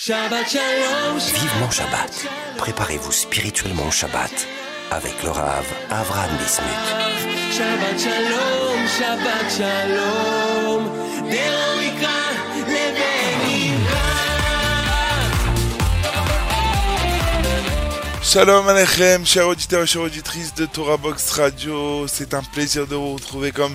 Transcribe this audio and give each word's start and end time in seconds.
Shabbat 0.00 0.48
Shalom. 0.48 1.18
Vivement 1.18 1.70
Shabbat. 1.72 2.26
Préparez-vous 2.56 3.10
spirituellement 3.10 3.88
au 3.88 3.90
Shabbat 3.90 4.46
avec 4.92 5.20
le 5.24 5.30
Rav 5.30 5.64
Avram 5.90 6.30
Bismuth. 6.38 6.68
Shabbat 7.50 7.98
Shalom, 7.98 8.86
Shabbat 8.86 9.50
Shalom. 9.50 10.84
Shalom 18.22 18.68
Alechem, 18.68 19.26
chers 19.26 19.48
auditeurs 19.48 19.82
et 19.82 19.86
chères 19.88 20.02
auditrices 20.02 20.54
de 20.54 20.66
Torah 20.66 20.96
Box 20.96 21.32
Radio. 21.32 22.06
C'est 22.06 22.34
un 22.34 22.42
plaisir 22.44 22.86
de 22.86 22.94
vous 22.94 23.14
retrouver 23.14 23.50
comme 23.50 23.74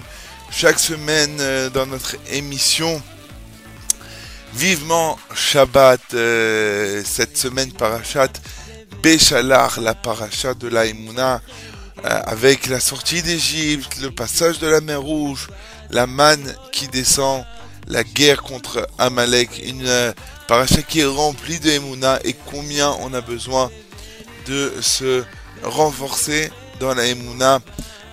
chaque 0.52 0.80
semaine 0.80 1.36
euh, 1.42 1.70
dans 1.70 1.86
notre 1.86 2.16
émission 2.32 3.02
Vivement 4.56 5.18
Shabbat, 5.34 6.14
euh, 6.14 7.02
cette 7.04 7.38
semaine 7.38 7.72
Parashat 7.72 8.30
Béchalar, 9.02 9.82
la 9.82 9.96
Parashat 9.96 10.54
de 10.54 10.68
la 10.68 10.86
Emouna, 10.86 11.42
euh, 12.06 12.22
avec 12.26 12.68
la 12.68 12.80
sortie 12.80 13.22
d'Égypte, 13.22 13.98
le 14.02 14.12
passage 14.12 14.60
de 14.60 14.68
la 14.68 14.80
mer 14.80 15.02
Rouge, 15.02 15.48
la 15.90 16.08
manne 16.08 16.56
qui 16.72 16.88
descend, 16.88 17.44
la 17.88 18.04
guerre 18.04 18.44
contre 18.44 18.88
Amalek, 18.98 19.62
une 19.66 19.88
euh, 19.88 20.14
qui 20.88 21.00
est 21.00 21.06
remplie 21.06 21.60
de 21.60 21.72
Emouna 21.72 22.20
et 22.24 22.34
combien 22.34 22.92
on 23.02 23.14
a 23.14 23.22
besoin 23.22 23.72
de 24.46 24.72
se 24.82 25.24
renforcer 25.64 26.52
dans 26.80 26.94
la 26.94 27.08
Emouna, 27.08 27.60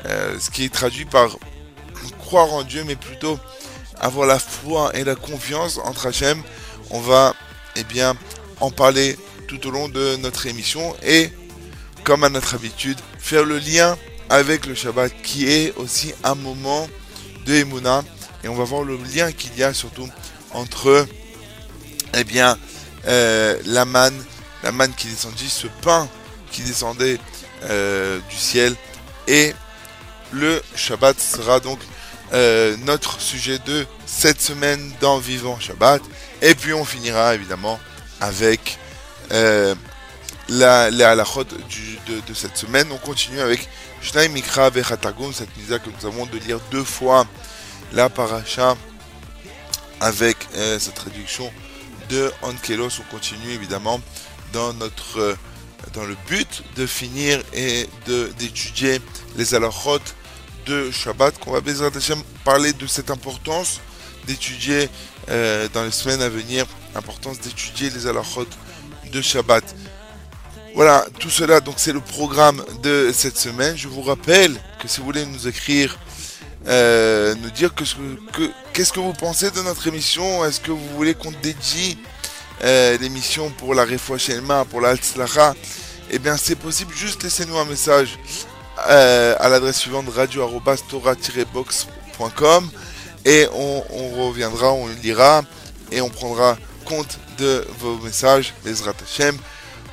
euh, 0.06 0.36
ce 0.40 0.50
qui 0.50 0.64
est 0.64 0.72
traduit 0.72 1.04
par 1.04 1.36
croire 2.18 2.52
en 2.52 2.62
Dieu, 2.62 2.84
mais 2.86 2.96
plutôt 2.96 3.38
avoir 4.00 4.26
la 4.26 4.38
foi 4.38 4.90
et 4.94 5.04
la 5.04 5.14
confiance 5.14 5.78
entre 5.84 6.06
Hachem. 6.06 6.42
On 6.90 7.00
va 7.00 7.34
eh 7.76 7.84
bien, 7.84 8.14
en 8.60 8.70
parler 8.70 9.16
tout 9.46 9.66
au 9.66 9.70
long 9.70 9.88
de 9.88 10.16
notre 10.16 10.46
émission 10.46 10.96
et, 11.02 11.30
comme 12.04 12.24
à 12.24 12.28
notre 12.28 12.54
habitude, 12.54 12.98
faire 13.18 13.44
le 13.44 13.58
lien 13.58 13.96
avec 14.28 14.66
le 14.66 14.74
Shabbat 14.74 15.12
qui 15.22 15.50
est 15.50 15.74
aussi 15.76 16.14
un 16.24 16.34
moment 16.34 16.88
de 17.46 17.54
Emouna. 17.54 18.02
Et 18.42 18.48
on 18.48 18.54
va 18.54 18.64
voir 18.64 18.82
le 18.82 18.96
lien 18.96 19.32
qu'il 19.32 19.56
y 19.56 19.62
a 19.62 19.74
surtout 19.74 20.08
entre 20.52 21.06
eh 22.14 22.24
bien, 22.24 22.58
euh, 23.06 23.58
la 23.66 23.84
manne, 23.84 24.14
qui 24.96 25.08
descendit, 25.08 25.48
ce 25.48 25.66
pain 25.82 26.08
qui 26.50 26.62
descendait 26.62 27.18
euh, 27.64 28.18
du 28.30 28.36
ciel. 28.36 28.74
Et 29.28 29.54
le 30.32 30.62
Shabbat 30.74 31.18
sera 31.20 31.60
donc 31.60 31.78
euh, 32.32 32.76
notre 32.84 33.20
sujet 33.20 33.58
de 33.66 33.86
cette 34.06 34.40
semaine 34.40 34.92
dans 35.00 35.18
Vivant 35.18 35.58
Shabbat. 35.58 36.00
Et 36.42 36.54
puis 36.54 36.72
on 36.72 36.84
finira 36.84 37.34
évidemment 37.34 37.80
avec 38.20 38.78
euh, 39.32 39.74
la, 40.48 40.90
de, 40.90 42.34
cette 42.34 42.56
semaine. 42.56 42.86
On 42.92 42.98
continue 42.98 43.40
avec 43.40 43.68
Shnai 44.00 44.28
Mikra 44.28 44.70
Vechatagum, 44.70 45.32
cette 45.32 45.56
misa 45.56 45.78
que 45.78 45.90
nous 45.90 46.06
avons 46.06 46.26
de 46.26 46.38
lire 46.38 46.60
deux 46.70 46.84
fois 46.84 47.26
la 47.92 48.08
paracha 48.08 48.76
avec 50.00 50.36
euh, 50.54 50.78
cette 50.78 50.94
traduction 50.94 51.50
de 52.08 52.32
Ankelos. 52.42 53.00
On 53.00 53.10
continue 53.10 53.50
évidemment 53.50 54.00
dans 54.52 54.72
notre 54.74 55.36
dans 55.94 56.04
le 56.04 56.16
but 56.28 56.62
de 56.76 56.86
finir 56.86 57.42
et 57.54 57.88
d'étudier 58.38 59.00
les 59.36 59.54
halachot 59.54 59.98
de 60.70 60.90
Shabbat, 60.92 61.38
qu'on 61.40 61.50
va 61.50 61.60
parler 62.44 62.72
de 62.72 62.86
cette 62.86 63.10
importance 63.10 63.80
d'étudier 64.26 64.88
euh, 65.28 65.68
dans 65.74 65.82
les 65.82 65.90
semaines 65.90 66.22
à 66.22 66.28
venir, 66.28 66.64
l'importance 66.94 67.40
d'étudier 67.40 67.90
les 67.90 68.06
halachot 68.06 68.46
de 69.12 69.20
Shabbat. 69.20 69.64
Voilà, 70.76 71.04
tout 71.18 71.30
cela, 71.30 71.60
donc 71.60 71.74
c'est 71.78 71.92
le 71.92 72.00
programme 72.00 72.62
de 72.84 73.10
cette 73.12 73.36
semaine. 73.36 73.76
Je 73.76 73.88
vous 73.88 74.02
rappelle 74.02 74.52
que 74.80 74.86
si 74.86 75.00
vous 75.00 75.06
voulez 75.06 75.26
nous 75.26 75.48
écrire, 75.48 75.98
euh, 76.68 77.34
nous 77.42 77.50
dire 77.50 77.74
que, 77.74 77.82
que, 78.32 78.48
qu'est-ce 78.72 78.92
que 78.92 79.00
vous 79.00 79.12
pensez 79.12 79.50
de 79.50 79.62
notre 79.62 79.88
émission, 79.88 80.44
est-ce 80.44 80.60
que 80.60 80.70
vous 80.70 80.88
voulez 80.96 81.14
qu'on 81.14 81.32
dédie 81.42 81.98
euh, 82.62 82.96
l'émission 82.98 83.50
pour 83.50 83.74
la 83.74 83.84
Refouachelma, 83.84 84.64
pour 84.66 84.80
la 84.80 84.90
Hatzlacha, 84.90 85.54
eh 86.10 86.20
bien 86.20 86.36
c'est 86.36 86.56
possible, 86.56 86.94
juste 86.94 87.24
laissez-nous 87.24 87.58
un 87.58 87.64
message 87.64 88.18
euh, 88.88 89.36
à 89.38 89.48
l'adresse 89.48 89.78
suivante 89.78 90.08
radio-tora-box.com 90.08 92.70
et 93.24 93.46
on, 93.52 93.84
on, 93.90 94.26
reviendra, 94.26 94.72
on 94.72 94.88
lira 95.02 95.42
et 95.92 96.00
on 96.00 96.08
prendra 96.08 96.56
compte 96.84 97.18
de 97.38 97.64
vos 97.78 97.96
messages, 97.98 98.54
les 98.64 98.88
Hashem. 98.88 99.36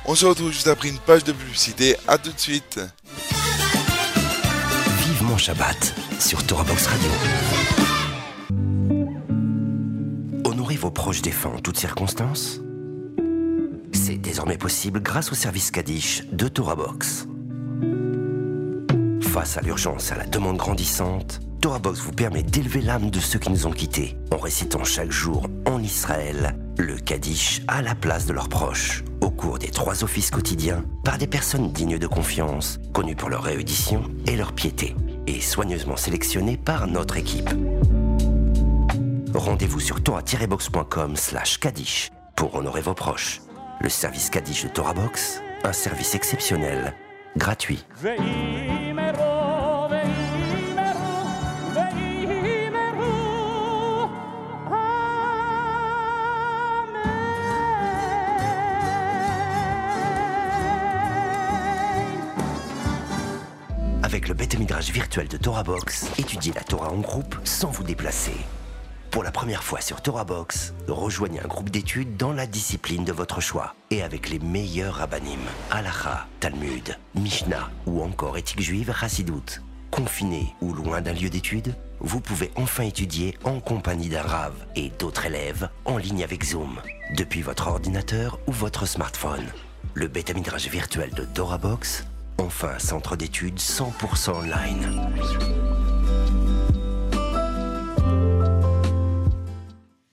On 0.06 0.14
se 0.14 0.26
retrouve 0.26 0.52
juste 0.52 0.68
après 0.68 0.88
une 0.88 0.98
page 0.98 1.24
de 1.24 1.32
publicité. 1.32 1.96
À 2.06 2.18
tout 2.18 2.32
de 2.32 2.40
suite. 2.40 2.80
Vivement 5.00 5.36
Shabbat 5.36 5.94
sur 6.18 6.44
Torah 6.46 6.64
Box 6.64 6.86
Radio. 6.86 7.10
Honorez 10.44 10.76
vos 10.76 10.90
proches 10.90 11.22
défunts 11.22 11.52
en 11.56 11.58
toutes 11.58 11.78
circonstances. 11.78 12.60
C'est 13.92 14.16
désormais 14.16 14.56
possible 14.56 15.00
grâce 15.00 15.32
au 15.32 15.34
service 15.34 15.70
Kaddish 15.70 16.22
de 16.32 16.48
Torah 16.48 16.76
Box. 16.76 17.26
Face 19.38 19.56
à 19.56 19.60
l'urgence 19.60 20.10
à 20.10 20.16
la 20.16 20.26
demande 20.26 20.56
grandissante, 20.56 21.38
TorahBox 21.60 22.00
vous 22.00 22.10
permet 22.10 22.42
d'élever 22.42 22.80
l'âme 22.80 23.08
de 23.08 23.20
ceux 23.20 23.38
qui 23.38 23.52
nous 23.52 23.68
ont 23.68 23.70
quittés 23.70 24.16
en 24.32 24.36
récitant 24.36 24.82
chaque 24.82 25.12
jour 25.12 25.46
en 25.64 25.80
Israël 25.80 26.58
le 26.76 26.96
Kaddish 26.96 27.62
à 27.68 27.80
la 27.80 27.94
place 27.94 28.26
de 28.26 28.32
leurs 28.32 28.48
proches, 28.48 29.04
au 29.20 29.30
cours 29.30 29.60
des 29.60 29.68
trois 29.68 30.02
offices 30.02 30.32
quotidiens, 30.32 30.84
par 31.04 31.18
des 31.18 31.28
personnes 31.28 31.70
dignes 31.70 31.98
de 31.98 32.06
confiance, 32.08 32.80
connues 32.92 33.14
pour 33.14 33.28
leur 33.28 33.44
réédition 33.44 34.02
et 34.26 34.34
leur 34.34 34.54
piété, 34.54 34.96
et 35.28 35.40
soigneusement 35.40 35.96
sélectionnées 35.96 36.56
par 36.56 36.88
notre 36.88 37.16
équipe. 37.16 37.50
Rendez-vous 39.32 39.78
sur 39.78 40.02
torah-box.com 40.02 41.14
slash 41.14 41.60
Kaddish 41.60 42.10
pour 42.34 42.56
honorer 42.56 42.80
vos 42.80 42.94
proches. 42.94 43.40
Le 43.82 43.88
service 43.88 44.30
Kaddish 44.30 44.64
de 44.64 44.68
TorahBox, 44.70 45.40
un 45.62 45.72
service 45.72 46.16
exceptionnel, 46.16 46.92
gratuit. 47.36 47.84
Virtuel 64.86 65.26
de 65.26 65.36
TorahBox, 65.36 66.06
étudiez 66.18 66.52
la 66.52 66.62
Torah 66.62 66.90
en 66.90 66.98
groupe 66.98 67.36
sans 67.42 67.68
vous 67.68 67.82
déplacer. 67.82 68.36
Pour 69.10 69.24
la 69.24 69.32
première 69.32 69.64
fois 69.64 69.80
sur 69.80 70.00
TorahBox, 70.00 70.72
rejoignez 70.86 71.40
un 71.40 71.48
groupe 71.48 71.70
d'études 71.70 72.16
dans 72.16 72.32
la 72.32 72.46
discipline 72.46 73.04
de 73.04 73.12
votre 73.12 73.40
choix 73.40 73.74
et 73.90 74.02
avec 74.02 74.30
les 74.30 74.38
meilleurs 74.38 74.94
rabbinim, 74.94 75.40
Halacha, 75.72 76.26
Talmud, 76.38 76.96
Mishnah 77.16 77.70
ou 77.86 78.02
encore 78.02 78.38
éthique 78.38 78.60
juive 78.60 78.94
Hassidout. 79.02 79.60
Confiné 79.90 80.54
ou 80.60 80.72
loin 80.72 81.00
d'un 81.00 81.12
lieu 81.12 81.28
d'études, 81.28 81.74
vous 81.98 82.20
pouvez 82.20 82.52
enfin 82.54 82.84
étudier 82.84 83.36
en 83.42 83.58
compagnie 83.58 84.08
d'un 84.08 84.22
Rav 84.22 84.52
et 84.76 84.90
d'autres 84.90 85.26
élèves 85.26 85.68
en 85.86 85.96
ligne 85.96 86.22
avec 86.22 86.44
Zoom, 86.44 86.80
depuis 87.16 87.42
votre 87.42 87.66
ordinateur 87.66 88.38
ou 88.46 88.52
votre 88.52 88.86
smartphone. 88.86 89.46
Le 89.94 90.06
bêta 90.06 90.32
virtuel 90.32 91.10
de 91.10 91.24
TorahBox, 91.24 92.04
enfin 92.38 92.78
centre 92.78 93.16
d'études 93.16 93.58
100% 93.58 94.30
online. 94.30 95.12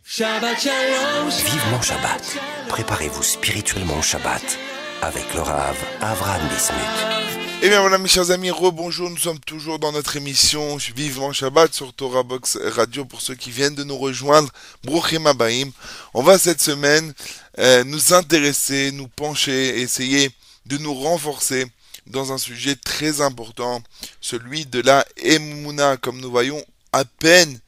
Shabbat 0.03 0.59
Shalom. 0.59 1.29
Vivement 1.29 1.81
Shabbat. 1.81 2.37
Préparez-vous 2.69 3.23
spirituellement 3.23 3.97
au 3.99 4.01
Shabbat 4.01 4.59
avec 5.01 5.33
le 5.33 5.41
Rav 5.41 5.75
Avraham 6.01 6.41
Bismuth. 6.47 7.25
Eh 7.61 7.69
bien 7.69 7.79
voilà 7.81 7.97
mes 7.97 8.07
chers 8.07 8.31
amis, 8.31 8.51
rebonjour, 8.51 9.09
nous 9.09 9.17
sommes 9.17 9.39
toujours 9.39 9.79
dans 9.79 9.91
notre 9.91 10.17
émission 10.17 10.77
Vivement 10.95 11.33
Shabbat 11.33 11.73
sur 11.73 11.93
Torah 11.93 12.23
Box 12.23 12.57
Radio 12.61 13.05
pour 13.05 13.21
ceux 13.21 13.35
qui 13.35 13.49
viennent 13.49 13.75
de 13.75 13.83
nous 13.83 13.97
rejoindre. 13.97 14.51
Bruchim 14.83 15.25
Abaim. 15.25 15.69
On 16.13 16.21
va 16.21 16.37
cette 16.37 16.61
semaine 16.61 17.13
euh, 17.59 17.83
nous 17.83 18.13
intéresser, 18.13 18.91
nous 18.91 19.07
pencher, 19.07 19.79
essayer 19.79 20.29
de 20.65 20.77
nous 20.77 20.93
renforcer 20.93 21.65
dans 22.07 22.31
un 22.31 22.37
sujet 22.37 22.75
très 22.75 23.21
important, 23.21 23.81
celui 24.21 24.65
de 24.65 24.81
la 24.81 25.05
Emouna. 25.17 25.97
Comme 25.97 26.19
nous 26.19 26.31
voyons, 26.31 26.63
à 26.91 27.05
peine 27.05 27.59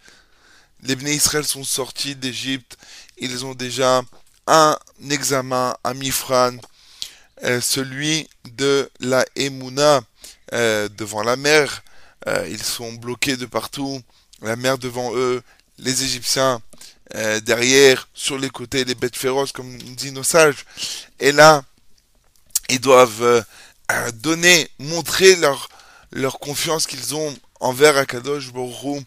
les 0.84 0.95
Bnei 0.95 1.16
Israël 1.16 1.45
sont 1.45 1.63
sortis 1.63 2.16
d'Égypte, 2.16 2.78
ils 3.18 3.45
ont 3.45 3.56
déjà 3.56 4.01
un 4.45 4.78
examen, 5.10 5.75
un 5.84 5.94
mifran, 5.94 6.51
euh, 7.44 7.62
celui 7.62 8.30
de 8.56 8.89
la 9.00 9.25
Emouna 9.36 10.01
euh, 10.54 10.88
devant 10.89 11.24
la 11.24 11.36
mer. 11.36 11.84
Euh, 12.28 12.48
ils 12.50 12.63
sont 12.63 12.94
bloqués 12.94 13.38
de 13.38 13.45
partout, 13.45 14.01
la 14.42 14.56
mer 14.56 14.78
devant 14.78 15.16
eux, 15.16 15.42
les 15.78 16.04
Égyptiens 16.04 16.62
derrière, 17.44 18.10
sur 18.13 18.38
les 18.38 18.50
côtés, 18.50 18.84
les 18.84 18.94
bêtes 18.94 19.16
féroces, 19.16 19.54
comme 19.54 19.78
disent 19.78 20.12
nos 20.12 20.24
sages. 20.24 20.66
Et 21.22 21.31
là, 21.31 21.63
ils 22.68 22.81
doivent 22.81 23.45
euh, 23.92 24.12
donner, 24.12 24.68
montrer 24.80 25.36
leur, 25.38 25.69
leur 26.12 26.39
confiance 26.39 26.88
qu'ils 26.88 27.16
ont 27.16 27.34
envers 27.60 27.98
Akadosh 27.98 28.51
Baruch 28.51 29.04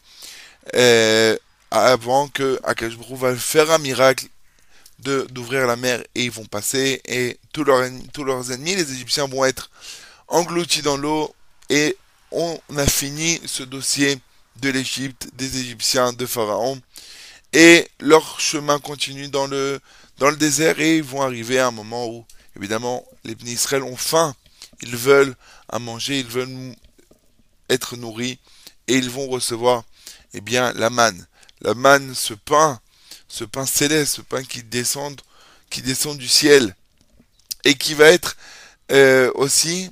euh, 0.74 1.36
avant 1.70 2.28
que 2.28 2.58
Akadosh 2.64 2.96
Baruch 2.96 3.18
va 3.18 3.36
faire 3.36 3.70
un 3.70 3.78
miracle 3.78 4.26
d'ouvrir 4.98 5.66
la 5.66 5.76
mer 5.76 6.02
et 6.14 6.24
ils 6.24 6.30
vont 6.30 6.44
passer 6.44 7.00
et 7.06 7.38
tous 7.52 7.64
leurs, 7.64 7.88
tous 8.12 8.24
leurs 8.24 8.52
ennemis, 8.52 8.74
les 8.76 8.92
Égyptiens, 8.92 9.26
vont 9.26 9.44
être 9.44 9.70
engloutis 10.28 10.82
dans 10.82 10.96
l'eau 10.96 11.34
et 11.70 11.96
on 12.30 12.58
a 12.76 12.86
fini 12.86 13.40
ce 13.46 13.62
dossier 13.62 14.18
de 14.56 14.68
l'Égypte, 14.68 15.28
des 15.34 15.58
Égyptiens, 15.58 16.12
de 16.12 16.26
Pharaon 16.26 16.80
et 17.52 17.88
leur 17.98 18.40
chemin 18.40 18.78
continue 18.78 19.28
dans 19.28 19.46
le, 19.46 19.80
dans 20.18 20.30
le 20.30 20.36
désert 20.36 20.78
et 20.80 20.98
ils 20.98 21.02
vont 21.02 21.22
arriver 21.22 21.58
à 21.58 21.68
un 21.68 21.72
moment 21.72 22.06
où, 22.06 22.24
évidemment, 22.56 23.04
les 23.24 23.34
Israël 23.46 23.82
ont 23.82 23.96
faim, 23.96 24.34
ils 24.82 24.96
veulent 24.96 25.34
à 25.68 25.78
manger, 25.78 26.20
ils 26.20 26.26
veulent 26.26 26.74
être 27.68 27.96
nourris 27.96 28.38
et 28.88 28.96
ils 28.96 29.10
vont 29.10 29.28
recevoir, 29.28 29.84
eh 30.34 30.40
bien, 30.40 30.72
la 30.74 30.90
manne. 30.90 31.26
La 31.60 31.74
manne, 31.74 32.14
ce 32.14 32.34
pain, 32.34 32.80
ce 33.28 33.44
pain 33.44 33.66
céleste, 33.66 34.16
ce 34.16 34.22
pain 34.22 34.42
qui 34.42 34.62
descend, 34.62 35.20
qui 35.68 35.82
descend 35.82 36.18
du 36.18 36.28
ciel 36.28 36.74
et 37.64 37.74
qui 37.74 37.94
va 37.94 38.06
être 38.06 38.36
euh, 38.90 39.30
aussi 39.34 39.90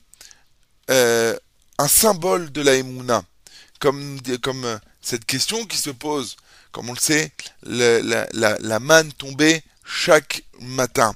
euh, 0.91 1.37
un 1.79 1.89
symbole 1.89 2.51
de 2.51 2.63
la 2.63 2.75
Emouna. 2.75 3.23
Comme, 3.79 4.19
euh, 4.29 4.79
cette 5.01 5.25
question 5.25 5.65
qui 5.67 5.77
se 5.79 5.91
pose, 5.91 6.37
comme 6.73 6.91
on 6.91 6.95
le 6.95 6.99
sait, 6.99 7.31
la, 7.63 8.81
manne 8.81 9.13
tombait 9.13 9.63
chaque 9.85 10.43
matin. 10.61 11.15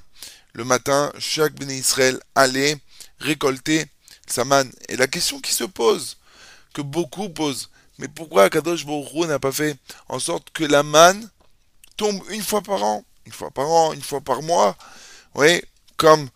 Le 0.53 0.63
matin, 0.63 1.11
chaque 1.19 1.53
béné 1.55 1.75
Israël 1.75 2.19
allait 2.35 2.77
récolter 3.23 3.85
sa 4.27 4.45
manne. 4.45 4.71
Et 4.89 4.95
la 4.95 5.07
question 5.07 5.39
qui 5.39 5.53
se 5.53 5.63
pose, 5.63 6.17
que 6.73 6.81
beaucoup 6.81 7.29
posent, 7.29 7.69
mais 7.99 8.07
pourquoi 8.07 8.49
Kadosh 8.49 8.85
Baruch 8.85 9.27
n'a 9.27 9.39
pas 9.39 9.51
fait 9.51 9.77
en 10.09 10.19
sorte 10.19 10.49
que 10.51 10.63
la 10.63 10.83
manne 10.83 11.29
tombe 11.97 12.21
une 12.29 12.41
fois 12.41 12.61
par 12.61 12.83
an, 12.83 13.05
une 13.25 13.31
fois 13.31 13.51
par 13.51 13.69
an, 13.69 13.93
une 13.93 14.01
fois 14.01 14.21
par 14.21 14.41
mois 14.41 14.75
Oui, 15.35 15.61
comme 15.97 16.29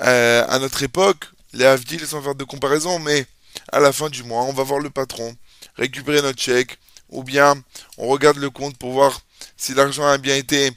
euh, 0.00 0.44
à 0.48 0.58
notre 0.58 0.82
époque, 0.82 1.24
les 1.54 1.64
Avdil 1.64 2.06
sans 2.06 2.22
faire 2.22 2.34
de 2.34 2.44
comparaison, 2.44 2.98
mais 2.98 3.26
à 3.72 3.80
la 3.80 3.92
fin 3.92 4.10
du 4.10 4.22
mois, 4.22 4.42
on 4.42 4.52
va 4.52 4.62
voir 4.62 4.80
le 4.80 4.90
patron, 4.90 5.34
récupérer 5.76 6.22
notre 6.22 6.40
chèque, 6.40 6.78
ou 7.08 7.22
bien 7.22 7.54
on 7.96 8.08
regarde 8.08 8.36
le 8.36 8.50
compte 8.50 8.76
pour 8.76 8.92
voir 8.92 9.20
si 9.56 9.74
l'argent 9.74 10.06
a 10.06 10.18
bien 10.18 10.36
été 10.36 10.70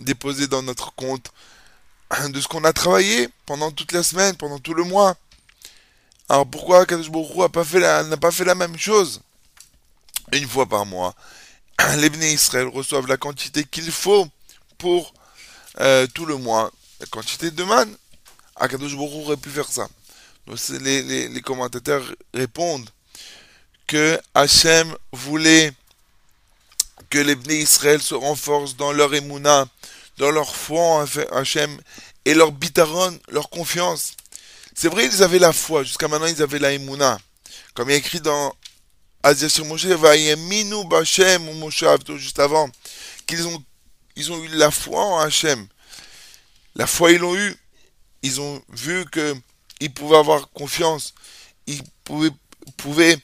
déposé 0.00 0.48
dans 0.48 0.62
notre 0.62 0.92
compte 0.94 1.30
de 2.28 2.40
ce 2.40 2.48
qu'on 2.48 2.64
a 2.64 2.72
travaillé 2.72 3.28
pendant 3.46 3.70
toute 3.70 3.92
la 3.92 4.02
semaine, 4.02 4.36
pendant 4.36 4.58
tout 4.58 4.74
le 4.74 4.84
mois. 4.84 5.16
Alors 6.28 6.46
pourquoi 6.46 6.86
Kadosh 6.86 7.10
n'a 7.10 7.48
pas, 7.48 7.64
fait 7.64 7.80
la, 7.80 8.16
pas 8.16 8.30
fait 8.30 8.44
la 8.44 8.54
même 8.54 8.76
chose 8.78 9.20
Une 10.32 10.48
fois 10.48 10.66
par 10.66 10.86
mois, 10.86 11.14
les 11.98 12.10
bénis 12.10 12.32
Israël 12.32 12.66
reçoivent 12.66 13.06
la 13.06 13.16
quantité 13.16 13.64
qu'il 13.64 13.90
faut 13.90 14.26
pour 14.78 15.14
euh, 15.80 16.06
tout 16.14 16.26
le 16.26 16.36
mois. 16.36 16.72
La 17.00 17.06
quantité 17.06 17.50
de 17.50 17.62
man, 17.62 17.94
Akadosh 18.56 18.96
Baruch 18.96 19.12
aurait 19.12 19.36
pu 19.36 19.50
faire 19.50 19.68
ça. 19.68 19.88
Les, 20.80 21.40
commentateurs 21.44 22.04
répondent 22.32 22.88
que 23.86 24.18
Hachem 24.34 24.94
voulait 25.12 25.72
que 27.10 27.18
les 27.18 27.34
bénis 27.34 27.62
Israël 27.62 28.00
se 28.00 28.14
renforcent 28.14 28.76
dans 28.76 28.92
leur 28.92 29.12
émouna, 29.14 29.66
dans 30.18 30.30
leur 30.30 30.54
foi 30.54 30.80
en 30.80 31.04
Hachem 31.32 31.78
et 32.24 32.34
leur 32.34 32.52
bitaron, 32.52 33.18
leur 33.28 33.50
confiance. 33.50 34.12
C'est 34.74 34.88
vrai, 34.88 35.06
ils 35.06 35.22
avaient 35.22 35.38
la 35.38 35.52
foi, 35.52 35.82
jusqu'à 35.82 36.08
maintenant 36.08 36.26
ils 36.26 36.42
avaient 36.42 36.58
la 36.58 36.72
émouna. 36.72 37.18
Comme 37.74 37.90
il 37.90 37.94
a 37.94 37.96
écrit 37.96 38.20
dans 38.20 38.54
Asia 39.22 39.48
sur 39.48 39.64
Moshe, 39.64 39.86
Vayeminu 39.86 40.84
Bachem 40.86 41.48
ou 41.48 41.54
Moshe 41.54 41.84
juste 42.16 42.38
avant, 42.38 42.68
qu'ils 43.26 43.46
ont, 43.46 43.64
ils 44.16 44.32
ont 44.32 44.42
eu 44.42 44.48
la 44.48 44.70
foi 44.70 45.02
en 45.02 45.18
Hachem. 45.18 45.66
La 46.74 46.86
foi, 46.86 47.12
ils 47.12 47.18
l'ont 47.18 47.36
eu. 47.36 47.56
Ils 48.22 48.40
ont 48.40 48.62
vu 48.68 49.04
que 49.06 49.34
ils 49.80 49.92
pouvaient 49.92 50.16
avoir 50.18 50.50
confiance. 50.50 51.14
Ils 51.66 51.82
pouvaient, 52.04 52.30
pouvaient 52.76 53.18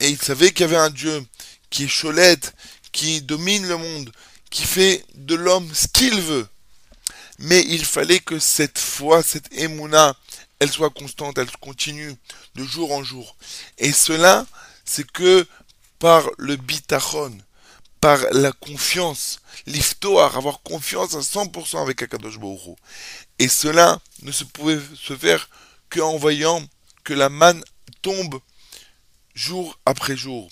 et 0.00 0.08
ils 0.08 0.20
savaient 0.20 0.52
qu'il 0.52 0.62
y 0.62 0.64
avait 0.64 0.76
un 0.76 0.90
Dieu 0.90 1.24
qui 1.70 1.84
est 1.84 2.00
cholette, 2.00 2.54
qui 2.92 3.22
domine 3.22 3.66
le 3.66 3.76
monde, 3.76 4.12
qui 4.50 4.64
fait 4.64 5.04
de 5.14 5.34
l'homme 5.34 5.68
ce 5.74 5.88
qu'il 5.88 6.20
veut. 6.20 6.48
Mais 7.38 7.60
il 7.68 7.84
fallait 7.84 8.20
que 8.20 8.38
cette 8.38 8.78
foi, 8.78 9.22
cette 9.22 9.52
émouna, 9.52 10.16
elle 10.58 10.70
soit 10.70 10.90
constante, 10.90 11.38
elle 11.38 11.50
continue 11.58 12.14
de 12.54 12.64
jour 12.64 12.92
en 12.92 13.02
jour. 13.02 13.36
Et 13.78 13.92
cela, 13.92 14.46
c'est 14.84 15.10
que 15.10 15.46
par 15.98 16.28
le 16.38 16.56
bitachon, 16.56 17.36
par 18.00 18.18
la 18.32 18.52
confiance, 18.52 19.40
l'iftoar, 19.66 20.36
avoir 20.36 20.62
confiance 20.62 21.14
à 21.14 21.20
100% 21.20 21.82
avec 21.82 22.02
Akadosh 22.02 22.38
Baruch 22.38 22.76
Et 23.38 23.48
cela 23.48 24.00
ne 24.22 24.32
se 24.32 24.44
pouvait 24.44 24.80
se 24.94 25.16
faire 25.16 25.48
qu'en 25.90 26.16
voyant 26.16 26.62
que 27.04 27.14
la 27.14 27.28
manne 27.28 27.62
tombe 28.02 28.40
jour 29.34 29.78
après 29.84 30.16
jour. 30.16 30.48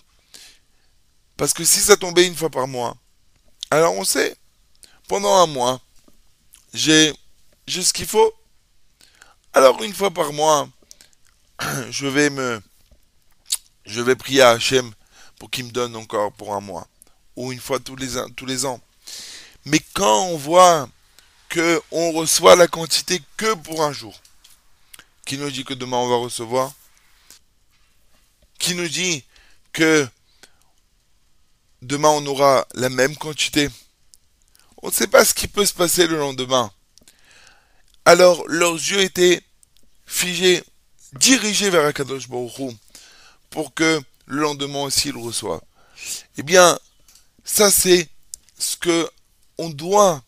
Parce 1.37 1.53
que 1.53 1.65
si 1.65 1.81
ça 1.81 1.97
tombait 1.97 2.27
une 2.27 2.37
fois 2.37 2.51
par 2.51 2.69
mois, 2.69 2.97
alors 3.71 3.95
on 3.95 4.05
sait, 4.05 4.37
pendant 5.09 5.35
un 5.37 5.47
mois, 5.47 5.81
j'ai, 6.73 7.13
ce 7.69 7.93
qu'il 7.93 8.07
faut. 8.07 8.33
Alors 9.53 9.83
une 9.83 9.95
fois 9.95 10.11
par 10.11 10.33
mois, 10.33 10.69
je 11.91 12.07
vais 12.07 12.31
me, 12.31 12.61
je 13.87 14.01
vais 14.01 14.17
prier 14.17 14.43
à 14.43 14.51
Hachem 14.51 14.93
pour 15.39 15.51
qu'il 15.51 15.67
me 15.67 15.71
donne 15.71 15.97
encore 15.97 16.33
pour 16.33 16.55
un 16.55 16.61
mois. 16.61 16.87
Ou 17.37 17.53
une 17.53 17.61
fois 17.61 17.81
tous 17.81 17.97
les, 17.97 18.15
tous 18.37 18.47
les 18.47 18.65
ans. 18.65 18.81
Mais 19.65 19.81
quand 19.93 20.27
on 20.27 20.37
voit 20.37 20.89
que 21.49 21.83
on 21.91 22.13
reçoit 22.13 22.57
la 22.57 22.69
quantité 22.69 23.21
que 23.37 23.55
pour 23.55 23.83
un 23.83 23.93
jour, 23.93 24.15
qui 25.25 25.39
nous 25.39 25.51
dit 25.51 25.65
que 25.65 25.75
demain 25.75 25.97
on 25.97 26.09
va 26.09 26.17
recevoir, 26.17 26.73
qui 28.59 28.75
nous 28.75 28.89
dit 28.89 29.25
que 29.73 30.07
demain 31.85 32.09
on 32.09 32.27
aura 32.27 32.67
la 32.75 32.89
même 32.89 33.17
quantité. 33.17 33.69
On 34.83 34.89
ne 34.89 34.93
sait 34.93 35.07
pas 35.07 35.25
ce 35.25 35.35
qui 35.35 35.49
peut 35.49 35.65
se 35.65 35.73
passer 35.73 36.07
le 36.07 36.19
lendemain. 36.19 36.71
Alors 38.05 38.47
leurs 38.49 38.75
yeux 38.75 39.01
étaient 39.01 39.43
figés, 40.07 40.63
dirigés 41.15 41.71
vers 41.71 41.87
Akadosh 41.87 42.29
Baruch 42.29 42.75
pour 43.51 43.73
que 43.73 44.01
le 44.27 44.43
lendemain 44.43 44.83
aussi 44.83 45.09
ils 45.09 45.17
reçoivent. 45.17 45.63
Eh 46.37 46.43
bien, 46.43 46.79
ça 47.45 47.71
c'est 47.71 48.09
ce 48.59 48.77
que 48.77 49.09
on 49.59 49.71
doit 49.71 50.23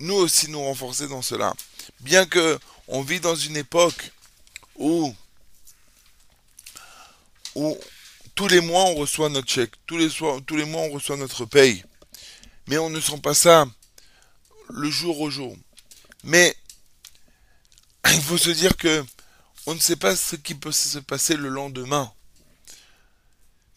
nous 0.00 0.14
aussi 0.14 0.50
nous 0.50 0.62
renforcer 0.62 1.08
dans 1.08 1.22
cela. 1.22 1.54
Bien 2.00 2.26
que 2.26 2.58
on 2.88 3.02
vit 3.02 3.20
dans 3.20 3.34
une 3.34 3.56
époque 3.56 4.10
où 4.76 5.14
où 7.54 7.78
tous 8.36 8.48
les 8.48 8.60
mois 8.60 8.84
on 8.84 8.94
reçoit 8.94 9.30
notre 9.30 9.48
chèque, 9.48 9.72
tous 9.86 9.96
les, 9.96 10.64
mois 10.66 10.82
on 10.82 10.90
reçoit 10.90 11.16
notre 11.16 11.46
paye. 11.46 11.82
Mais 12.68 12.78
on 12.78 12.90
ne 12.90 13.00
sent 13.00 13.18
pas 13.18 13.34
ça 13.34 13.66
le 14.68 14.90
jour 14.90 15.20
au 15.20 15.30
jour. 15.30 15.56
Mais 16.22 16.54
il 18.12 18.20
faut 18.20 18.38
se 18.38 18.50
dire 18.50 18.76
que 18.76 19.04
on 19.66 19.74
ne 19.74 19.80
sait 19.80 19.96
pas 19.96 20.14
ce 20.14 20.36
qui 20.36 20.54
peut 20.54 20.70
se 20.70 20.98
passer 20.98 21.34
le 21.34 21.48
lendemain. 21.48 22.12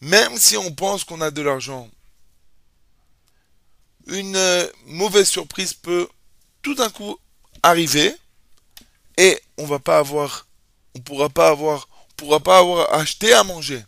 Même 0.02 0.36
si 0.36 0.56
on 0.56 0.72
pense 0.72 1.04
qu'on 1.04 1.20
a 1.22 1.30
de 1.30 1.42
l'argent, 1.42 1.90
une 4.06 4.36
euh, 4.36 4.66
mauvaise 4.86 5.28
surprise 5.28 5.72
peut 5.72 6.08
tout 6.62 6.74
d'un 6.74 6.90
coup 6.90 7.18
arriver 7.62 8.14
et 9.16 9.40
on 9.56 9.66
va 9.66 9.78
pas 9.78 9.98
avoir, 9.98 10.46
on 10.94 11.00
pourra 11.00 11.30
pas 11.30 11.48
avoir, 11.48 11.88
pourra 12.16 12.40
pas 12.40 12.58
avoir 12.58 12.92
acheté 12.92 13.32
à 13.32 13.42
manger. 13.42 13.82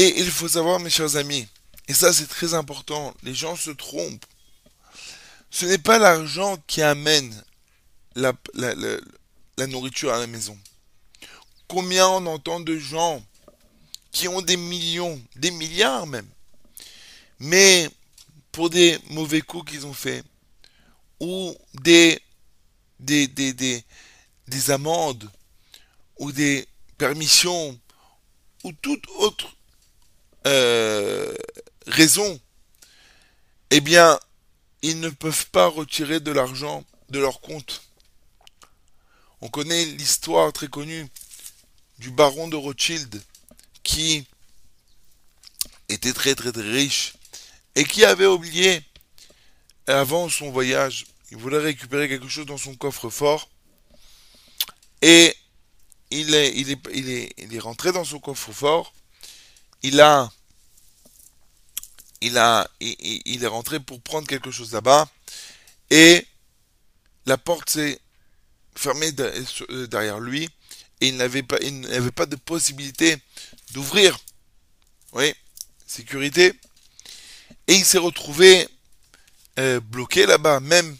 Et 0.00 0.18
il 0.18 0.30
faut 0.30 0.48
savoir, 0.48 0.80
mes 0.80 0.88
chers 0.88 1.16
amis, 1.16 1.46
et 1.86 1.92
ça 1.92 2.10
c'est 2.10 2.26
très 2.26 2.54
important, 2.54 3.14
les 3.22 3.34
gens 3.34 3.54
se 3.54 3.70
trompent. 3.70 4.24
Ce 5.50 5.66
n'est 5.66 5.76
pas 5.76 5.98
l'argent 5.98 6.56
qui 6.66 6.80
amène 6.80 7.44
la, 8.14 8.32
nourriture 9.66 10.10
à 10.14 10.18
la 10.18 10.26
maison. 10.26 10.58
Combien 11.68 12.08
on 12.08 12.24
entend 12.24 12.60
de 12.60 12.78
gens 12.78 13.22
qui 14.10 14.26
ont 14.26 14.40
des 14.40 14.56
millions, 14.56 15.20
des 15.36 15.50
milliards 15.50 16.06
même, 16.06 16.30
mais 17.38 17.86
pour 18.52 18.70
des 18.70 18.98
mauvais 19.10 19.42
coups 19.42 19.70
qu'ils 19.70 19.86
ont 19.86 19.92
faits, 19.92 20.24
ou 21.20 21.54
des, 21.74 22.18
des, 23.00 23.28
des, 23.28 23.52
des, 23.52 23.84
des 24.48 24.70
amendes, 24.70 25.30
ou 26.18 26.32
des 26.32 26.66
permissions, 26.96 27.78
ou 28.64 28.72
toute 28.72 29.06
autre 29.18 29.56
euh, 30.46 31.34
raison, 31.86 32.40
eh 33.70 33.80
bien, 33.80 34.18
ils 34.82 35.00
ne 35.00 35.10
peuvent 35.10 35.46
pas 35.50 35.66
retirer 35.66 36.20
de 36.20 36.32
l'argent 36.32 36.84
de 37.10 37.18
leur 37.18 37.40
compte. 37.40 37.82
On 39.40 39.48
connaît 39.48 39.84
l'histoire 39.84 40.52
très 40.52 40.68
connue 40.68 41.06
du 41.98 42.10
baron 42.10 42.48
de 42.48 42.56
Rothschild 42.56 43.22
qui 43.82 44.26
était 45.88 46.12
très 46.12 46.34
très 46.34 46.52
très 46.52 46.70
riche 46.70 47.14
et 47.74 47.84
qui 47.84 48.04
avait 48.04 48.26
oublié 48.26 48.82
avant 49.86 50.28
son 50.28 50.50
voyage, 50.50 51.06
il 51.30 51.36
voulait 51.36 51.58
récupérer 51.58 52.08
quelque 52.08 52.28
chose 52.28 52.46
dans 52.46 52.58
son 52.58 52.74
coffre-fort 52.74 53.48
et 55.02 55.34
il 56.10 56.34
est, 56.34 56.52
il, 56.56 56.70
est, 56.70 56.78
il, 56.92 57.10
est, 57.10 57.32
il 57.38 57.54
est 57.54 57.60
rentré 57.60 57.92
dans 57.92 58.04
son 58.04 58.18
coffre-fort, 58.18 58.92
il 59.82 60.00
a 60.00 60.30
il, 62.22 62.36
a, 62.36 62.68
il, 62.80 63.42
est 63.42 63.46
rentré 63.46 63.80
pour 63.80 64.00
prendre 64.02 64.26
quelque 64.26 64.50
chose 64.50 64.72
là-bas 64.72 65.08
et 65.88 66.26
la 67.24 67.38
porte 67.38 67.70
s'est 67.70 67.98
fermée 68.74 69.10
euh, 69.18 69.86
derrière 69.86 70.20
lui 70.20 70.48
et 71.00 71.08
il 71.08 71.16
n'avait 71.16 71.42
pas, 71.42 72.26
de 72.26 72.36
possibilité 72.36 73.16
d'ouvrir. 73.72 74.18
Oui, 75.12 75.32
sécurité. 75.86 76.52
Et 77.66 77.74
il 77.74 77.84
s'est 77.84 77.98
retrouvé 77.98 78.68
euh, 79.58 79.80
bloqué 79.80 80.26
là-bas. 80.26 80.60
Même 80.60 80.96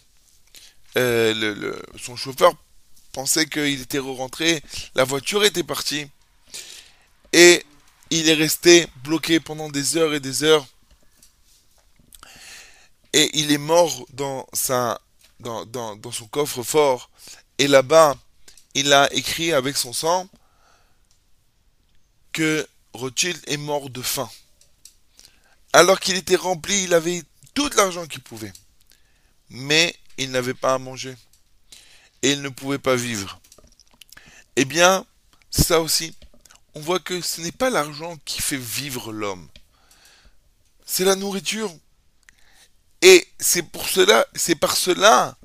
euh, 0.97 1.79
son 1.99 2.17
chauffeur 2.17 2.55
pensait 3.13 3.47
qu'il 3.47 3.81
était 3.81 3.99
rentré, 3.99 4.63
la 4.95 5.05
voiture 5.05 5.45
était 5.45 5.65
partie. 5.65 6.07
Et 7.33 7.65
il 8.11 8.29
est 8.29 8.35
resté 8.35 8.87
bloqué 9.05 9.41
pendant 9.41 9.69
des 9.69 9.97
heures 9.97 10.15
et 10.15 10.21
des 10.21 10.43
heures 10.43 10.67
et 13.13 13.31
il 13.39 13.51
est 13.53 13.59
mort 13.59 14.07
dans, 14.13 14.47
son 14.53 16.27
coffre-fort. 16.31 17.11
Et 17.59 17.69
là-bas, 17.69 18.17
il 18.75 18.93
a 18.93 19.13
écrit 19.13 19.53
avec 19.53 19.77
son 19.77 19.93
sang 19.93 20.29
que 22.33 22.67
Rothschild 22.93 23.41
est 23.47 23.57
mort 23.57 23.91
de 23.91 24.03
faim. 24.03 24.31
Alors 25.73 26.01
qu'il 26.01 26.17
était 26.17 26.37
rempli, 26.37 26.85
il 26.85 26.95
avait 26.95 27.23
tout 27.55 27.71
l'argent 27.77 28.07
qu'il 28.07 28.23
pouvait. 28.23 28.53
Mais 29.49 29.95
il 30.19 30.31
n'avait 30.31 30.55
pas 30.55 30.75
à 30.75 30.79
manger. 30.79 31.17
Et 32.23 32.33
il 32.33 32.43
ne 32.43 32.49
pouvait 32.49 32.79
pas 32.79 32.95
vivre. 32.95 33.41
Eh 34.57 34.65
bien, 34.65 35.05
ça 35.51 35.81
aussi, 35.81 36.15
on 36.75 36.81
voit 36.81 37.01
que 37.01 37.21
ce 37.21 37.41
n'est 37.41 37.53
pas 37.53 37.71
l'argent 37.71 38.17
qui 38.25 38.41
fait 38.41 38.57
vivre 38.57 39.13
l'homme. 39.13 39.49
C'est 40.85 41.05
la 41.05 41.17
nourriture. 41.17 41.73
Et 43.03 43.27
c'est 43.39 43.63
pour 43.63 43.89
cela, 43.89 44.27
c'est 44.35 44.57
par 44.57 44.77
cela 44.77 45.37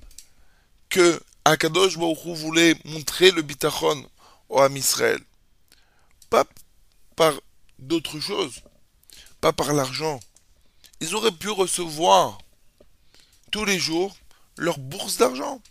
que 0.89 1.21
Akadosh 1.45 1.97
Baruch 1.97 2.37
voulait 2.37 2.75
montrer 2.85 3.31
le 3.31 3.41
bitachon 3.41 4.09
au 4.49 4.59
Ham 4.59 4.75
Israël. 4.75 5.21
Pas 6.29 6.45
par 7.15 7.33
d'autres 7.79 8.19
choses, 8.19 8.61
pas 9.41 9.53
par 9.53 9.73
l'argent. 9.73 10.19
Ils 10.99 11.15
auraient 11.15 11.31
pu 11.31 11.49
recevoir 11.49 12.39
tous 13.51 13.65
les 13.65 13.79
jours 13.79 14.15
leur 14.57 14.77
bourse 14.77 15.17
d'argent. 15.17 15.61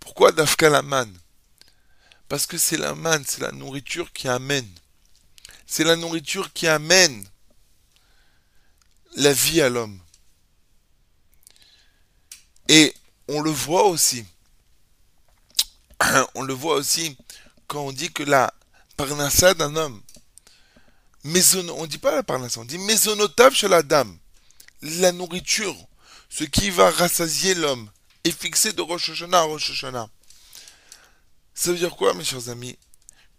Pourquoi 0.00 0.32
Dafka 0.32 0.68
la 0.68 0.82
manne 0.82 1.16
Parce 2.32 2.46
que 2.46 2.56
c'est 2.56 2.78
la 2.78 2.94
manne, 2.94 3.22
c'est 3.28 3.42
la 3.42 3.52
nourriture 3.52 4.10
qui 4.14 4.26
amène. 4.26 4.66
C'est 5.66 5.84
la 5.84 5.96
nourriture 5.96 6.50
qui 6.54 6.66
amène 6.66 7.28
la 9.16 9.34
vie 9.34 9.60
à 9.60 9.68
l'homme. 9.68 10.00
Et 12.68 12.94
on 13.28 13.42
le 13.42 13.50
voit 13.50 13.84
aussi. 13.84 14.24
On 16.34 16.40
le 16.40 16.54
voit 16.54 16.76
aussi 16.76 17.18
quand 17.66 17.82
on 17.82 17.92
dit 17.92 18.10
que 18.10 18.22
la 18.22 18.54
parnassa 18.96 19.52
d'un 19.52 19.76
homme, 19.76 20.00
on 21.24 21.86
dit 21.86 21.98
pas 21.98 22.14
la 22.14 22.22
parnassa, 22.22 22.60
on 22.60 22.64
dit 22.64 22.78
maisonotable 22.78 23.54
chez 23.54 23.68
la 23.68 23.82
dame. 23.82 24.16
La 24.80 25.12
nourriture, 25.12 25.76
ce 26.30 26.44
qui 26.44 26.70
va 26.70 26.90
rassasier 26.90 27.54
l'homme, 27.54 27.90
est 28.24 28.32
fixé 28.32 28.72
de 28.72 28.80
Rosh 28.80 29.10
Hashanah 29.10 29.40
à 29.40 29.42
Rosh 29.42 29.72
Hashanah. 29.72 30.08
Ça 31.54 31.70
veut 31.70 31.78
dire 31.78 31.96
quoi, 31.96 32.14
mes 32.14 32.24
chers 32.24 32.48
amis? 32.48 32.78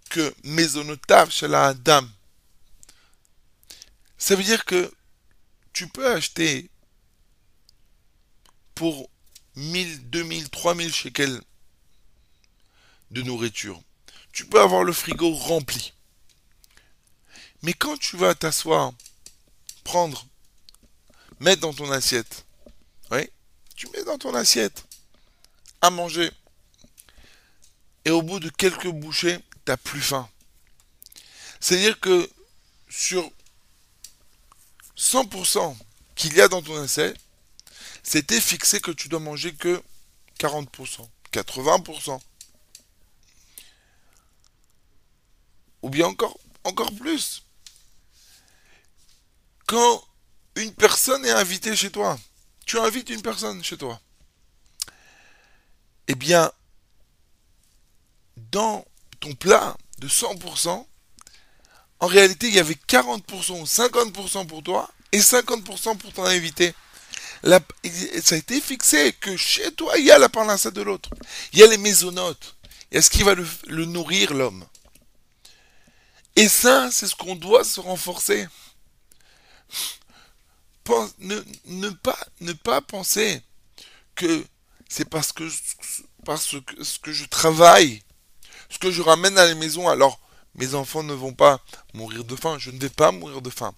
Que 0.09 0.33
maisonotable 0.43 1.31
chez 1.31 1.47
la 1.47 1.73
dame. 1.73 2.09
Ça 4.17 4.35
veut 4.35 4.43
dire 4.43 4.65
que 4.65 4.91
tu 5.73 5.87
peux 5.87 6.11
acheter 6.11 6.69
pour 8.75 9.09
1000, 9.55 10.09
2000, 10.09 10.49
3000 10.49 10.93
shekels 10.93 11.41
de 13.11 13.21
nourriture. 13.21 13.81
Tu 14.31 14.45
peux 14.45 14.61
avoir 14.61 14.83
le 14.83 14.93
frigo 14.93 15.31
rempli. 15.33 15.93
Mais 17.61 17.73
quand 17.73 17.97
tu 17.97 18.17
vas 18.17 18.35
t'asseoir, 18.35 18.93
prendre, 19.83 20.25
mettre 21.39 21.61
dans 21.61 21.73
ton 21.73 21.91
assiette, 21.91 22.45
oui, 23.11 23.29
tu 23.75 23.87
mets 23.89 24.03
dans 24.03 24.17
ton 24.17 24.33
assiette 24.33 24.83
à 25.81 25.89
manger. 25.89 26.31
Et 28.05 28.11
au 28.11 28.21
bout 28.21 28.39
de 28.39 28.49
quelques 28.49 28.89
bouchées, 28.89 29.37
tu 29.37 29.71
n'as 29.71 29.77
plus 29.77 30.01
faim. 30.01 30.29
C'est-à-dire 31.59 31.99
que 31.99 32.29
sur 32.89 33.31
100% 34.97 35.75
qu'il 36.15 36.33
y 36.33 36.41
a 36.41 36.47
dans 36.47 36.61
ton 36.61 36.81
assiette, 36.81 37.17
c'était 38.03 38.41
fixé 38.41 38.81
que 38.81 38.91
tu 38.91 39.07
dois 39.07 39.19
manger 39.19 39.53
que 39.55 39.81
40%, 40.39 41.07
80%. 41.31 42.19
Ou 45.81 45.89
bien 45.89 46.07
encore, 46.07 46.37
encore 46.63 46.93
plus. 46.93 47.43
Quand 49.65 50.03
une 50.55 50.73
personne 50.73 51.25
est 51.25 51.31
invitée 51.31 51.75
chez 51.75 51.91
toi, 51.91 52.19
tu 52.65 52.77
invites 52.77 53.09
une 53.09 53.21
personne 53.21 53.63
chez 53.63 53.77
toi, 53.77 53.99
eh 56.07 56.15
bien, 56.15 56.51
dans 58.53 58.85
ton 59.19 59.33
plat 59.33 59.75
de 59.99 60.07
100%, 60.07 60.85
en 61.99 62.07
réalité, 62.07 62.47
il 62.47 62.53
y 62.53 62.59
avait 62.59 62.77
40% 62.87 63.61
ou 63.61 63.65
50% 63.65 64.47
pour 64.47 64.63
toi 64.63 64.89
et 65.11 65.19
50% 65.19 65.97
pour 65.97 66.13
ton 66.13 66.23
invité 66.23 66.73
ça 67.43 68.35
a 68.35 68.37
été 68.37 68.61
fixé 68.61 69.13
que 69.13 69.35
chez 69.35 69.71
toi, 69.73 69.97
il 69.97 70.05
y 70.05 70.11
a 70.11 70.17
la 70.17 70.29
parnassa 70.29 70.71
de 70.71 70.81
l'autre. 70.81 71.09
Il 71.51 71.59
y 71.59 71.63
a 71.63 71.67
les 71.67 71.77
maisonnotes. 71.77 72.55
Il 72.91 72.95
y 72.95 72.97
a 72.97 73.01
ce 73.01 73.09
qui 73.09 73.23
va 73.23 73.35
le, 73.35 73.85
nourrir, 73.85 74.33
l'homme. 74.33 74.65
Et 76.35 76.47
ça, 76.47 76.89
c'est 76.91 77.07
ce 77.07 77.15
qu'on 77.15 77.35
doit 77.35 77.63
se 77.63 77.79
renforcer. 77.79 78.47
ne, 81.19 81.89
pas, 81.89 82.19
ne 82.39 82.53
pas 82.53 82.81
penser 82.81 83.41
que 84.15 84.45
c'est 84.87 85.09
parce 85.09 85.33
que, 85.33 85.49
parce 86.25 86.47
que 86.47 86.83
ce 86.83 86.99
que 86.99 87.11
je 87.11 87.25
travaille, 87.25 88.01
ce 88.73 88.79
que 88.79 88.89
je 88.89 89.03
ramène 89.03 89.37
à 89.37 89.45
la 89.45 89.53
maison, 89.53 89.87
alors 89.87 90.19
mes 90.55 90.73
enfants 90.73 91.03
ne 91.03 91.13
vont 91.13 91.33
pas 91.33 91.63
mourir 91.93 92.23
de 92.23 92.35
faim. 92.35 92.57
Je 92.57 92.71
ne 92.71 92.79
vais 92.79 92.89
pas 92.89 93.11
mourir 93.11 93.43
de 93.43 93.51
faim. 93.51 93.75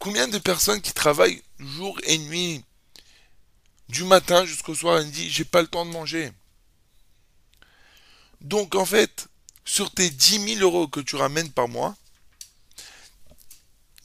Combien 0.00 0.26
de 0.26 0.38
personnes 0.38 0.82
qui 0.82 0.92
travaillent 0.92 1.42
jour 1.60 1.96
et 2.02 2.18
nuit 2.18 2.64
du 3.88 4.02
matin 4.02 4.44
jusqu'au 4.44 4.74
soir, 4.74 4.98
elle 4.98 5.10
dit, 5.12 5.30
j'ai 5.30 5.44
pas 5.44 5.62
le 5.62 5.68
temps 5.68 5.86
de 5.86 5.92
manger. 5.92 6.32
Donc 8.40 8.74
en 8.74 8.84
fait, 8.84 9.28
sur 9.64 9.92
tes 9.92 10.10
10 10.10 10.56
000 10.56 10.60
euros 10.60 10.88
que 10.88 10.98
tu 11.00 11.14
ramènes 11.14 11.52
par 11.52 11.68
mois, 11.68 11.94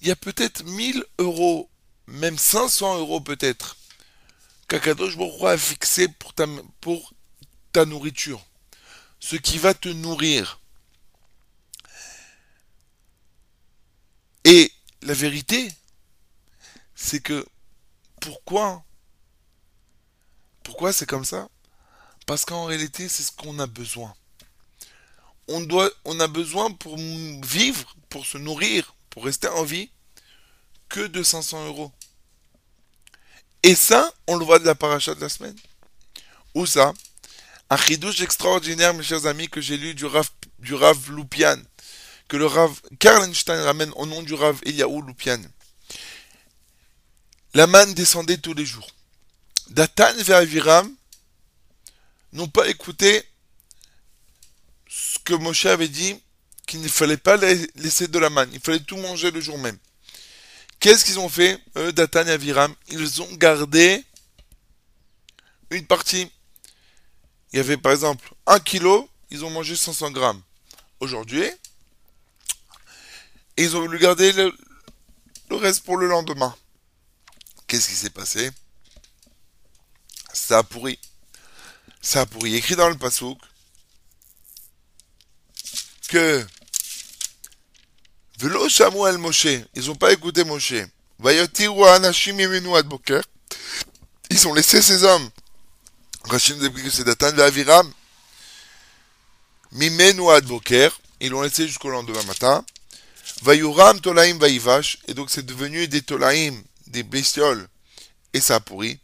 il 0.01 0.07
y 0.07 0.11
a 0.11 0.15
peut-être 0.15 0.63
1000 0.65 1.03
euros, 1.17 1.67
même 2.05 2.37
500 2.37 2.99
euros 2.99 3.21
peut-être, 3.21 3.75
qu'Akadosh 4.67 5.17
Baruch 5.17 5.43
a 5.43 5.57
fixé 5.57 6.07
pour 6.09 6.33
ta 7.71 7.85
nourriture. 7.85 8.45
Ce 9.21 9.37
qui 9.37 9.57
va 9.57 9.73
te 9.73 9.87
nourrir. 9.87 10.59
Et 14.43 14.71
la 15.01 15.13
vérité, 15.13 15.71
c'est 16.95 17.21
que 17.21 17.45
pourquoi 18.19 18.83
pourquoi 20.63 20.93
c'est 20.93 21.05
comme 21.05 21.25
ça? 21.25 21.49
Parce 22.25 22.45
qu'en 22.45 22.65
réalité, 22.65 23.09
c'est 23.09 23.23
ce 23.23 23.31
qu'on 23.31 23.59
a 23.59 23.67
besoin. 23.67 24.13
On, 25.47 25.61
doit, 25.61 25.89
a 26.05 26.27
besoin 26.27 26.71
pour 26.71 26.95
vivre, 26.97 27.95
pour 28.09 28.25
se 28.25 28.37
nourrir, 28.37 28.95
pour 29.09 29.25
rester 29.25 29.47
en 29.49 29.63
vie, 29.63 29.89
que 30.87 31.07
de 31.07 31.23
500 31.23 31.67
euros. 31.67 31.91
Et 33.63 33.75
ça, 33.75 34.13
on 34.27 34.37
le 34.37 34.45
voit 34.45 34.59
de 34.59 34.65
la 34.65 34.75
paracha 34.75 35.13
de 35.13 35.19
la 35.19 35.29
semaine. 35.29 35.57
Où 36.55 36.65
ça? 36.65 36.93
Un 37.71 37.77
chidouche 37.77 38.19
extraordinaire, 38.19 38.93
mes 38.93 39.01
chers 39.01 39.25
amis, 39.27 39.47
que 39.47 39.61
j'ai 39.61 39.77
lu 39.77 39.95
du 39.95 40.05
Rav, 40.05 40.27
du 40.59 40.75
Lupian, 41.15 41.55
que 42.27 42.35
le 42.35 42.45
Rav 42.45 42.81
Karlenstein 42.99 43.61
ramène 43.63 43.93
au 43.95 44.05
nom 44.05 44.21
du 44.23 44.33
Rav 44.33 44.59
Eliaou 44.63 45.01
Lupian. 45.01 45.41
la 47.53 47.67
manne 47.67 47.93
descendait 47.93 48.39
tous 48.39 48.53
les 48.53 48.65
jours. 48.65 48.89
Datan 49.69 50.13
et 50.17 50.33
Aviram 50.33 50.93
n'ont 52.33 52.49
pas 52.49 52.67
écouté 52.67 53.23
ce 54.89 55.17
que 55.19 55.33
Moshe 55.33 55.65
avait 55.65 55.87
dit 55.87 56.21
qu'il 56.67 56.81
ne 56.81 56.89
fallait 56.89 57.15
pas 57.15 57.37
laisser 57.37 58.09
de 58.09 58.19
la 58.19 58.29
manne, 58.29 58.49
il 58.51 58.59
fallait 58.59 58.81
tout 58.81 58.97
manger 58.97 59.31
le 59.31 59.39
jour 59.39 59.57
même. 59.57 59.77
Qu'est-ce 60.81 61.05
qu'ils 61.05 61.19
ont 61.19 61.29
fait, 61.29 61.57
eux, 61.77 61.93
Datan 61.93 62.27
et 62.27 62.31
Aviram? 62.31 62.75
Ils 62.89 63.21
ont 63.21 63.33
gardé 63.35 64.03
une 65.69 65.85
partie. 65.85 66.29
Il 67.51 67.57
y 67.57 67.59
avait 67.59 67.77
par 67.77 67.91
exemple 67.91 68.33
un 68.47 68.59
kilo, 68.59 69.09
ils 69.29 69.43
ont 69.43 69.49
mangé 69.49 69.75
500 69.75 70.11
grammes. 70.11 70.41
Aujourd'hui, 70.99 71.49
ils 73.57 73.75
ont 73.75 73.81
voulu 73.81 73.99
garder 73.99 74.31
le, 74.31 74.53
reste 75.51 75.83
pour 75.83 75.97
le 75.97 76.07
lendemain. 76.07 76.55
Qu'est-ce 77.67 77.89
qui 77.89 77.95
s'est 77.95 78.09
passé? 78.09 78.51
Ça 80.33 80.59
a 80.59 80.63
pourri. 80.63 80.97
Ça 82.01 82.21
a 82.21 82.25
pourri. 82.25 82.55
Écrit 82.55 82.75
dans 82.75 82.89
le 82.89 82.97
pasouk 82.97 83.37
que 86.07 86.45
Velo 88.39 88.69
Shamu 88.69 89.07
el 89.07 89.17
Moshe. 89.17 89.47
Ils 89.75 89.87
n'ont 89.87 89.95
pas 89.95 90.13
écouté 90.13 90.43
Moshe. 90.43 90.73
Ils 94.29 94.47
ont 94.47 94.53
laissé 94.53 94.81
ces 94.81 95.03
hommes. 95.03 95.29
Rachim 96.25 96.55
nous 96.55 96.65
explique 96.65 96.85
que 96.85 96.91
c'est 96.91 97.03
Datan 97.03 97.37
Aviram. 97.37 97.91
Mimenu 99.71 100.29
ad 100.31 100.45
Boker. 100.45 100.91
Ils 101.19 101.29
l'ont 101.29 101.41
laissé 101.41 101.67
jusqu'au 101.67 101.89
lendemain 101.89 102.23
matin. 102.23 102.65
Vayuram 103.43 103.99
Tolaim 103.99 104.37
Vayivash. 104.37 104.99
Et 105.07 105.13
donc 105.13 105.29
c'est 105.29 105.45
devenu 105.45 105.87
des 105.87 106.01
Tolaim, 106.01 106.53
des 106.87 107.03
bestioles. 107.03 107.67
Et 108.33 108.41
ça 108.41 108.55
a 108.55 108.59
pourri. 108.59 108.99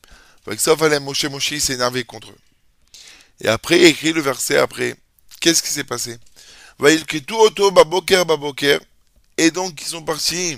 Ça, 0.57 0.77
fallait 0.77 1.01
Moshe 1.01 1.25
Moshe 1.25 1.57
s'est 1.57 1.74
énervé 1.74 2.05
contre 2.05 2.29
eux. 2.29 2.38
Et 3.41 3.50
après, 3.50 3.77
il 3.77 3.86
écrit 3.86 4.13
le 4.13 4.21
verset 4.21 4.57
après. 4.57 4.95
Qu'est-ce 5.41 5.62
qui 5.62 5.69
s'est 5.69 5.83
passé? 5.83 6.17
Vayilketu 6.79 7.33
Oto 7.33 7.71
Baboker 7.71 8.24
Baboker. 8.25 8.79
Et 9.38 9.51
donc, 9.51 9.81
ils 9.81 9.88
sont 9.88 10.03
partis 10.03 10.57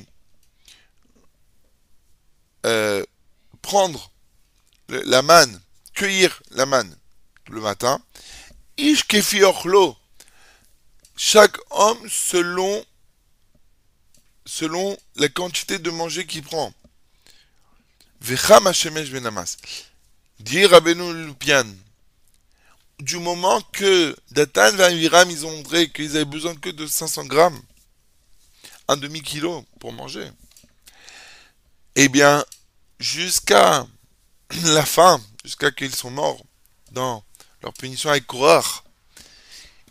euh, 2.66 3.04
prendre 3.62 4.12
la 4.90 5.22
manne, 5.22 5.60
cueillir 6.00 6.42
la 6.52 6.66
manne 6.66 6.96
le 7.50 7.60
matin. 7.60 8.02
Ish 8.78 9.06
Chaque 11.18 11.58
homme 11.72 12.10
selon, 12.10 12.86
selon 14.46 14.98
la 15.18 15.28
quantité 15.28 15.78
de 15.78 15.92
manger 15.92 16.26
qu'il 16.26 16.44
prend. 16.44 16.74
Vecham 18.22 18.66
Hashemesh 18.68 19.12
Benamas. 19.12 19.58
Dit 20.40 20.66
Rabbeinu 20.66 21.26
Lupian. 21.26 21.68
Du 23.00 23.18
moment 23.18 23.60
que 23.74 24.16
Datan 24.32 24.78
et 24.78 24.84
Aviram, 24.84 25.30
ils 25.30 25.46
ont 25.46 25.52
montré 25.52 25.90
qu'ils 25.90 26.16
avaient 26.16 26.24
besoin 26.24 26.56
que 26.56 26.70
de 26.70 26.88
500 26.88 27.26
grammes, 27.26 27.62
un 28.88 28.96
demi-kilo 28.96 29.66
pour 29.82 29.92
manger. 29.92 30.30
Eh 31.96 32.08
bien, 32.08 32.46
jusqu'à 33.00 33.86
la 34.64 34.86
fin, 34.86 35.22
jusqu'à 35.44 35.72
qu'ils 35.72 35.96
sont 35.96 36.12
morts 36.12 36.42
dans 36.92 37.24
leur 37.62 37.74
punition 37.74 38.10
avec 38.10 38.26
Korach, 38.26 38.84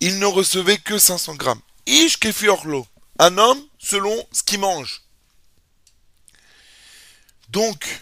ils 0.00 0.18
ne 0.18 0.26
recevaient 0.26 0.78
que 0.78 0.98
500 0.98 1.34
grammes. 1.34 1.60
Ish. 1.86 2.18
Un 3.20 3.38
homme 3.38 3.60
selon 3.78 4.26
ce 4.32 4.42
qu'il 4.42 4.60
mange. 4.60 5.02
Donc, 7.48 8.00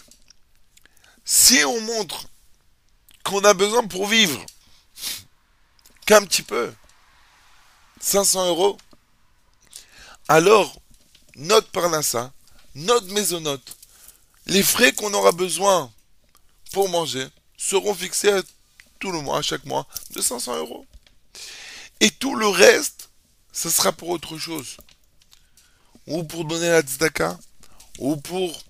si 1.25 1.64
on 1.64 1.80
montre 1.80 2.26
qu'on 3.25 3.44
a 3.44 3.54
besoin 3.54 3.86
pour 3.86 4.06
vivre 4.06 4.44
qu'un 6.04 6.25
petit 6.25 6.42
peu, 6.42 6.72
500 8.00 8.49
euros, 8.49 8.76
alors 10.28 10.80
notre 11.36 11.71
parnassa, 11.71 12.32
notre 12.75 13.06
maisonnote, 13.12 13.76
les 14.47 14.62
frais 14.62 14.92
qu'on 14.92 15.14
aura 15.14 15.32
besoin 15.32 15.90
manger 16.84 17.26
seront 17.56 17.95
fixés 17.95 18.30
à 18.30 18.43
tout 18.99 19.10
le 19.10 19.21
mois, 19.21 19.39
à 19.39 19.43
chaque 19.43 19.65
mois, 19.65 19.86
de 20.10 20.21
500 20.21 20.56
euros. 20.56 20.86
Et 22.00 22.10
tout 22.10 22.34
le 22.34 22.47
reste, 22.47 23.10
ce 23.52 23.71
sera 23.71 23.93
pour 23.93 24.10
autre 24.10 24.39
chose. 24.39 24.76
Ou 26.06 26.23
pour 26.25 26.45
donner 26.45 26.69
la 26.69 26.82
tzedaka, 26.82 27.39
ou 27.99 28.17
pour, 28.17 28.62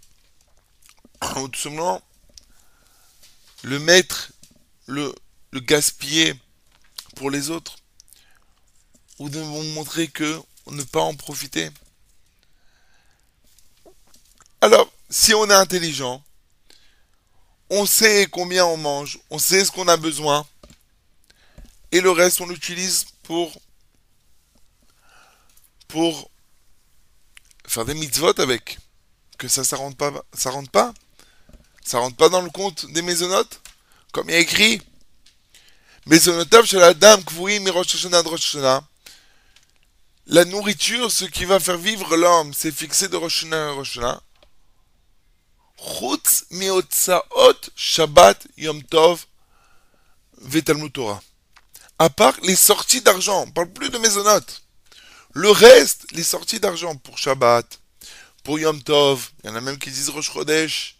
tout 1.34 1.60
simplement, 1.60 2.00
le 3.62 3.78
mettre, 3.78 4.32
le, 4.86 5.14
le 5.50 5.60
gaspiller 5.60 6.34
pour 7.16 7.30
les 7.30 7.50
autres. 7.50 7.76
Ou 9.18 9.28
de 9.28 9.40
montrer 9.74 10.08
que 10.08 10.40
ne 10.70 10.82
pas 10.82 11.00
en 11.00 11.14
profiter. 11.14 11.70
Alors, 14.60 14.90
si 15.10 15.32
on 15.34 15.48
est 15.48 15.54
intelligent, 15.54 16.22
on 17.70 17.86
sait 17.86 18.26
combien 18.30 18.64
on 18.66 18.76
mange, 18.76 19.18
on 19.30 19.38
sait 19.38 19.64
ce 19.64 19.72
qu'on 19.72 19.88
a 19.88 19.96
besoin, 19.96 20.46
et 21.92 22.00
le 22.00 22.10
reste 22.10 22.40
on 22.40 22.46
l'utilise 22.46 23.06
pour 23.22 23.60
pour 25.88 26.30
faire 27.66 27.84
des 27.84 27.94
mitzvot 27.94 28.38
avec. 28.40 28.78
Que 29.38 29.48
ça, 29.48 29.64
ça 29.64 29.76
rentre 29.76 29.96
pas, 29.96 30.12
ça 30.32 30.50
rentre 30.50 30.70
pas. 30.70 30.94
Ça 31.84 31.98
rentre 31.98 32.16
pas 32.16 32.28
dans 32.28 32.40
le 32.40 32.50
compte 32.50 32.86
des 32.92 33.02
maisonnotes, 33.02 33.60
comme 34.12 34.28
il 34.28 34.32
y 34.32 34.36
a 34.36 34.40
écrit. 34.40 34.82
Maisonnotav 36.06 36.64
chez 36.64 36.78
la 36.78 36.94
dame 36.94 37.22
La 40.26 40.44
nourriture, 40.44 41.12
ce 41.12 41.24
qui 41.24 41.44
va 41.44 41.60
faire 41.60 41.78
vivre 41.78 42.16
l'homme, 42.16 42.52
c'est 42.54 42.72
fixé 42.72 43.08
de 43.08 43.16
Rosh 43.16 43.44
à 43.52 43.70
Rosh 43.70 43.98
Chutz 45.76 46.46
miotzaot 46.50 47.70
Shabbat 47.74 48.46
Yom 48.56 48.82
Tov 48.82 49.26
Torah. 50.92 51.22
À 51.98 52.10
part 52.10 52.38
les 52.42 52.56
sorties 52.56 53.00
d'argent, 53.00 53.42
on 53.42 53.50
parle 53.50 53.72
plus 53.72 53.90
de 53.90 53.98
maisonnotes. 53.98 54.62
Le 55.32 55.50
reste, 55.50 56.06
les 56.12 56.22
sorties 56.22 56.60
d'argent 56.60 56.96
pour 56.96 57.18
Shabbat, 57.18 57.80
pour 58.42 58.58
Yom 58.58 58.82
Tov, 58.82 59.30
il 59.42 59.48
y 59.48 59.52
en 59.52 59.56
a 59.56 59.60
même 59.60 59.78
qui 59.78 59.90
disent 59.90 60.10
Rosh 60.10 60.32
Chodesh, 60.32 60.98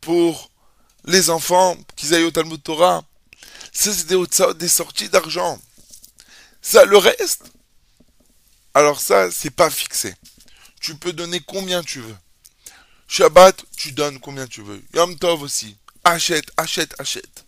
pour 0.00 0.50
les 1.04 1.30
enfants, 1.30 1.76
qu'ils 1.96 2.14
aillent 2.14 2.24
au 2.24 2.30
Talmud 2.30 2.62
Torah. 2.62 3.04
Ça, 3.72 3.92
c'est 3.92 4.06
des, 4.06 4.22
des 4.54 4.68
sorties 4.68 5.08
d'argent. 5.08 5.58
Ça, 6.62 6.84
le 6.84 6.96
reste, 6.96 7.44
alors 8.72 9.00
ça, 9.00 9.30
c'est 9.30 9.50
pas 9.50 9.70
fixé. 9.70 10.14
Tu 10.80 10.94
peux 10.94 11.12
donner 11.12 11.40
combien 11.40 11.82
tu 11.82 12.00
veux. 12.00 12.16
Shabbat, 13.16 13.64
tu 13.76 13.92
donnes 13.92 14.18
combien 14.18 14.44
tu 14.44 14.60
veux. 14.60 14.82
Yom 14.92 15.16
Tov 15.16 15.42
aussi. 15.42 15.76
Achète, 16.02 16.50
achète, 16.56 16.96
achète. 16.98 17.44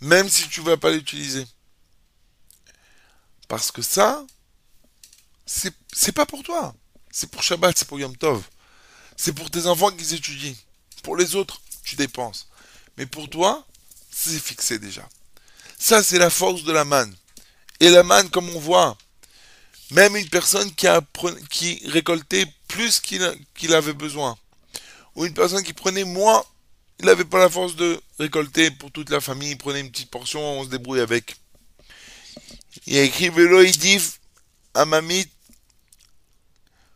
Même 0.00 0.28
si 0.28 0.48
tu 0.48 0.60
ne 0.60 0.66
vas 0.66 0.76
pas 0.76 0.92
l'utiliser. 0.92 1.44
Parce 3.48 3.72
que 3.72 3.82
ça, 3.82 4.24
c'est 5.44 6.12
pas 6.12 6.26
pour 6.26 6.44
toi. 6.44 6.76
C'est 7.10 7.28
pour 7.28 7.42
Shabbat, 7.42 7.76
c'est 7.76 7.88
pour 7.88 7.98
Yom 7.98 8.16
Tov. 8.16 8.44
C'est 9.16 9.32
pour 9.32 9.50
tes 9.50 9.66
enfants 9.66 9.90
qu'ils 9.90 10.14
étudient. 10.14 10.54
Pour 11.02 11.16
les 11.16 11.34
autres, 11.34 11.60
tu 11.82 11.96
dépenses. 11.96 12.48
Mais 12.96 13.06
pour 13.06 13.28
toi, 13.28 13.66
c'est 14.12 14.38
fixé 14.38 14.78
déjà. 14.78 15.08
Ça, 15.76 16.04
c'est 16.04 16.20
la 16.20 16.30
force 16.30 16.62
de 16.62 16.70
la 16.70 16.84
manne. 16.84 17.16
Et 17.80 17.90
la 17.90 18.04
manne, 18.04 18.30
comme 18.30 18.48
on 18.50 18.60
voit, 18.60 18.96
même 19.90 20.14
une 20.14 20.28
personne 20.28 20.72
qui, 20.76 20.86
a, 20.86 21.00
qui 21.50 21.82
récoltait 21.88 22.46
plus 22.68 23.00
qu'il 23.00 23.74
avait 23.74 23.92
besoin, 23.92 24.38
ou 25.18 25.26
une 25.26 25.34
personne 25.34 25.64
qui 25.64 25.72
prenait 25.72 26.04
moins, 26.04 26.44
il 27.00 27.06
n'avait 27.06 27.24
pas 27.24 27.40
la 27.40 27.50
force 27.50 27.74
de 27.74 28.00
récolter 28.20 28.70
pour 28.70 28.92
toute 28.92 29.10
la 29.10 29.20
famille, 29.20 29.50
il 29.50 29.58
prenait 29.58 29.80
une 29.80 29.90
petite 29.90 30.12
portion, 30.12 30.40
on 30.40 30.62
se 30.62 30.68
débrouille 30.68 31.00
avec. 31.00 31.34
Il 32.86 32.96
a 32.96 33.02
écrit 33.02 33.30
dit 33.76 33.98
à 34.74 34.84
Mamie, 34.84 35.26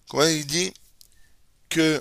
comment 0.08 0.22
il 0.22 0.46
dit 0.46 0.72
que 1.68 2.00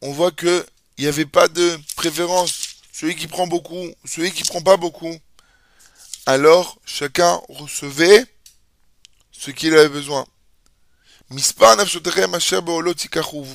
on 0.00 0.12
voit 0.12 0.30
que 0.30 0.64
il 0.96 1.02
n'y 1.02 1.08
avait 1.08 1.26
pas 1.26 1.48
de 1.48 1.76
préférence. 1.96 2.76
Celui 2.92 3.16
qui 3.16 3.26
prend 3.26 3.48
beaucoup, 3.48 3.88
celui 4.04 4.30
qui 4.30 4.44
prend 4.44 4.62
pas 4.62 4.76
beaucoup. 4.76 5.16
Alors, 6.24 6.78
chacun 6.84 7.40
recevait 7.48 8.24
ce 9.32 9.50
qu'il 9.50 9.74
avait 9.74 9.88
besoin. 9.88 10.24
Vous 11.30 11.38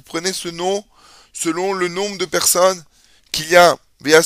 prenez 0.05 0.33
ce 0.33 0.49
nom 0.49 0.86
selon 1.33 1.73
le 1.73 1.88
nombre 1.88 2.19
de 2.19 2.25
personnes 2.25 2.83
qu'il 3.31 3.49
y 3.49 3.55
a. 3.55 3.75
Il 4.05 4.09
n'y 4.09 4.15
a 4.15 4.21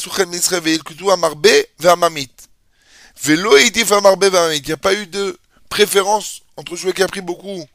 pas 4.78 4.94
eu 4.94 5.08
de 5.08 5.40
préférence 5.70 6.42
entre 6.58 6.76
celui 6.76 6.94
qui 6.94 7.04
a 7.04 7.08
pris 7.08 7.22
beaucoup 7.22 7.66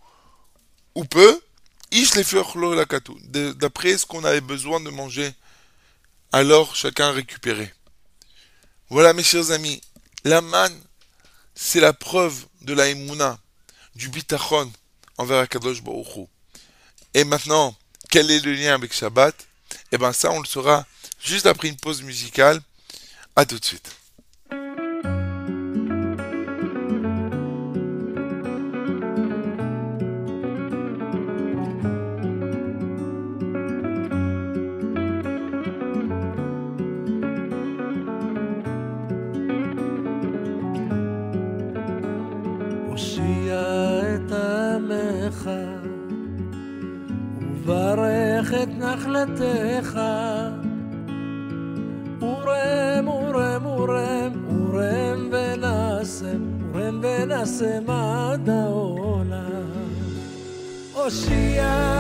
ou 0.95 1.05
peu. 1.05 1.41
D'après 3.55 3.99
ce 3.99 4.07
qu'on 4.07 4.25
avait 4.25 4.41
besoin 4.41 4.81
de 4.81 4.91
manger, 4.91 5.33
alors 6.33 6.77
chacun 6.77 7.13
récupérait. 7.13 7.75
Voilà 8.91 9.15
mes 9.15 9.23
chers 9.23 9.53
amis, 9.53 9.81
la 10.25 10.41
manne, 10.43 10.79
c'est 11.55 11.81
la 11.81 11.93
preuve 11.93 12.47
de 12.63 12.75
la 12.75 12.93
du 13.95 14.09
bitachon 14.09 14.73
envers 15.23 15.39
Akadosh 15.39 15.83
Baruch 15.83 16.27
Et 17.15 17.25
maintenant, 17.25 17.75
quel 18.11 18.31
est 18.31 18.45
le 18.45 18.55
lien 18.55 18.75
avec 18.75 18.93
Shabbat? 18.93 19.35
Eh 19.93 19.99
bien 19.99 20.13
ça, 20.13 20.31
on 20.33 20.41
le 20.41 20.47
saura 20.47 20.85
juste 21.23 21.47
après 21.47 21.69
une 21.69 21.77
pause 21.77 22.03
musicale. 22.03 22.61
À 23.37 23.47
tout 23.47 23.59
de 23.59 23.65
suite. 23.65 23.91
מתך 49.27 50.01
אורם 52.23 53.07
אורם 53.07 53.67
אורם 53.67 54.33
אורם 54.51 55.31
ונשם 55.33 56.43
אורם 56.75 57.01
ונשם 57.03 57.91
עד 57.91 58.49
העולם. 58.49 59.63
הושיעה 60.93 61.92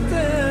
te 0.00 0.47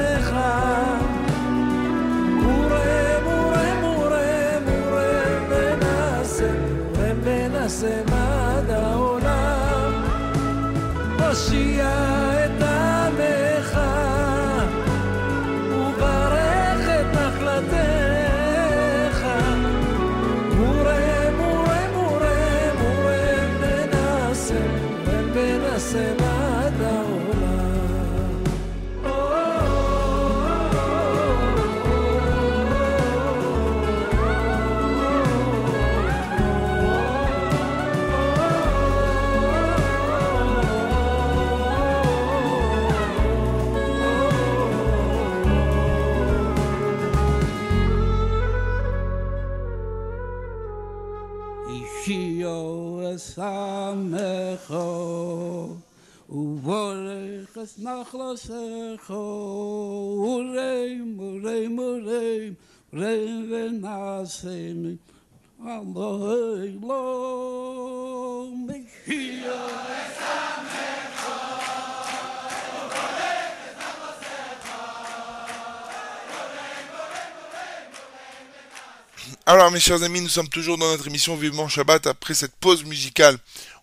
Alors 79.45 79.71
mes 79.71 79.79
chers 79.79 80.03
amis, 80.03 80.21
nous 80.21 80.29
sommes 80.29 80.49
toujours 80.49 80.77
dans 80.77 80.87
notre 80.87 81.07
émission 81.07 81.35
Vivement 81.35 81.67
Shabbat. 81.67 82.07
Après 82.07 82.33
cette 82.33 82.55
pause 82.55 82.83
musicale, 82.85 83.37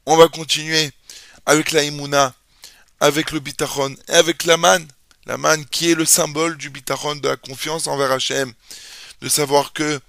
on 0.07 0.17
va 0.17 0.29
continuer 0.29 0.91
avec 1.47 1.73
la 1.73 1.83
Imuna, 1.85 2.35
avec 3.01 3.31
le 3.33 3.41
Bitachon 3.41 3.97
et 4.09 4.13
avec 4.13 4.45
la 4.45 4.57
Man. 4.57 4.87
La 5.27 5.39
Man 5.39 5.65
qui 5.67 5.91
est 5.91 5.95
le 5.95 6.05
symbole 6.05 6.57
du 6.57 6.71
Bitachon, 6.71 7.17
de 7.17 7.29
la 7.29 7.37
confiance 7.37 7.87
envers 7.87 8.13
Hachem. 8.13 8.53
De 9.21 9.29
savoir 9.29 9.73
que 9.73 10.01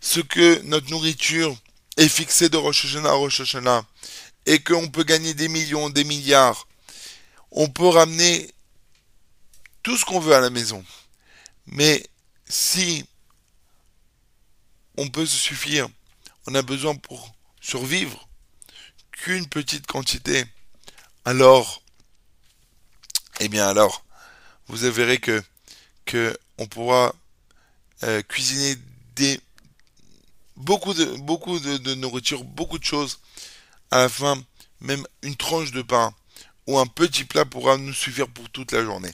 ce 0.00 0.20
que 0.20 0.60
notre 0.62 0.90
nourriture 0.90 1.56
est 1.96 2.08
fixée 2.08 2.48
de 2.48 2.56
Rosh 2.56 2.84
Hashanah 2.84 3.10
à 3.10 3.12
Rosh 3.12 3.40
Hashanah 3.40 3.84
et 4.46 4.62
qu'on 4.62 4.88
peut 4.88 5.04
gagner 5.04 5.34
des 5.34 5.48
millions, 5.48 5.90
des 5.90 6.04
milliards. 6.04 6.66
On 7.50 7.68
peut 7.68 7.88
ramener 7.88 8.50
tout 9.82 9.96
ce 9.96 10.04
qu'on 10.04 10.20
veut 10.20 10.34
à 10.34 10.40
la 10.40 10.50
maison. 10.50 10.84
Mais 11.66 12.04
si 12.48 13.04
on 14.96 15.08
peut 15.08 15.26
se 15.26 15.36
suffire, 15.36 15.88
on 16.46 16.54
a 16.54 16.62
besoin 16.62 16.94
pour 16.94 17.34
survivre 17.60 18.28
qu'une 19.12 19.46
petite 19.46 19.86
quantité, 19.86 20.44
alors, 21.24 21.79
eh 23.40 23.48
bien 23.48 23.66
alors, 23.66 24.04
vous 24.68 24.76
verrez 24.76 25.18
que, 25.18 25.42
que 26.04 26.36
on 26.58 26.66
pourra 26.66 27.14
euh, 28.02 28.22
cuisiner 28.22 28.76
des 29.16 29.40
beaucoup 30.56 30.92
de 30.92 31.04
beaucoup 31.16 31.58
de, 31.58 31.94
nourriture, 31.94 32.44
beaucoup 32.44 32.78
de 32.78 32.84
choses. 32.84 33.18
À 33.90 33.98
la 33.98 34.08
fin, 34.08 34.40
même 34.80 35.04
une 35.22 35.36
tranche 35.36 35.72
de 35.72 35.82
pain 35.82 36.14
ou 36.66 36.78
un 36.78 36.86
petit 36.86 37.24
plat 37.24 37.44
pourra 37.44 37.78
nous 37.78 37.94
suffire 37.94 38.28
pour 38.28 38.48
toute 38.50 38.72
la 38.72 38.84
journée. 38.84 39.12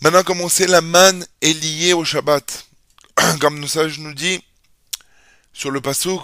Maintenant, 0.00 0.24
comme 0.24 0.40
on 0.40 0.48
sait, 0.48 0.66
la 0.66 0.80
manne 0.80 1.24
est 1.40 1.52
liée 1.52 1.92
au 1.92 2.04
Shabbat. 2.04 2.66
Comme 3.40 3.60
le 3.60 3.68
sage 3.68 4.00
nous 4.00 4.14
dit 4.14 4.42
sur 5.52 5.70
le 5.70 5.80
pasouk 5.80 6.22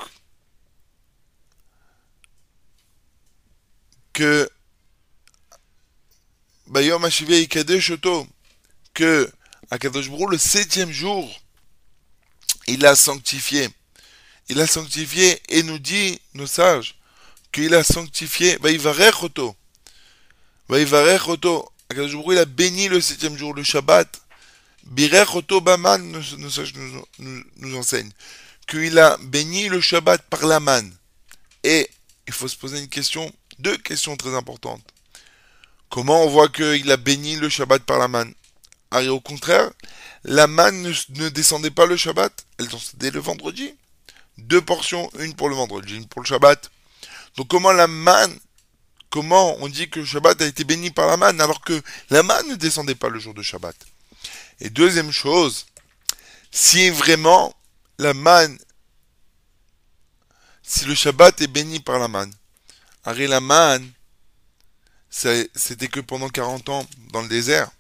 que 4.13 4.51
Bayom 6.69 7.03
Oto, 7.03 8.27
que 8.93 9.31
Akadosh 9.71 10.11
Baruch 10.11 10.33
le 10.33 10.39
septième 10.39 10.93
jour, 10.93 11.27
il 12.67 12.85
a 12.85 12.95
sanctifié. 12.95 13.69
Il 14.51 14.61
a 14.61 14.67
sanctifié 14.67 15.41
et 15.49 15.63
nous 15.63 15.79
dit, 15.79 16.21
nos 16.35 16.47
sages, 16.47 16.97
qu'il 17.53 17.75
a 17.75 17.83
sanctifié, 17.83 18.59
Vaïvarech 18.61 19.23
Oto. 19.23 19.57
Oto. 20.69 21.73
Akadosh 21.89 22.13
Baruch 22.13 22.33
il 22.33 22.39
a 22.39 22.45
béni 22.45 22.89
le 22.89 23.01
septième 23.01 23.37
jour, 23.39 23.55
le 23.55 23.63
Shabbat. 23.63 24.21
Birech 24.85 25.35
Oto 25.35 25.63
Baman, 25.63 25.99
nos 25.99 26.51
sages 26.51 26.75
nous, 26.75 27.05
nous, 27.19 27.45
nous 27.57 27.77
enseignent, 27.77 28.13
qu'il 28.67 28.99
a 28.99 29.17
béni 29.23 29.69
le 29.69 29.81
Shabbat 29.81 30.23
par 30.29 30.45
la 30.45 30.61
manne. 30.61 30.95
Et 31.65 31.89
il 32.27 32.33
faut 32.35 32.49
se 32.49 32.57
poser 32.57 32.79
une 32.79 32.89
question, 32.89 33.33
deux 33.59 33.77
questions 33.79 34.17
très 34.17 34.35
importantes. 34.35 34.85
Comment 35.91 36.23
on 36.23 36.29
voit 36.29 36.49
qu'il 36.49 36.91
a 36.91 36.97
béni 36.97 37.37
le 37.37 37.49
Shabbat 37.49 37.83
par 37.83 37.99
la 37.99 38.09
manne? 38.09 38.35
Alors, 38.91 39.17
au 39.17 39.21
contraire, 39.21 39.71
la 40.25 40.47
manne 40.47 40.83
ne, 40.83 40.93
ne 41.21 41.29
descendait 41.29 41.71
pas 41.71 41.87
le 41.87 41.97
Shabbat, 41.97 42.33
elle 42.59 42.69
descendait 42.69 43.11
le 43.11 43.21
vendredi. 43.21 43.75
Deux 44.39 44.61
portions, 44.61 45.11
une 45.19 45.35
pour 45.35 45.49
le 45.49 45.57
vendredi, 45.57 45.97
une 45.97 46.07
pour 46.07 46.23
le 46.23 46.27
Shabbat. 46.27 46.71
Donc 47.37 47.49
comment 47.49 47.73
la 47.73 47.87
manne, 47.87 48.37
comment 49.11 49.57
on 49.61 49.69
dit 49.69 49.89
que 49.89 50.01
le 50.01 50.07
Shabbat 50.07 50.43
a 50.43 50.47
été 50.47 50.65
béni 50.65 50.91
par 50.91 51.07
la 51.07 51.17
manne 51.17 51.41
alors 51.41 51.61
que 51.61 51.81
la 52.11 52.23
manne 52.23 52.49
ne 52.49 52.55
descendait 52.55 52.95
pas 52.95 53.09
le 53.09 53.19
jour 53.19 53.35
de 53.35 53.43
Shabbat? 53.43 53.77
Et 54.61 54.71
deuxième 54.71 55.13
chose, 55.13 55.67
si 56.51 56.91
vraiment 56.91 57.55
la 57.99 58.15
manne, 58.15 58.59
si 60.63 60.85
le 60.85 60.95
Shabbat 60.95 61.41
est 61.41 61.47
béni 61.47 61.81
par 61.81 61.99
la 61.99 62.09
manne, 62.09 62.33
alors 63.05 63.29
la 63.29 63.41
manne, 63.41 63.89
c'était 65.11 65.89
que 65.89 66.01
pendant 66.01 66.29
40 66.29 66.69
ans 66.69 66.87
dans 67.13 67.23
le 67.23 67.29
désert. 67.29 67.71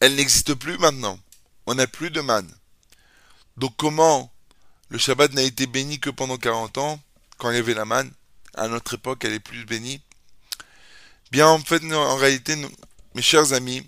Elle 0.00 0.14
n'existe 0.14 0.54
plus 0.54 0.78
maintenant. 0.78 1.18
On 1.66 1.74
n'a 1.74 1.86
plus 1.86 2.10
de 2.10 2.20
manne. 2.20 2.50
Donc 3.56 3.74
comment 3.76 4.32
le 4.88 4.98
Shabbat 4.98 5.32
n'a 5.32 5.42
été 5.42 5.66
béni 5.66 5.98
que 5.98 6.10
pendant 6.10 6.36
40 6.36 6.78
ans, 6.78 7.00
quand 7.38 7.50
il 7.50 7.56
y 7.56 7.60
avait 7.60 7.74
la 7.74 7.84
manne? 7.84 8.12
À 8.54 8.68
notre 8.68 8.94
époque, 8.94 9.24
elle 9.24 9.32
est 9.32 9.40
plus 9.40 9.64
bénie. 9.64 10.00
Bien, 11.30 11.48
en 11.48 11.58
fait, 11.58 11.82
en 11.92 12.16
réalité, 12.16 12.56
mes 13.14 13.22
chers 13.22 13.52
amis, 13.52 13.86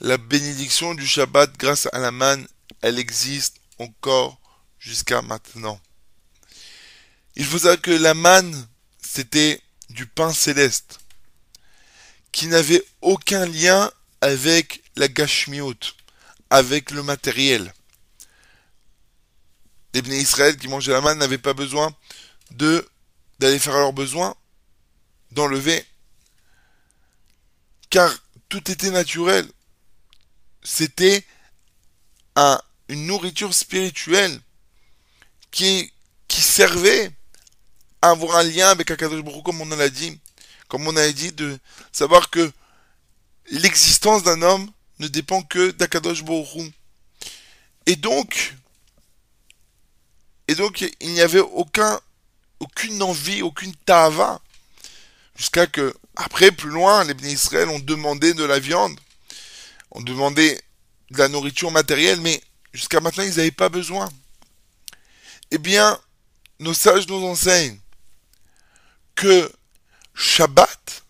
la 0.00 0.16
bénédiction 0.16 0.94
du 0.94 1.06
Shabbat 1.06 1.56
grâce 1.56 1.88
à 1.92 1.98
la 1.98 2.10
manne, 2.10 2.46
elle 2.80 2.98
existe 2.98 3.60
encore 3.78 4.38
jusqu'à 4.78 5.22
maintenant. 5.22 5.80
Il 7.36 7.44
faut 7.44 7.58
savoir 7.58 7.80
que 7.80 7.90
la 7.90 8.14
manne, 8.14 8.68
c'était 9.00 9.60
du 9.94 10.06
pain 10.06 10.32
céleste, 10.32 10.98
qui 12.32 12.48
n'avait 12.48 12.84
aucun 13.00 13.46
lien 13.46 13.90
avec 14.20 14.82
la 14.96 15.06
gashmiot, 15.06 15.74
avec 16.50 16.90
le 16.90 17.02
matériel. 17.02 17.72
Les 19.94 20.02
bénis 20.02 20.18
Israël 20.18 20.56
qui 20.56 20.66
mangeaient 20.66 20.92
la 20.92 21.00
manne 21.00 21.18
n'avaient 21.18 21.38
pas 21.38 21.54
besoin 21.54 21.94
d'aller 22.50 23.58
faire 23.60 23.74
leurs 23.74 23.92
besoins, 23.92 24.34
d'enlever, 25.30 25.84
car 27.88 28.12
tout 28.48 28.68
était 28.70 28.90
naturel. 28.90 29.48
C'était 30.64 31.24
un, 32.34 32.60
une 32.88 33.06
nourriture 33.06 33.54
spirituelle 33.54 34.40
qui, 35.52 35.92
servait 36.28 37.10
avoir 38.10 38.36
un 38.36 38.42
lien 38.42 38.70
avec 38.70 38.90
Akadosh 38.90 39.22
Baruch 39.22 39.42
comme 39.44 39.60
on 39.60 39.70
en 39.72 39.80
a 39.80 39.88
dit, 39.88 40.18
comme 40.68 40.86
on 40.86 40.96
a 40.96 41.08
dit, 41.12 41.32
de 41.32 41.58
savoir 41.92 42.30
que 42.30 42.50
l'existence 43.50 44.22
d'un 44.22 44.42
homme 44.42 44.70
ne 44.98 45.08
dépend 45.08 45.42
que 45.42 45.70
d'Akadosh 45.72 46.24
Baruch 46.24 46.72
Et 47.86 47.96
donc, 47.96 48.54
et 50.48 50.54
donc, 50.54 50.82
il 51.00 51.12
n'y 51.12 51.20
avait 51.20 51.40
aucun, 51.40 52.00
aucune 52.60 53.02
envie, 53.02 53.42
aucune 53.42 53.74
tava. 53.86 54.40
Jusqu'à 55.36 55.66
que, 55.66 55.94
après, 56.16 56.50
plus 56.52 56.70
loin, 56.70 57.04
les 57.04 57.14
bénis 57.14 57.36
ont 57.68 57.78
demandé 57.80 58.34
de 58.34 58.44
la 58.44 58.58
viande, 58.58 58.98
ont 59.90 60.02
demandé 60.02 60.60
de 61.10 61.18
la 61.18 61.28
nourriture 61.28 61.70
matérielle, 61.70 62.20
mais 62.20 62.40
jusqu'à 62.72 63.00
maintenant, 63.00 63.24
ils 63.24 63.36
n'avaient 63.36 63.50
pas 63.50 63.68
besoin. 63.68 64.08
Eh 65.50 65.58
bien, 65.58 65.98
nos 66.60 66.74
sages 66.74 67.08
nous 67.08 67.24
enseignent 67.24 67.78
que 69.14 69.52
Shabbat, 70.14 71.04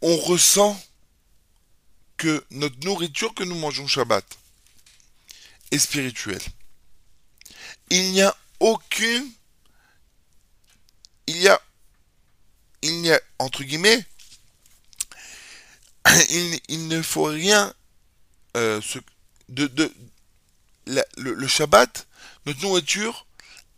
on 0.00 0.16
ressent 0.16 0.80
que 2.16 2.44
notre 2.50 2.78
nourriture 2.84 3.34
que 3.34 3.44
nous 3.44 3.54
mangeons 3.54 3.86
Shabbat 3.86 4.24
est 5.70 5.78
spirituelle. 5.78 6.42
Il 7.90 8.12
n'y 8.12 8.22
a 8.22 8.36
aucune, 8.60 9.30
il 11.26 11.36
y 11.36 11.48
a, 11.48 11.60
il 12.82 13.00
n'y 13.02 13.10
a, 13.10 13.20
entre 13.38 13.62
guillemets, 13.62 14.04
il, 16.68 16.88
ne 16.88 17.00
faut 17.02 17.24
rien, 17.24 17.72
euh, 18.56 18.80
le 19.48 21.46
Shabbat, 21.46 22.06
notre 22.46 22.60
nourriture, 22.62 23.26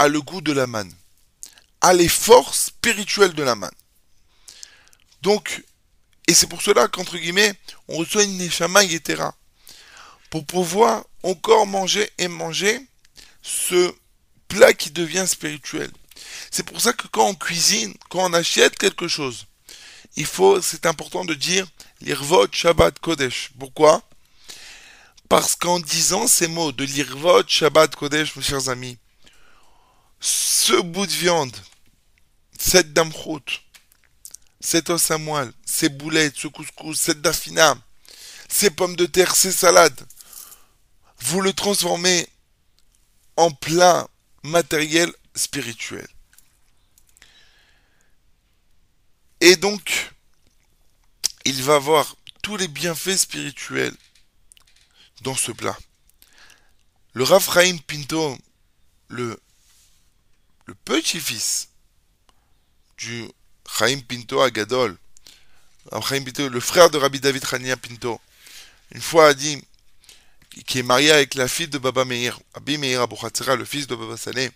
a 0.04 0.08
le 0.08 0.20
goût 0.20 0.42
de 0.42 0.52
la 0.52 0.66
manne, 0.66 0.92
a 1.80 1.94
les 1.94 2.08
forces 2.08 2.66
spirituelles 2.66 3.32
de 3.32 3.42
la 3.42 3.54
manne. 3.54 3.74
Donc, 5.22 5.64
et 6.26 6.34
c'est 6.34 6.46
pour 6.46 6.60
cela 6.60 6.88
qu'entre 6.88 7.16
guillemets, 7.16 7.54
on 7.88 7.96
reçoit 7.96 8.24
une 8.24 8.36
neshama 8.36 8.84
yetera. 8.84 9.34
Pour 10.28 10.44
pouvoir 10.44 11.04
encore 11.22 11.66
manger 11.66 12.10
et 12.18 12.28
manger 12.28 12.78
ce 13.42 13.94
plat 14.48 14.74
qui 14.74 14.90
devient 14.90 15.24
spirituel. 15.26 15.90
C'est 16.50 16.64
pour 16.64 16.80
ça 16.82 16.92
que 16.92 17.08
quand 17.08 17.28
on 17.28 17.34
cuisine, 17.34 17.94
quand 18.10 18.28
on 18.28 18.34
achète 18.34 18.76
quelque 18.76 19.08
chose, 19.08 19.46
il 20.16 20.26
faut, 20.26 20.60
c'est 20.60 20.84
important 20.84 21.24
de 21.24 21.34
dire 21.34 21.66
l'irvot 22.02 22.46
Shabbat 22.52 22.98
Kodesh. 22.98 23.52
Pourquoi? 23.58 24.02
Parce 25.30 25.56
qu'en 25.56 25.80
disant 25.80 26.26
ces 26.26 26.48
mots 26.48 26.72
de 26.72 26.84
l'irvot 26.84 27.42
Shabbat 27.46 27.96
Kodesh, 27.96 28.36
mes 28.36 28.42
chers 28.42 28.68
amis, 28.68 28.98
ce 30.24 30.80
bout 30.80 31.06
de 31.06 31.12
viande, 31.12 31.54
cette 32.58 32.94
damchout, 32.94 33.44
cet 34.58 34.88
os 34.88 35.10
à 35.10 35.18
moelle, 35.18 35.52
ces 35.66 35.90
boulettes, 35.90 36.36
ce 36.38 36.48
couscous, 36.48 36.98
cette 36.98 37.20
dafina, 37.20 37.76
ces 38.48 38.70
pommes 38.70 38.96
de 38.96 39.04
terre, 39.04 39.36
ces 39.36 39.52
salades, 39.52 40.00
vous 41.18 41.42
le 41.42 41.52
transformez 41.52 42.26
en 43.36 43.50
plat 43.50 44.08
matériel 44.42 45.12
spirituel. 45.34 46.08
Et 49.42 49.56
donc, 49.56 50.10
il 51.44 51.62
va 51.62 51.74
avoir 51.74 52.16
tous 52.42 52.56
les 52.56 52.68
bienfaits 52.68 53.18
spirituels 53.18 53.94
dans 55.20 55.34
ce 55.34 55.52
plat. 55.52 55.76
Le 57.12 57.24
Rav 57.24 57.46
Pinto, 57.86 58.38
le, 59.08 59.38
le 60.66 60.74
petit-fils 60.74 61.68
du 62.98 63.28
Chaim 63.78 64.00
Pinto 64.08 64.40
Chaim 64.48 66.24
Pinto, 66.24 66.48
le 66.48 66.60
frère 66.60 66.90
de 66.90 66.98
Rabbi 66.98 67.20
David 67.20 67.46
Chania 67.46 67.76
Pinto, 67.76 68.20
une 68.92 69.00
fois 69.00 69.28
a 69.28 69.34
dit, 69.34 69.62
qui 70.66 70.78
est 70.78 70.82
marié 70.82 71.10
avec 71.10 71.34
la 71.34 71.48
fille 71.48 71.68
de 71.68 71.78
Baba 71.78 72.04
Meir, 72.04 72.38
Abi 72.54 72.78
Meir 72.78 73.06
le 73.56 73.64
fils 73.64 73.86
de 73.86 73.94
Baba 73.94 74.16
Saleh, 74.16 74.50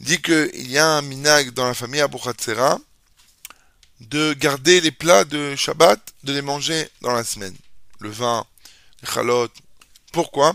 dit 0.00 0.20
qu'il 0.20 0.70
y 0.70 0.78
a 0.78 0.86
un 0.86 1.02
minag 1.02 1.50
dans 1.50 1.66
la 1.66 1.74
famille 1.74 2.00
Abouchatzera 2.00 2.78
de 4.00 4.32
garder 4.32 4.80
les 4.80 4.90
plats 4.90 5.24
de 5.24 5.54
Shabbat, 5.56 6.00
de 6.24 6.32
les 6.32 6.42
manger 6.42 6.88
dans 7.02 7.12
la 7.12 7.22
semaine. 7.22 7.54
Le 7.98 8.08
vin, 8.08 8.46
les 9.02 9.08
chalotes. 9.08 9.54
Pourquoi? 10.12 10.54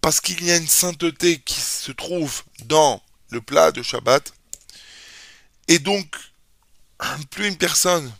Parce 0.00 0.20
qu'il 0.20 0.44
y 0.44 0.50
a 0.50 0.56
une 0.56 0.68
sainteté 0.68 1.38
qui 1.38 1.60
se 1.60 1.92
trouve 1.92 2.42
dans 2.64 3.00
le 3.30 3.40
plat 3.40 3.72
de 3.72 3.82
Shabbat. 3.82 4.32
Et 5.68 5.78
donc, 5.78 6.14
plus 7.30 7.48
une 7.48 7.56
personne, 7.56 8.12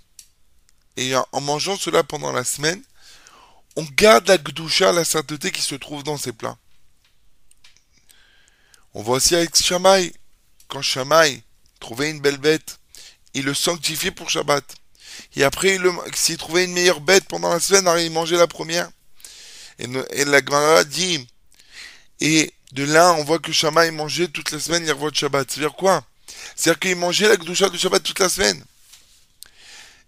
et 0.97 1.15
en 1.15 1.41
mangeant 1.41 1.77
cela 1.77 2.03
pendant 2.03 2.33
la 2.33 2.45
semaine, 2.45 2.83
on 3.77 3.85
garde 3.85 4.27
la 4.27 4.39
gdoucha, 4.39 4.93
la 4.93 5.05
sainteté 5.05 5.53
qui 5.53 5.63
se 5.63 5.77
trouve 5.77 6.03
dans 6.03 6.17
ces 6.17 6.33
plats. 6.33 6.59
On 8.95 9.03
voit 9.03 9.19
aussi 9.19 9.37
avec 9.37 9.55
Shamaï, 9.57 10.13
quand 10.67 10.83
Shamaï 10.83 11.43
trouvait 11.79 12.11
une 12.11 12.21
belle 12.21 12.39
bête, 12.39 12.81
il 13.35 13.45
le 13.45 13.55
sanctifiait 13.55 14.11
pour 14.11 14.31
Shabbat. 14.31 14.65
Et 15.37 15.45
après, 15.45 15.79
s'il 16.15 16.37
trouvait 16.37 16.65
une 16.65 16.73
meilleure 16.73 17.01
bête 17.01 17.25
pendant 17.29 17.51
la 17.51 17.61
semaine, 17.61 17.89
il 18.01 18.11
mangeait 18.11 18.37
la 18.37 18.49
première. 18.49 18.91
Et, 19.79 19.87
la 20.25 20.45
Gemara 20.45 20.83
dit, 20.83 21.29
et 22.21 22.53
de 22.73 22.85
là, 22.85 23.13
on 23.15 23.25
voit 23.25 23.39
que 23.39 23.53
Shamaï 23.53 23.91
mangeait 23.91 24.29
toute 24.29 24.51
la 24.51 24.61
semaine 24.61 24.85
de 24.85 25.15
Shabbat. 25.15 25.51
C'est-à-dire 25.51 25.75
quoi? 25.75 26.05
C'est-à-dire 26.55 26.81
qu'il 26.81 26.97
mangeait 26.97 27.29
la 27.29 27.37
Gdusha 27.37 27.69
de 27.69 27.79
Shabbat 27.79 28.03
toute 28.03 28.19
la 28.19 28.29
semaine. 28.29 28.63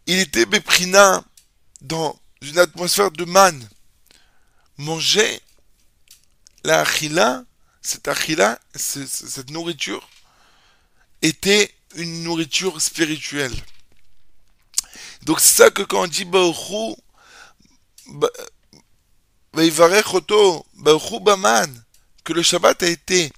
Il 0.07 0.19
était 0.19 0.47
Beprina 0.47 1.25
dans 1.81 2.19
une 2.43 2.59
atmosphère 2.59 3.11
de 3.11 3.25
manne. 3.25 3.69
Manger 4.77 5.41
la 6.65 6.81
achila, 6.81 7.45
cette 7.83 8.09
achila, 8.09 8.59
cette 8.75 9.51
nourriture, 9.51 10.09
était 11.23 11.75
une 11.97 12.23
nourriture 12.23 12.81
spirituelle. 12.81 13.55
Donc 15.23 15.41
c'est 15.41 15.63
ça 15.63 15.71
que 15.71 15.83
quand 15.83 16.03
on 16.03 16.07
dit 16.07 16.25
Baruchu, 16.25 16.95
le 22.33 22.43
Shabbat 22.43 22.83
a 22.83 22.89
été, 22.89 23.33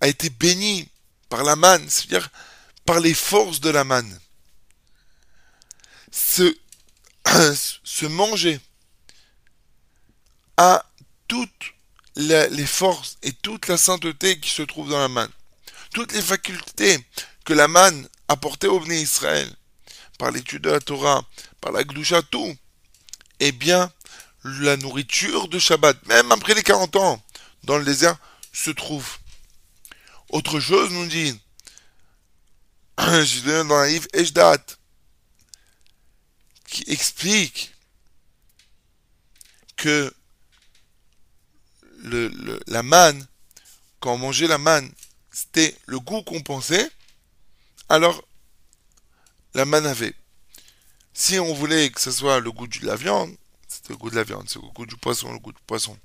a 0.00 0.08
béni 0.38 0.88
par 1.28 1.44
la 1.44 1.56
manne, 1.56 1.88
c'est-à-dire 1.88 2.30
par 2.84 3.00
les 3.00 3.14
forces 3.14 3.60
de 3.60 3.70
la 3.70 3.84
manne. 3.84 4.20
Se, 6.12 6.54
manger 8.06 8.60
à 10.56 10.84
toutes 11.26 11.74
les 12.16 12.66
forces 12.66 13.16
et 13.22 13.32
toute 13.32 13.66
la 13.66 13.76
sainteté 13.76 14.38
qui 14.38 14.50
se 14.50 14.62
trouve 14.62 14.90
dans 14.90 15.00
la 15.00 15.08
manne. 15.08 15.32
Toutes 15.92 16.12
les 16.12 16.22
facultés 16.22 16.98
que 17.44 17.52
la 17.52 17.68
manne 17.68 18.08
apportait 18.28 18.66
au 18.66 18.80
Bnei 18.80 19.02
Israël, 19.02 19.50
par 20.18 20.30
l'étude 20.30 20.62
de 20.62 20.70
la 20.70 20.80
Torah, 20.80 21.24
par 21.60 21.72
la 21.72 21.82
Gdusha, 21.82 22.22
tout, 22.22 22.54
eh 23.40 23.52
bien, 23.52 23.92
la 24.44 24.76
nourriture 24.76 25.48
de 25.48 25.58
Shabbat, 25.58 26.06
même 26.06 26.30
après 26.32 26.54
les 26.54 26.62
40 26.62 26.96
ans, 26.96 27.23
dans 27.64 27.78
le 27.78 27.84
désert, 27.84 28.16
se 28.52 28.70
trouve. 28.70 29.18
Autre 30.30 30.60
chose, 30.60 30.90
nous 30.90 31.06
dit, 31.06 31.38
je 32.98 33.62
dans 33.62 33.80
la 33.80 33.88
livre 33.88 34.08
Eshdat, 34.12 34.64
qui 36.66 36.84
explique 36.88 37.72
que 39.76 40.12
la 42.66 42.82
manne, 42.82 43.26
quand 44.00 44.14
on 44.14 44.18
mangeait 44.18 44.46
la 44.46 44.58
manne, 44.58 44.90
c'était 45.30 45.76
le 45.86 45.98
goût 45.98 46.22
qu'on 46.22 46.42
pensait, 46.42 46.90
alors 47.88 48.22
la 49.54 49.64
manne 49.64 49.86
avait. 49.86 50.14
Si 51.12 51.38
on 51.38 51.54
voulait 51.54 51.90
que 51.90 52.00
ce 52.00 52.10
soit 52.10 52.40
le 52.40 52.50
goût 52.52 52.66
de 52.66 52.84
la 52.84 52.96
viande, 52.96 53.34
c'était 53.68 53.92
le 53.92 53.96
goût 53.96 54.10
de 54.10 54.16
la 54.16 54.24
viande, 54.24 54.48
c'est 54.48 54.60
le 54.60 54.68
goût 54.68 54.86
du 54.86 54.96
poisson, 54.96 55.32
le 55.32 55.38
goût 55.38 55.52
du 55.52 55.62
poisson, 55.66 55.96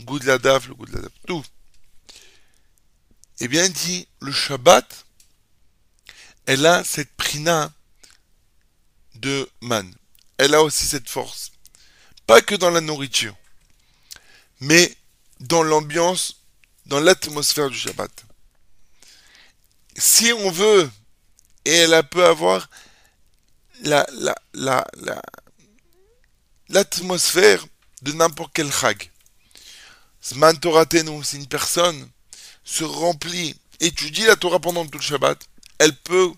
goût 0.00 0.18
de 0.18 0.26
la 0.26 0.38
daf, 0.38 0.68
le 0.68 0.74
goût 0.74 0.86
la 0.86 1.00
daf, 1.00 1.12
tout. 1.26 1.44
Eh 3.40 3.48
bien, 3.48 3.68
dit 3.68 4.08
le 4.20 4.32
Shabbat, 4.32 5.06
elle 6.46 6.64
a 6.66 6.84
cette 6.84 7.14
prina 7.16 7.72
de 9.14 9.48
manne. 9.60 9.94
Elle 10.38 10.54
a 10.54 10.62
aussi 10.62 10.86
cette 10.86 11.08
force. 11.08 11.52
Pas 12.26 12.40
que 12.40 12.54
dans 12.54 12.70
la 12.70 12.80
nourriture, 12.80 13.36
mais 14.60 14.94
dans 15.40 15.62
l'ambiance, 15.62 16.42
dans 16.86 17.00
l'atmosphère 17.00 17.70
du 17.70 17.78
Shabbat. 17.78 18.10
Si 19.96 20.32
on 20.32 20.50
veut, 20.50 20.90
et 21.64 21.72
elle 21.72 22.02
peut 22.08 22.24
avoir 22.24 22.68
la, 23.82 24.06
la, 24.12 24.34
la, 24.54 24.86
la, 24.94 25.22
l'atmosphère 26.68 27.66
de 28.02 28.12
n'importe 28.12 28.52
quel 28.54 28.72
chag. 28.72 29.10
Zman 30.28 30.58
Toratenu, 30.58 31.22
si 31.22 31.36
une 31.36 31.46
personne 31.46 32.08
se 32.64 32.82
remplit, 32.82 33.54
étudie 33.78 34.24
la 34.24 34.34
Torah 34.34 34.58
pendant 34.58 34.84
tout 34.84 34.98
le 34.98 35.02
Shabbat, 35.02 35.38
elle 35.78 35.94
peut 35.94 36.32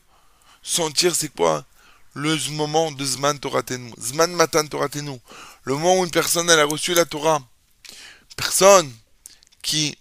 sentir 0.63 1.15
c'est 1.15 1.31
quoi 1.35 1.65
le 2.13 2.37
moment 2.51 2.93
de 2.93 3.03
Zman 3.03 3.39
Toratenu, 3.39 3.91
Zman 3.99 4.31
Matan 4.33 4.67
Toratenu, 4.67 5.19
le 5.63 5.73
moment 5.75 6.01
où 6.01 6.05
une 6.05 6.11
personne 6.11 6.51
a 6.51 6.65
reçu 6.65 6.93
la 6.93 7.07
Torah. 7.07 7.41
Personne 8.37 8.93
qui 9.63 9.97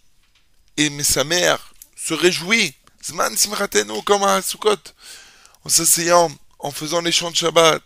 aime 0.75 1.01
sa 1.01 1.23
mère 1.23 1.73
se 1.95 2.13
réjouit, 2.13 2.75
Zman 3.05 3.37
Simratenu 3.37 4.03
comme 4.03 4.23
à 4.23 4.41
Sukkot, 4.41 4.75
en 5.63 5.69
s'asseyant, 5.69 6.29
en 6.59 6.71
faisant 6.71 6.99
les 6.99 7.13
chants 7.13 7.31
de 7.31 7.37
Shabbat, 7.37 7.81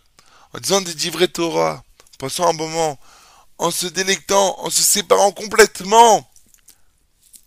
en 0.52 0.58
disant 0.58 0.80
des 0.80 0.94
divrei 0.94 1.28
Torah, 1.28 1.84
passant 2.18 2.48
un 2.48 2.54
moment, 2.54 2.98
en 3.58 3.70
se 3.70 3.86
délectant, 3.86 4.58
en 4.60 4.70
se 4.70 4.82
séparant 4.82 5.32
complètement 5.32 6.28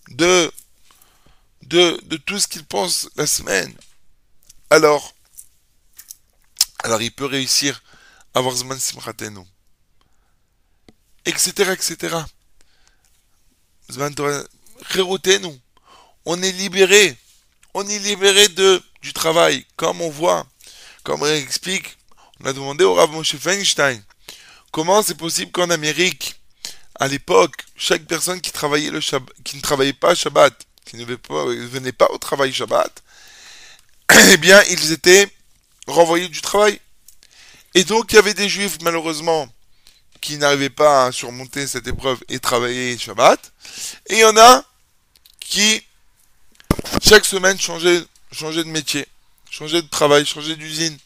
de, 0.09 0.51
de, 1.63 2.17
tout 2.25 2.39
ce 2.39 2.47
qu'il 2.47 2.65
pense 2.65 3.09
la 3.15 3.27
semaine. 3.27 3.73
Alors, 4.69 5.13
alors 6.83 7.01
il 7.01 7.11
peut 7.11 7.25
réussir 7.25 7.81
à 8.33 8.39
avoir 8.39 8.55
Zman 8.55 8.79
Simchatenu. 8.79 9.41
Etc., 11.25 11.51
etc. 11.71 12.17
Zman 13.91 14.13
nous. 15.41 15.59
On 16.25 16.41
est 16.41 16.51
libéré. 16.51 17.17
On 17.73 17.87
est 17.87 17.99
libéré 17.99 18.47
de, 18.49 18.81
du 19.01 19.13
travail. 19.13 19.65
Comme 19.75 20.01
on 20.01 20.09
voit, 20.09 20.47
comme 21.03 21.23
on 21.23 21.25
explique, 21.25 21.97
on 22.39 22.45
a 22.45 22.53
demandé 22.53 22.83
au 22.83 22.93
Rav 22.93 23.11
Moshe 23.11 23.35
Feinstein 23.37 24.01
comment 24.75 25.01
c'est 25.01 25.15
possible 25.15 25.53
qu'en 25.53 25.69
Amérique, 25.69 26.35
à 26.99 27.07
l'époque, 27.07 27.63
chaque 27.77 28.03
personne 28.03 28.41
qui 28.41 28.51
travaillait 28.51 28.91
le 28.91 28.99
qui 29.45 29.55
ne 29.55 29.61
travaillait 29.61 29.93
pas 29.93 30.13
Shabbat, 30.15 30.53
qui 30.83 30.97
ne 30.97 31.05
venait 31.05 31.93
pas 31.93 32.07
au 32.11 32.17
travail 32.17 32.51
Shabbat, 32.51 32.91
eh 34.33 34.35
bien, 34.35 34.61
ils 34.63 34.91
étaient 34.91 35.29
renvoyés 35.87 36.27
du 36.27 36.41
travail. 36.41 36.77
Et 37.73 37.85
donc, 37.85 38.11
il 38.11 38.15
y 38.15 38.19
avait 38.19 38.33
des 38.33 38.49
juifs, 38.49 38.79
malheureusement, 38.81 39.47
qui 40.19 40.37
n'arrivaient 40.37 40.69
pas 40.69 41.05
à 41.05 41.11
surmonter 41.13 41.67
cette 41.67 41.87
épreuve 41.87 42.21
et 42.27 42.39
travailler 42.39 42.97
Shabbat. 42.97 43.53
Et 44.07 44.15
il 44.15 44.19
y 44.19 44.25
en 44.25 44.35
a 44.35 44.65
qui, 45.39 45.81
chaque 47.01 47.23
semaine, 47.23 47.57
changeaient 47.57 48.03
de 48.33 48.63
métier, 48.63 49.07
changeaient 49.49 49.83
de 49.83 49.87
travail, 49.87 50.25
changeaient 50.25 50.57
d'usine. 50.57 50.97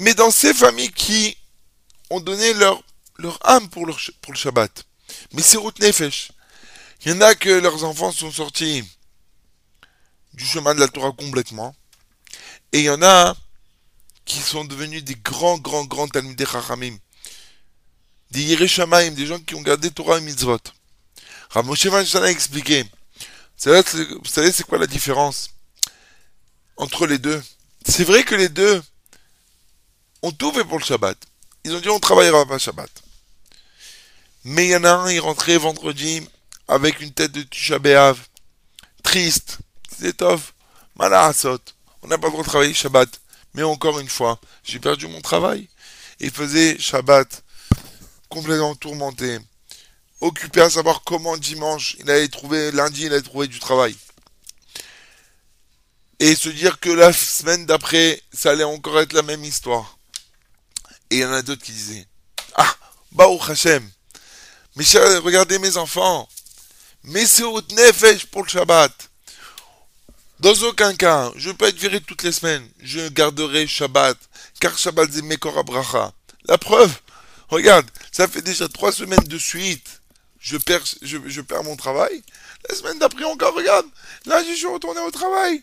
Mais 0.00 0.14
dans 0.14 0.32
ces 0.32 0.52
familles 0.52 0.90
qui 0.90 1.36
ont 2.14 2.20
donné 2.20 2.52
leur, 2.54 2.82
leur 3.18 3.38
âme 3.46 3.68
pour, 3.68 3.86
pour 4.20 4.32
le 4.32 4.38
Shabbat, 4.38 4.84
mais 5.32 5.42
c'est 5.42 5.56
route 5.56 5.78
nefesh. 5.80 6.30
Il 7.04 7.12
y 7.12 7.14
en 7.14 7.20
a 7.20 7.34
que 7.34 7.50
leurs 7.50 7.84
enfants 7.84 8.12
sont 8.12 8.30
sortis 8.30 8.82
du 10.32 10.44
chemin 10.44 10.74
de 10.74 10.80
la 10.80 10.88
Torah 10.88 11.12
complètement. 11.12 11.74
Et 12.72 12.80
il 12.80 12.84
y 12.84 12.90
en 12.90 13.02
a 13.02 13.36
qui 14.24 14.40
sont 14.40 14.64
devenus 14.64 15.04
des 15.04 15.16
grands, 15.16 15.58
grands, 15.58 15.84
grands 15.84 16.08
Talmudei 16.08 16.46
Chachamim. 16.46 16.96
Des 18.30 18.42
Yereshamaim, 18.42 19.10
des 19.10 19.26
gens 19.26 19.38
qui 19.38 19.54
ont 19.54 19.60
gardé 19.60 19.90
Torah 19.90 20.18
et 20.18 20.20
Mitzvot. 20.22 20.58
Rav 21.50 21.66
Moshe 21.66 21.86
a 21.86 22.30
expliqué. 22.30 22.84
Vous 23.64 24.24
savez, 24.26 24.50
c'est 24.52 24.66
quoi 24.66 24.78
la 24.78 24.86
différence 24.86 25.50
entre 26.76 27.06
les 27.06 27.18
deux? 27.18 27.40
C'est 27.86 28.04
vrai 28.04 28.24
que 28.24 28.34
les 28.34 28.48
deux 28.48 28.82
ont 30.22 30.32
tout 30.32 30.52
fait 30.52 30.64
pour 30.64 30.78
le 30.78 30.84
Shabbat. 30.84 31.18
Ils 31.64 31.74
ont 31.74 31.80
dit 31.80 31.88
on 31.88 31.98
travaillera 31.98 32.44
pas 32.46 32.58
Shabbat. 32.58 32.90
Mais 34.44 34.66
il 34.66 34.70
y 34.70 34.76
en 34.76 34.84
a 34.84 34.90
un, 34.90 35.10
il 35.10 35.20
rentrait 35.20 35.56
vendredi 35.56 36.26
avec 36.68 37.00
une 37.00 37.12
tête 37.12 37.32
de 37.32 37.42
Tisha 37.42 37.78
triste, 39.02 39.58
c'est 39.98 40.18
tof, 40.18 40.54
Asot. 40.98 41.58
On 42.02 42.08
n'a 42.08 42.18
pas 42.18 42.26
le 42.26 42.32
droit 42.32 42.44
de 42.44 42.48
travailler 42.48 42.74
Shabbat. 42.74 43.08
Mais 43.54 43.62
encore 43.62 43.98
une 44.00 44.08
fois, 44.08 44.40
j'ai 44.64 44.80
perdu 44.80 45.06
mon 45.06 45.20
travail. 45.20 45.68
Il 46.20 46.30
faisait 46.30 46.78
Shabbat 46.78 47.42
complètement 48.28 48.74
tourmenté, 48.74 49.38
occupé 50.20 50.60
à 50.60 50.70
savoir 50.70 51.02
comment 51.04 51.36
dimanche 51.36 51.96
il 52.00 52.10
allait 52.10 52.28
trouver, 52.28 52.72
lundi 52.72 53.06
il 53.06 53.12
allait 53.12 53.22
trouver 53.22 53.46
du 53.46 53.60
travail. 53.60 53.96
Et 56.18 56.34
se 56.34 56.48
dire 56.48 56.80
que 56.80 56.90
la 56.90 57.12
semaine 57.12 57.66
d'après, 57.66 58.20
ça 58.32 58.50
allait 58.50 58.64
encore 58.64 59.00
être 59.00 59.12
la 59.12 59.22
même 59.22 59.44
histoire. 59.44 59.93
Et 61.10 61.16
il 61.16 61.20
y 61.20 61.24
en 61.24 61.32
a 61.32 61.42
d'autres 61.42 61.62
qui 61.62 61.72
disaient, 61.72 62.06
ah, 62.56 62.74
Baruch 63.12 63.50
Hashem, 63.50 63.88
mais 64.76 64.84
regardez 65.18 65.58
mes 65.58 65.76
enfants, 65.76 66.28
c'est 67.26 67.44
au 67.44 67.60
nefesh 67.60 68.26
pour 68.26 68.42
le 68.42 68.48
Shabbat. 68.48 68.92
Dans 70.40 70.54
aucun 70.64 70.94
cas, 70.94 71.30
je 71.36 71.50
ne 71.50 71.54
peux 71.54 71.66
être 71.66 71.78
viré 71.78 72.00
toutes 72.00 72.22
les 72.24 72.32
semaines. 72.32 72.68
Je 72.82 73.08
garderai 73.08 73.66
Shabbat, 73.66 74.18
car 74.60 74.76
Shabbat 74.76 75.08
c'est 75.12 75.22
Mekor 75.22 75.56
Abracha. 75.56 76.12
La 76.46 76.58
preuve, 76.58 76.92
regarde, 77.48 77.86
ça 78.10 78.26
fait 78.26 78.42
déjà 78.42 78.68
trois 78.68 78.92
semaines 78.92 79.24
de 79.26 79.38
suite. 79.38 80.02
Je 80.40 80.56
perds, 80.56 80.84
je, 81.02 81.40
perds 81.40 81.64
mon 81.64 81.76
travail. 81.76 82.22
La 82.68 82.74
semaine 82.74 82.98
d'après 82.98 83.24
encore, 83.24 83.54
regarde, 83.54 83.86
là 84.26 84.42
je 84.42 84.54
suis 84.54 84.66
retourné 84.66 85.00
au 85.00 85.10
travail. 85.10 85.62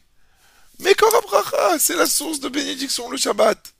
Mekor 0.79 1.13
Abracha, 1.15 1.77
c'est 1.77 1.95
la 1.95 2.07
source 2.07 2.39
de 2.39 2.49
bénédiction, 2.49 3.09
le 3.09 3.17
Shabbat. 3.17 3.73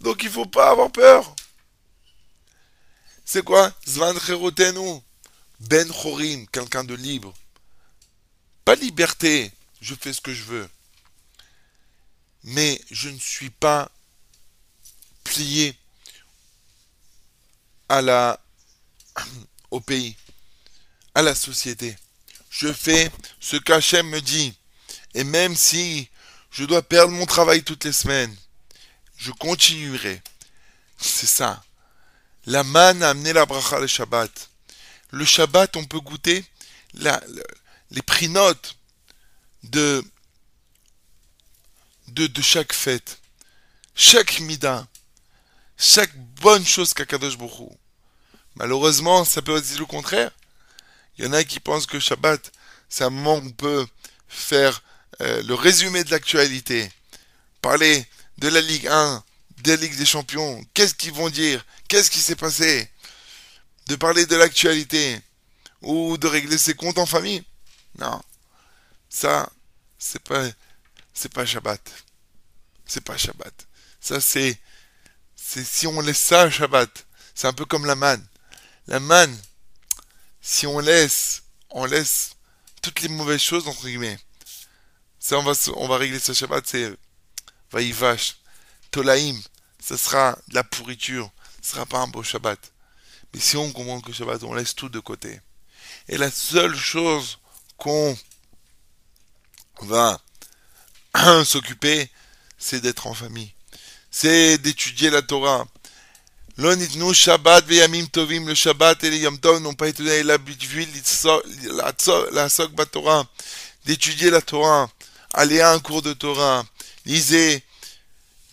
Donc 0.00 0.22
il 0.22 0.30
faut 0.30 0.46
pas 0.46 0.70
avoir 0.70 0.90
peur. 0.90 1.34
C'est 3.24 3.42
quoi? 3.42 3.72
Zvan. 3.86 4.14
Ben 5.60 5.88
Chorim, 5.90 6.46
quelqu'un 6.48 6.84
de 6.84 6.94
libre. 6.94 7.34
Pas 8.64 8.74
liberté, 8.74 9.50
je 9.80 9.94
fais 9.94 10.12
ce 10.12 10.20
que 10.20 10.34
je 10.34 10.44
veux. 10.44 10.68
Mais 12.44 12.80
je 12.90 13.08
ne 13.08 13.18
suis 13.18 13.50
pas 13.50 13.90
plié 15.24 15.76
à 17.88 18.02
la, 18.02 18.40
au 19.70 19.80
pays, 19.80 20.16
à 21.14 21.22
la 21.22 21.34
société. 21.34 21.96
Je 22.50 22.72
fais 22.72 23.10
ce 23.40 23.56
qu'Hachem 23.56 24.08
me 24.08 24.20
dit. 24.20 24.56
Et 25.14 25.24
même 25.24 25.56
si 25.56 26.08
je 26.50 26.64
dois 26.64 26.82
perdre 26.82 27.12
mon 27.12 27.26
travail 27.26 27.62
toutes 27.62 27.84
les 27.84 27.92
semaines, 27.92 28.34
je 29.16 29.32
continuerai. 29.32 30.22
C'est 30.98 31.26
ça. 31.26 31.62
La 32.46 32.62
manne 32.62 33.02
a 33.02 33.10
amené 33.10 33.32
la 33.32 33.46
bracha 33.46 33.78
le 33.80 33.86
Shabbat. 33.86 34.50
Le 35.10 35.24
Shabbat, 35.24 35.76
on 35.76 35.84
peut 35.84 36.00
goûter 36.00 36.44
les 36.94 38.02
prinotes 38.02 38.76
de, 39.64 40.04
de, 42.08 42.26
de 42.26 42.42
chaque 42.42 42.72
fête, 42.72 43.18
chaque 43.94 44.40
mida, 44.40 44.86
chaque 45.76 46.16
bonne 46.40 46.64
chose 46.64 46.94
qu'Akadosh 46.94 47.34
Hu. 47.34 47.68
Malheureusement, 48.54 49.24
ça 49.24 49.42
peut 49.42 49.56
être 49.56 49.78
le 49.78 49.84
contraire. 49.84 50.30
Il 51.18 51.24
y 51.24 51.28
en 51.28 51.32
a 51.32 51.44
qui 51.44 51.60
pensent 51.60 51.86
que 51.86 52.00
Shabbat, 52.00 52.52
c'est 52.88 53.04
un 53.04 53.10
moment 53.10 53.36
où 53.36 53.46
on 53.46 53.50
peut 53.50 53.86
faire 54.28 54.82
euh, 55.20 55.42
le 55.42 55.54
résumé 55.54 56.04
de 56.04 56.10
l'actualité, 56.10 56.90
parler 57.60 58.06
de 58.38 58.48
la 58.48 58.60
Ligue 58.60 58.86
1, 58.88 59.24
de 59.62 59.70
la 59.70 59.76
Ligue 59.76 59.96
des 59.96 60.06
Champions, 60.06 60.64
qu'est-ce 60.74 60.94
qu'ils 60.94 61.12
vont 61.12 61.30
dire, 61.30 61.64
qu'est-ce 61.88 62.10
qui 62.10 62.20
s'est 62.20 62.36
passé, 62.36 62.90
de 63.86 63.96
parler 63.96 64.26
de 64.26 64.36
l'actualité, 64.36 65.20
ou 65.82 66.16
de 66.18 66.26
régler 66.26 66.58
ses 66.58 66.74
comptes 66.74 66.98
en 66.98 67.06
famille? 67.06 67.42
Non, 67.98 68.20
ça, 69.08 69.50
c'est 69.98 70.22
pas, 70.22 70.44
c'est 71.14 71.32
pas 71.32 71.46
Shabbat. 71.46 71.80
C'est 72.86 73.00
pas 73.00 73.16
Shabbat. 73.16 73.66
Ça, 74.00 74.20
c'est, 74.20 74.58
c'est 75.34 75.64
si 75.64 75.86
on 75.86 76.00
laisse 76.00 76.18
ça 76.18 76.50
Shabbat, 76.50 77.06
c'est 77.34 77.46
un 77.46 77.52
peu 77.52 77.64
comme 77.64 77.86
la 77.86 77.96
manne. 77.96 78.24
La 78.86 79.00
manne, 79.00 79.36
si 80.40 80.66
on 80.66 80.78
laisse, 80.78 81.42
on 81.70 81.86
laisse 81.86 82.32
toutes 82.82 83.00
les 83.00 83.08
mauvaises 83.08 83.40
choses 83.40 83.66
entre 83.66 83.86
guillemets. 83.86 84.18
Ça, 85.18 85.38
on 85.38 85.42
va, 85.42 85.52
on 85.74 85.88
va 85.88 85.96
régler 85.96 86.20
ce 86.20 86.32
Shabbat, 86.32 86.66
c'est 86.66 86.94
vache, 87.72 88.36
tolaim, 88.90 89.38
ça 89.80 89.96
sera 89.96 90.38
de 90.48 90.54
la 90.54 90.64
pourriture, 90.64 91.30
ce 91.62 91.72
sera 91.72 91.86
pas 91.86 91.98
un 91.98 92.06
beau 92.08 92.22
Shabbat. 92.22 92.58
Mais 93.34 93.40
si 93.40 93.56
on 93.56 93.70
comprend 93.72 94.00
que 94.00 94.12
Shabbat, 94.12 94.42
on 94.44 94.54
laisse 94.54 94.74
tout 94.74 94.88
de 94.88 95.00
côté. 95.00 95.40
Et 96.08 96.16
la 96.16 96.30
seule 96.30 96.76
chose 96.76 97.38
qu'on 97.76 98.16
va 99.82 100.20
s'occuper, 101.44 102.10
c'est 102.58 102.80
d'être 102.80 103.06
en 103.06 103.14
famille. 103.14 103.52
C'est 104.10 104.58
d'étudier 104.58 105.10
la 105.10 105.22
Torah. 105.22 105.66
L'onitnu 106.58 107.12
Shabbat 107.12 107.66
veyamim 107.66 108.06
tovim, 108.06 108.46
le 108.46 108.54
Shabbat 108.54 109.04
et 109.04 109.10
les 109.10 109.18
Yom 109.18 109.38
Tov 109.38 109.60
n'ont 109.60 109.74
pas 109.74 109.88
été 109.88 110.02
donnés 110.02 110.22
l'habitude 110.22 110.88
la 112.32 112.48
sok 112.48 112.90
Torah, 112.90 113.26
d'étudier 113.84 114.30
la 114.30 114.40
Torah, 114.40 114.88
aller 115.34 115.60
à 115.60 115.72
un 115.72 115.78
cours 115.80 116.00
de 116.00 116.14
Torah, 116.14 116.64
lisez 117.06 117.62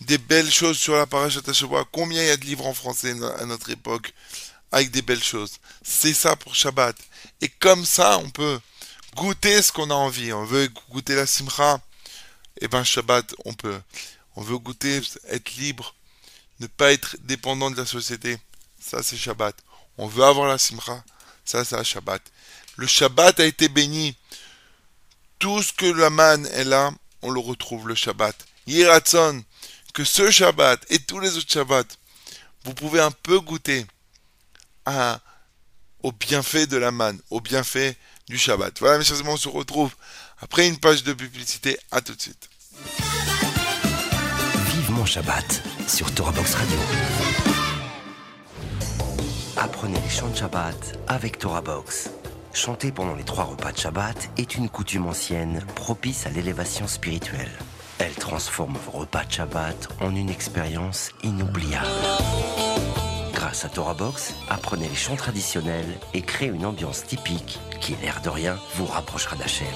des 0.00 0.18
belles 0.18 0.50
choses 0.50 0.78
sur 0.78 0.96
la 0.96 1.06
parashat 1.06 1.40
Shabbat. 1.52 1.86
Combien 1.92 2.22
il 2.22 2.28
y 2.28 2.30
a 2.30 2.36
de 2.36 2.44
livres 2.44 2.66
en 2.66 2.74
français 2.74 3.14
à 3.38 3.44
notre 3.44 3.70
époque 3.70 4.12
avec 4.72 4.90
des 4.90 5.02
belles 5.02 5.22
choses. 5.22 5.58
C'est 5.82 6.14
ça 6.14 6.36
pour 6.36 6.54
Shabbat. 6.54 6.96
Et 7.40 7.48
comme 7.48 7.84
ça, 7.84 8.18
on 8.18 8.30
peut 8.30 8.58
goûter 9.14 9.62
ce 9.62 9.72
qu'on 9.72 9.90
a 9.90 9.94
envie. 9.94 10.32
On 10.32 10.44
veut 10.44 10.68
goûter 10.90 11.14
la 11.14 11.26
simcha. 11.26 11.80
Et 12.60 12.64
eh 12.64 12.68
ben 12.68 12.84
Shabbat, 12.84 13.34
on 13.44 13.54
peut. 13.54 13.80
On 14.36 14.42
veut 14.42 14.58
goûter, 14.58 15.00
être 15.28 15.56
libre, 15.56 15.94
ne 16.60 16.66
pas 16.66 16.92
être 16.92 17.16
dépendant 17.20 17.70
de 17.70 17.76
la 17.76 17.86
société. 17.86 18.38
Ça, 18.80 19.02
c'est 19.02 19.16
Shabbat. 19.16 19.56
On 19.98 20.06
veut 20.06 20.24
avoir 20.24 20.48
la 20.48 20.58
simcha. 20.58 21.04
Ça, 21.44 21.64
c'est 21.64 21.82
Shabbat. 21.82 22.22
Le 22.76 22.86
Shabbat 22.86 23.40
a 23.40 23.44
été 23.44 23.68
béni. 23.68 24.16
Tout 25.38 25.62
ce 25.62 25.72
que 25.72 25.86
la 25.86 26.10
manne 26.10 26.46
est 26.46 26.64
là, 26.64 26.90
on 27.24 27.30
le 27.30 27.40
retrouve 27.40 27.88
le 27.88 27.94
Shabbat. 27.94 28.36
Yiratson, 28.66 29.42
que 29.94 30.04
ce 30.04 30.30
Shabbat 30.30 30.84
et 30.90 30.98
tous 30.98 31.18
les 31.18 31.36
autres 31.36 31.50
Shabbats, 31.50 31.96
vous 32.64 32.74
pouvez 32.74 33.00
un 33.00 33.10
peu 33.10 33.40
goûter 33.40 33.86
à, 34.84 35.20
au 36.02 36.12
bienfait 36.12 36.66
de 36.66 36.76
la 36.76 36.90
manne, 36.90 37.18
au 37.30 37.40
bienfait 37.40 37.96
du 38.28 38.38
Shabbat. 38.38 38.78
Voilà, 38.78 38.98
mes 38.98 39.04
chers 39.04 39.20
amis, 39.20 39.30
on 39.30 39.36
se 39.36 39.48
retrouve 39.48 39.92
après 40.40 40.68
une 40.68 40.78
page 40.78 41.02
de 41.02 41.12
publicité. 41.12 41.78
À 41.90 42.00
tout 42.00 42.14
de 42.14 42.20
suite. 42.20 42.50
Vive 44.70 44.90
mon 44.90 45.06
Shabbat 45.06 45.62
sur 45.88 46.14
Torah 46.14 46.32
Box 46.32 46.54
Radio. 46.54 46.78
Apprenez 49.56 50.00
les 50.00 50.10
chants 50.10 50.28
de 50.28 50.36
Shabbat 50.36 50.98
avec 51.08 51.38
Torah 51.38 51.62
Box. 51.62 52.10
Chanter 52.54 52.92
pendant 52.92 53.16
les 53.16 53.24
trois 53.24 53.44
repas 53.44 53.72
de 53.72 53.78
Shabbat 53.78 54.30
est 54.38 54.54
une 54.54 54.68
coutume 54.68 55.06
ancienne 55.06 55.60
propice 55.74 56.24
à 56.24 56.30
l'élévation 56.30 56.86
spirituelle. 56.86 57.50
Elle 57.98 58.14
transforme 58.14 58.76
vos 58.86 59.00
repas 59.00 59.24
de 59.24 59.32
Shabbat 59.32 59.88
en 60.00 60.14
une 60.14 60.30
expérience 60.30 61.10
inoubliable. 61.24 61.84
Grâce 63.34 63.64
à 63.64 63.68
Torah 63.68 63.94
Box, 63.94 64.34
apprenez 64.48 64.88
les 64.88 64.94
chants 64.94 65.16
traditionnels 65.16 65.98
et 66.14 66.22
créez 66.22 66.48
une 66.48 66.64
ambiance 66.64 67.04
typique 67.04 67.58
qui, 67.80 67.96
l'air 68.00 68.20
de 68.22 68.28
rien, 68.28 68.56
vous 68.76 68.86
rapprochera 68.86 69.34
d'Hachem. 69.34 69.66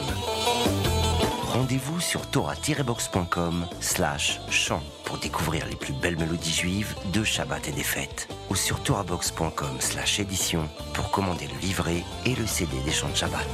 Rendez-vous 1.20 2.00
sur 2.00 2.26
torah-box.com 2.26 3.66
slash 3.80 4.40
chant 4.50 4.82
pour 5.04 5.18
découvrir 5.18 5.66
les 5.66 5.76
plus 5.76 5.92
belles 5.92 6.18
mélodies 6.18 6.52
juives 6.52 6.94
de 7.12 7.24
Shabbat 7.24 7.68
et 7.68 7.72
des 7.72 7.82
fêtes. 7.82 8.28
Ou 8.50 8.54
sur 8.54 8.82
torahbox.com 8.82 9.76
slash 9.80 10.20
édition 10.20 10.68
pour 10.94 11.10
commander 11.10 11.46
le 11.46 11.58
livret 11.60 12.04
et 12.26 12.34
le 12.34 12.46
CD 12.46 12.72
des 12.84 12.92
chants 12.92 13.08
de 13.08 13.16
Shabbat. 13.16 13.46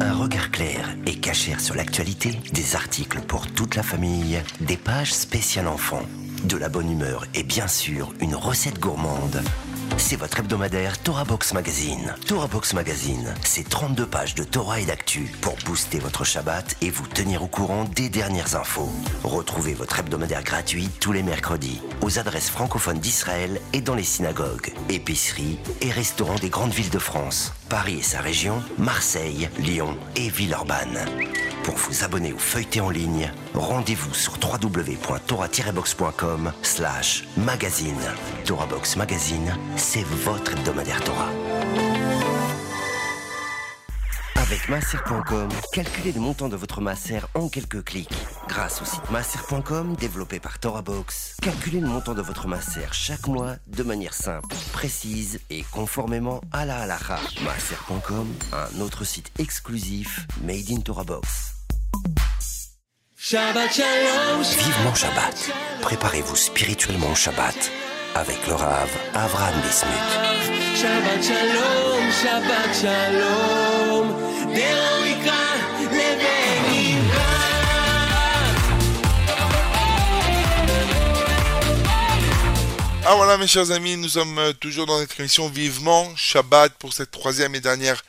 Un 0.00 0.14
regard 0.14 0.50
clair 0.50 0.96
et 1.06 1.16
cachère 1.16 1.60
sur 1.60 1.74
l'actualité, 1.74 2.32
des 2.52 2.74
articles 2.74 3.20
pour 3.20 3.46
toute 3.46 3.76
la 3.76 3.82
famille, 3.82 4.42
des 4.60 4.76
pages 4.76 5.12
spéciales 5.12 5.68
enfants, 5.68 6.06
de 6.44 6.56
la 6.56 6.68
bonne 6.68 6.90
humeur 6.90 7.26
et 7.34 7.42
bien 7.42 7.68
sûr 7.68 8.12
une 8.20 8.34
recette 8.34 8.80
gourmande. 8.80 9.42
C'est 9.96 10.16
votre 10.16 10.40
hebdomadaire 10.40 10.98
Torah 10.98 11.24
Box 11.24 11.52
Magazine. 11.52 12.14
Torah 12.26 12.46
Box 12.46 12.74
Magazine, 12.74 13.34
c'est 13.44 13.68
32 13.68 14.06
pages 14.06 14.34
de 14.34 14.44
Torah 14.44 14.80
et 14.80 14.86
d'actu 14.86 15.32
pour 15.40 15.56
booster 15.64 15.98
votre 15.98 16.24
Shabbat 16.24 16.76
et 16.82 16.90
vous 16.90 17.06
tenir 17.06 17.42
au 17.42 17.46
courant 17.46 17.84
des 17.84 18.08
dernières 18.08 18.56
infos. 18.56 18.90
Retrouvez 19.24 19.74
votre 19.74 19.98
hebdomadaire 19.98 20.42
gratuit 20.42 20.88
tous 21.00 21.12
les 21.12 21.22
mercredis 21.22 21.80
aux 22.00 22.18
adresses 22.18 22.50
francophones 22.50 22.98
d'Israël 22.98 23.60
et 23.72 23.80
dans 23.80 23.94
les 23.94 24.02
synagogues, 24.02 24.72
épiceries 24.88 25.58
et 25.80 25.90
restaurants 25.90 26.38
des 26.38 26.50
grandes 26.50 26.72
villes 26.72 26.90
de 26.90 26.98
France, 26.98 27.52
Paris 27.68 27.98
et 28.00 28.02
sa 28.02 28.20
région, 28.20 28.62
Marseille, 28.78 29.48
Lyon 29.58 29.96
et 30.16 30.28
Villeurbanne. 30.28 30.98
Pour 31.64 31.74
vous 31.76 32.04
abonner 32.04 32.32
ou 32.32 32.38
feuilleter 32.38 32.80
en 32.80 32.90
ligne, 32.90 33.32
rendez-vous 33.54 34.14
sur 34.14 34.34
www.torah-box.com 34.42 36.52
slash 36.62 37.24
magazine. 37.36 38.00
Torah 38.44 38.66
Box 38.66 38.96
Magazine, 38.96 39.56
c'est 39.76 40.04
votre 40.04 40.52
hebdomadaire 40.52 41.02
Torah. 41.04 41.30
Avec 44.34 44.68
masser.com, 44.68 45.48
calculez 45.72 46.12
le 46.12 46.20
montant 46.20 46.48
de 46.48 46.56
votre 46.56 46.80
masser 46.80 47.20
en 47.34 47.48
quelques 47.48 47.84
clics. 47.84 48.10
Grâce 48.48 48.82
au 48.82 48.84
site 48.84 49.08
masser.com 49.10 49.94
développé 49.94 50.40
par 50.40 50.58
TorahBox, 50.58 51.36
calculez 51.40 51.80
le 51.80 51.86
montant 51.86 52.12
de 52.12 52.20
votre 52.22 52.48
masser 52.48 52.82
chaque 52.90 53.28
mois 53.28 53.54
de 53.68 53.82
manière 53.82 54.14
simple, 54.14 54.54
précise 54.72 55.38
et 55.48 55.62
conformément 55.70 56.40
à 56.52 56.66
la 56.66 56.80
halakha. 56.80 57.18
Masser.com, 57.44 58.26
un 58.52 58.80
autre 58.80 59.04
site 59.04 59.30
exclusif 59.38 60.26
made 60.42 60.70
in 60.70 60.80
TorahBox. 60.80 61.51
Shabbat 63.16 63.72
Shalom. 63.72 64.42
Vivement 64.42 64.94
Shabbat. 64.94 65.50
Préparez-vous 65.80 66.36
spirituellement 66.36 67.10
au 67.12 67.14
Shabbat 67.14 67.70
avec 68.14 68.46
le 68.46 68.54
Rav 68.54 68.90
Avram 69.14 69.54
Bismuth. 69.62 69.92
Shabbat 70.76 71.22
Shalom, 71.22 72.12
Shabbat 72.12 72.74
Shalom. 72.74 74.22
Ah 83.04 83.14
voilà 83.16 83.36
mes 83.36 83.48
chers 83.48 83.70
amis, 83.72 83.96
nous 83.96 84.08
sommes 84.08 84.38
euh, 84.38 84.52
toujours 84.52 84.86
dans 84.86 84.98
notre 84.98 85.18
émission 85.18 85.48
Vivement 85.48 86.08
Shabbat 86.16 86.72
pour 86.78 86.92
cette 86.92 87.10
troisième 87.10 87.54
et 87.54 87.60
dernière 87.60 88.02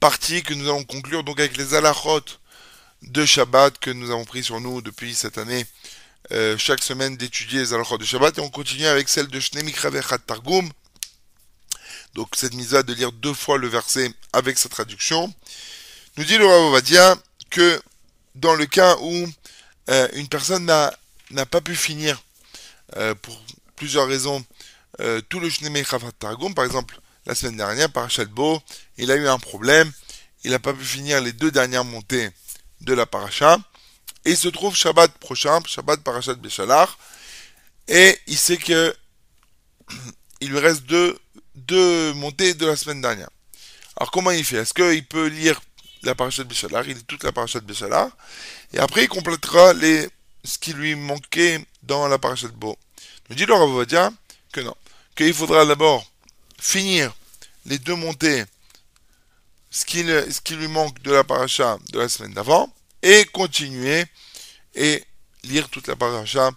partie 0.00 0.42
que 0.42 0.52
nous 0.52 0.68
allons 0.68 0.84
conclure 0.84 1.24
donc 1.24 1.40
avec 1.40 1.56
les 1.56 1.74
alachot 1.74 2.20
de 3.02 3.24
Shabbat 3.24 3.78
que 3.78 3.90
nous 3.90 4.10
avons 4.10 4.24
pris 4.24 4.42
sur 4.42 4.60
nous 4.60 4.80
depuis 4.80 5.14
cette 5.14 5.38
année 5.38 5.66
euh, 6.32 6.56
chaque 6.56 6.82
semaine 6.82 7.16
d'étudier 7.16 7.60
les 7.60 7.74
alachot 7.74 7.98
de 7.98 8.04
Shabbat. 8.04 8.38
Et 8.38 8.40
on 8.40 8.50
continue 8.50 8.86
avec 8.86 9.08
celle 9.08 9.28
de 9.28 9.40
Shnemikra 9.40 9.90
Vechat 9.90 10.18
Targum. 10.18 10.70
Donc 12.14 12.28
cette 12.36 12.54
mise 12.54 12.70
de 12.70 12.94
lire 12.94 13.12
deux 13.12 13.34
fois 13.34 13.58
le 13.58 13.68
verset 13.68 14.12
avec 14.32 14.58
sa 14.58 14.68
traduction. 14.68 15.32
Nous 16.16 16.24
dit 16.24 16.38
le 16.38 16.46
Rav 16.46 16.80
dire 16.82 17.16
que 17.50 17.80
dans 18.34 18.54
le 18.54 18.66
cas 18.66 18.96
où 19.00 19.26
euh, 19.90 20.08
une 20.14 20.28
personne 20.28 20.64
n'a 20.64 21.46
pas 21.46 21.60
pu 21.60 21.74
finir 21.74 22.22
euh, 22.96 23.14
pour 23.14 23.40
plusieurs 23.76 24.06
raisons 24.06 24.44
tout 25.28 25.40
le 25.40 25.50
Shnemei 25.50 25.84
Targum, 26.20 26.54
par 26.54 26.64
exemple 26.64 27.00
la 27.26 27.34
semaine 27.34 27.56
dernière 27.56 27.90
par 27.90 28.08
Bo, 28.30 28.62
il 28.96 29.10
a 29.10 29.16
eu 29.16 29.26
un 29.26 29.38
problème, 29.38 29.90
il 30.44 30.50
n'a 30.50 30.58
pas 30.58 30.72
pu 30.72 30.84
finir 30.84 31.20
les 31.20 31.32
deux 31.32 31.50
dernières 31.50 31.84
montées 31.84 32.30
de 32.84 32.94
la 32.94 33.06
paracha, 33.06 33.58
et 34.24 34.30
il 34.30 34.36
se 34.36 34.48
trouve 34.48 34.74
Shabbat 34.74 35.12
prochain, 35.18 35.60
Shabbat 35.66 36.00
Parashat 36.02 36.34
Béchalar, 36.34 36.98
et 37.88 38.18
il 38.26 38.36
sait 38.36 38.56
que 38.56 38.94
il 40.40 40.50
lui 40.50 40.58
reste 40.58 40.84
deux, 40.86 42.12
montées 42.14 42.54
de 42.54 42.66
la 42.66 42.76
semaine 42.76 43.00
dernière. 43.00 43.30
Alors 43.96 44.10
comment 44.10 44.30
il 44.30 44.44
fait? 44.44 44.58
Est-ce 44.58 44.74
qu'il 44.74 45.06
peut 45.06 45.26
lire 45.26 45.60
la 46.02 46.14
parachat 46.14 46.42
de 46.42 46.48
Béchalar, 46.48 46.86
il 46.86 46.96
lit 46.96 47.04
toute 47.04 47.24
la 47.24 47.32
parachat 47.32 47.60
de 47.60 47.66
Béchalar, 47.66 48.10
et 48.72 48.78
après 48.78 49.04
il 49.04 49.08
complétera 49.08 49.72
les, 49.72 50.08
ce 50.44 50.58
qui 50.58 50.72
lui 50.72 50.94
manquait 50.94 51.64
dans 51.82 52.08
la 52.08 52.18
parachat 52.18 52.48
de 52.48 52.52
Bo. 52.52 52.76
Nous 53.28 53.36
dit 53.36 53.46
le 53.46 53.86
dire 53.86 54.10
que 54.52 54.60
non, 54.60 54.74
qu'il 55.16 55.32
faudra 55.32 55.64
d'abord 55.64 56.04
finir 56.60 57.14
les 57.66 57.78
deux 57.78 57.94
montées, 57.94 58.44
ce 59.74 59.84
qui, 59.84 60.04
ce 60.04 60.54
lui 60.54 60.68
manque 60.68 61.02
de 61.02 61.10
la 61.10 61.24
paracha 61.24 61.78
de 61.90 61.98
la 61.98 62.08
semaine 62.08 62.32
d'avant, 62.32 62.72
et 63.02 63.24
continuer 63.26 64.04
et 64.76 65.02
lire 65.42 65.68
toute 65.68 65.88
la 65.88 65.96
paracha 65.96 66.52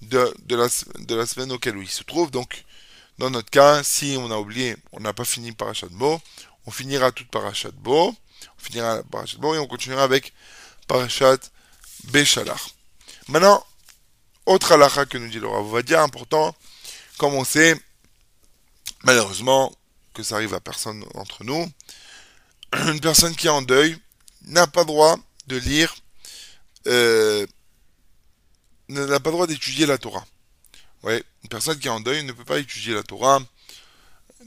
de, 0.00 0.34
de, 0.46 0.56
la, 0.56 0.68
de 1.00 1.14
la 1.14 1.26
semaine 1.26 1.52
auquel 1.52 1.76
il 1.76 1.88
se 1.88 2.02
trouve. 2.02 2.30
Donc, 2.30 2.64
dans 3.18 3.28
notre 3.28 3.50
cas, 3.50 3.82
si 3.82 4.16
on 4.18 4.30
a 4.30 4.38
oublié, 4.38 4.74
on 4.92 5.00
n'a 5.00 5.12
pas 5.12 5.26
fini 5.26 5.52
parachat 5.52 5.88
de 5.88 5.94
Bo, 5.94 6.18
on 6.64 6.70
finira 6.70 7.12
toute 7.12 7.28
parachat 7.28 7.70
de 7.70 7.76
Bo, 7.76 8.08
on 8.08 8.62
finira 8.62 9.02
parachat 9.02 9.36
de 9.36 9.42
Bo 9.42 9.54
et 9.54 9.58
on 9.58 9.66
continuera 9.66 10.04
avec 10.04 10.32
parachat 10.88 11.36
Béchalar. 12.04 12.70
Maintenant, 13.28 13.62
autre 14.46 14.72
halakha 14.72 15.04
que 15.04 15.18
nous 15.18 15.28
dit 15.28 15.40
le 15.40 15.82
dire 15.82 16.00
important, 16.00 16.56
comme 17.18 17.34
on 17.34 17.44
sait, 17.44 17.78
malheureusement, 19.02 19.74
que 20.14 20.22
ça 20.22 20.36
arrive 20.36 20.54
à 20.54 20.60
personne 20.60 21.04
d'entre 21.14 21.44
nous, 21.44 21.70
une 22.86 23.00
personne 23.00 23.34
qui 23.34 23.46
est 23.46 23.50
en 23.50 23.62
deuil 23.62 23.96
n'a 24.46 24.66
pas 24.66 24.84
droit 24.84 25.16
de 25.46 25.56
lire, 25.56 25.94
euh, 26.86 27.46
n'a 28.88 29.20
pas 29.20 29.30
droit 29.30 29.46
d'étudier 29.46 29.86
la 29.86 29.98
Torah. 29.98 30.24
Ouais, 31.02 31.22
une 31.42 31.48
personne 31.48 31.78
qui 31.78 31.86
est 31.86 31.90
en 31.90 32.00
deuil 32.00 32.24
ne 32.24 32.32
peut 32.32 32.44
pas 32.44 32.58
étudier 32.58 32.94
la 32.94 33.02
Torah. 33.02 33.40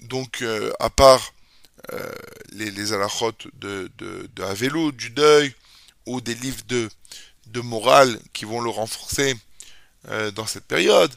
Donc, 0.04 0.42
euh, 0.42 0.72
à 0.80 0.90
part 0.90 1.34
euh, 1.94 2.12
les, 2.52 2.72
les 2.72 2.92
de, 2.92 3.92
de, 3.98 4.92
du 4.92 5.10
deuil, 5.10 5.54
ou 6.06 6.22
des 6.22 6.36
livres 6.36 6.64
de, 6.68 6.90
morale 7.62 8.20
qui 8.34 8.46
vont 8.46 8.62
le 8.62 8.70
renforcer 8.70 9.36
dans 10.34 10.46
cette 10.46 10.66
période, 10.66 11.12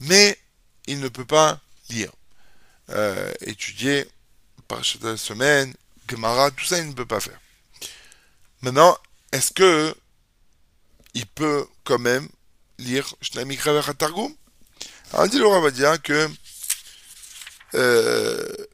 mais 0.00 0.36
il 0.86 1.00
ne 1.00 1.08
peut 1.08 1.24
pas 1.24 1.60
lire, 1.90 2.10
étudier 3.40 4.06
par 4.68 4.82
la 5.02 5.16
semaine, 5.16 5.72
Gemara, 6.08 6.50
tout 6.50 6.64
ça 6.64 6.78
il 6.78 6.88
ne 6.88 6.94
peut 6.94 7.06
pas 7.06 7.20
faire. 7.20 7.40
Maintenant, 8.62 8.96
est-ce 9.32 9.52
que 9.52 9.94
il 11.14 11.26
peut 11.26 11.66
quand 11.84 11.98
même 11.98 12.28
lire 12.78 13.14
Shnami 13.20 13.56
Targum? 13.98 14.34
Alors, 15.12 15.28
dit 15.28 15.38
le 15.38 15.46
va 15.46 15.70
dire 15.70 16.00
que 16.02 16.28
euh, 17.74 18.66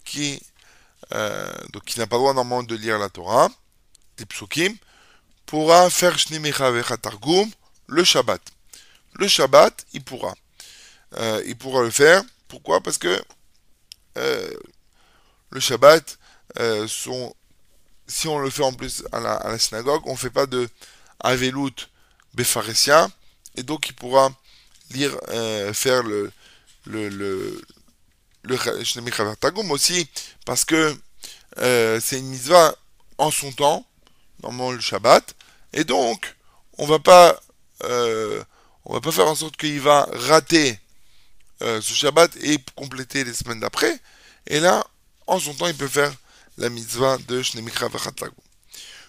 qui 0.04 0.42
euh, 1.14 1.54
qui 1.86 2.00
n'a 2.00 2.08
pas 2.08 2.16
le 2.16 2.22
droit 2.22 2.34
normalement 2.34 2.64
de 2.64 2.76
lire 2.76 2.98
la 2.98 3.10
Torah, 3.10 3.50
des 4.18 4.26
psukim, 4.26 4.76
pourra 5.46 5.90
faire 5.90 6.18
Targum 7.02 7.50
le 7.88 8.04
Shabbat. 8.04 8.42
Le 9.14 9.28
Shabbat, 9.28 9.86
il 9.94 10.04
pourra. 10.04 10.34
Euh, 11.18 11.42
il 11.46 11.56
pourra 11.58 11.84
le 11.84 11.92
faire. 11.92 12.24
Pourquoi? 12.48 12.82
Parce 12.82 12.98
que 12.98 13.22
euh, 14.18 14.54
le 15.52 15.60
Shabbat, 15.60 16.18
euh, 16.60 16.88
si 18.08 18.28
on 18.28 18.40
le 18.40 18.50
fait 18.50 18.64
en 18.64 18.74
plus 18.74 19.04
à 19.12 19.20
la, 19.20 19.58
synagogue, 19.60 20.02
on 20.06 20.14
ne 20.14 20.18
fait 20.18 20.30
pas 20.30 20.46
de 20.46 20.68
Avelut 21.20 21.90
Befaresia, 22.34 23.10
et 23.56 23.64
donc 23.64 23.88
il 23.88 23.96
pourra 23.96 24.30
lire, 24.92 25.18
faire 25.74 26.04
le, 26.04 26.32
le, 26.86 27.10
le, 27.10 27.62
aussi, 29.72 30.08
parce 30.46 30.66
que 30.66 30.96
c'est 31.58 32.20
une 32.20 32.28
mitzvah 32.28 32.76
en 33.18 33.32
son 33.32 33.52
temps, 33.54 33.86
normalement 34.46 34.72
le 34.72 34.80
Shabbat, 34.80 35.36
et 35.74 35.84
donc 35.84 36.36
on 36.78 36.86
va 36.86 37.00
pas 37.00 37.40
euh, 37.84 38.44
on 38.86 38.94
va 38.94 39.02
pas 39.02 39.12
faire 39.12 39.28
en 39.28 39.36
sorte 39.36 39.58
qu'il 39.58 39.82
va 39.82 40.08
rater 40.12 40.80
euh, 41.62 41.82
ce 41.82 41.94
Shabbat 41.94 42.36
et 42.42 42.58
compléter 42.76 43.24
les 43.24 43.34
semaines 43.34 43.60
d'après. 43.60 44.00
Et 44.48 44.60
là, 44.60 44.86
en 45.26 45.40
son 45.40 45.54
temps, 45.56 45.68
il 45.68 45.76
peut 45.76 45.88
faire 45.88 46.14
la 46.58 46.70
mitzvah 46.70 47.18
de 47.28 47.42
Shnemikra 47.42 47.88
Vachatlago. 47.88 48.36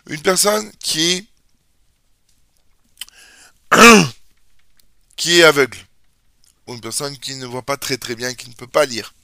Une 0.07 0.23
personne 0.23 0.71
qui 0.81 1.29
qui 5.17 5.41
est 5.41 5.45
aveugle, 5.45 5.79
ou 6.67 6.75
une 6.75 6.81
personne 6.81 7.19
qui 7.19 7.35
ne 7.37 7.47
voit 7.47 7.63
pas 7.63 7.77
très 7.77 7.99
très 7.99 8.15
bien, 8.15 8.35
qui 8.35 8.49
ne 8.49 8.55
peut 8.55 8.67
pas 8.67 8.87
lire, 8.87 9.15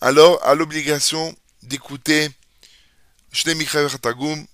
alors 0.00 0.44
a 0.44 0.54
l'obligation 0.54 1.34
d'écouter 1.62 2.28
Shnemikra 3.32 3.82
Vachatagum 3.84 4.46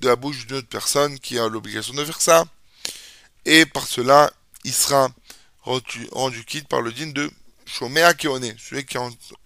de 0.00 0.08
la 0.08 0.16
bouche 0.16 0.46
d'une 0.46 0.56
autre 0.56 0.68
personne 0.68 1.18
qui 1.18 1.38
a 1.38 1.48
l'obligation 1.48 1.94
de 1.94 2.04
faire 2.04 2.20
ça. 2.20 2.44
Et 3.44 3.66
par 3.66 3.86
cela, 3.86 4.32
il 4.64 4.74
sera 4.74 5.08
rendu, 5.62 6.44
quitte 6.44 6.68
par 6.68 6.80
le 6.80 6.92
digne 6.92 7.12
de 7.12 7.30
Shomea 7.66 8.14
Keone. 8.14 8.54
Celui 8.58 8.84
qui, 8.84 8.98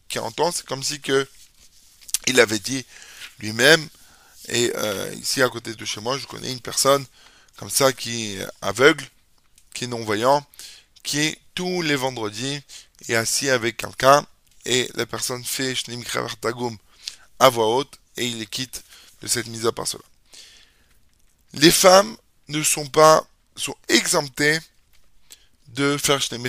qui 0.09 0.19
entend, 0.19 0.53
c'est 0.53 0.67
comme 0.67 0.83
si 0.83 1.01
que 1.01 1.27
il 2.27 2.41
avait 2.41 2.59
dit 2.59 2.85
lui-même. 3.39 3.87
Et 4.49 4.73
euh, 4.75 5.15
ici, 5.15 5.43
à 5.43 5.49
côté 5.49 5.75
de 5.75 5.85
chez 5.85 6.01
moi, 6.01 6.19
je 6.19 6.27
connais 6.27 6.53
une 6.53 6.61
personne 6.61 7.05
comme 7.57 7.71
ça 7.71 7.93
qui 7.93 8.33
est 8.35 8.47
aveugle, 8.63 9.05
qui 9.75 9.85
est 9.85 9.87
non-voyant, 9.87 10.45
qui 11.03 11.39
tous 11.55 11.83
les 11.83 11.97
vendredis 11.97 12.61
est 13.09 13.15
assis 13.15 13.51
avec 13.51 13.77
quelqu'un 13.77 14.27
et 14.65 14.89
la 14.95 15.07
personne 15.07 15.45
fait 15.45 15.75
Shnim 15.75 16.03
Tagum 16.41 16.77
à 17.39 17.49
voix 17.49 17.67
haute 17.67 17.99
et 18.17 18.27
il 18.27 18.41
est 18.41 18.47
quitte 18.47 18.83
de 19.23 19.27
cette 19.27 19.47
mise 19.47 19.67
à 19.67 19.73
part 19.73 19.87
cela 19.87 20.05
les 21.55 21.71
femmes 21.71 22.17
ne 22.49 22.63
sont 22.63 22.87
pas, 22.87 23.25
exemptées 23.89 24.59
de 25.69 25.97
faire 25.99 26.21
Shnei 26.21 26.41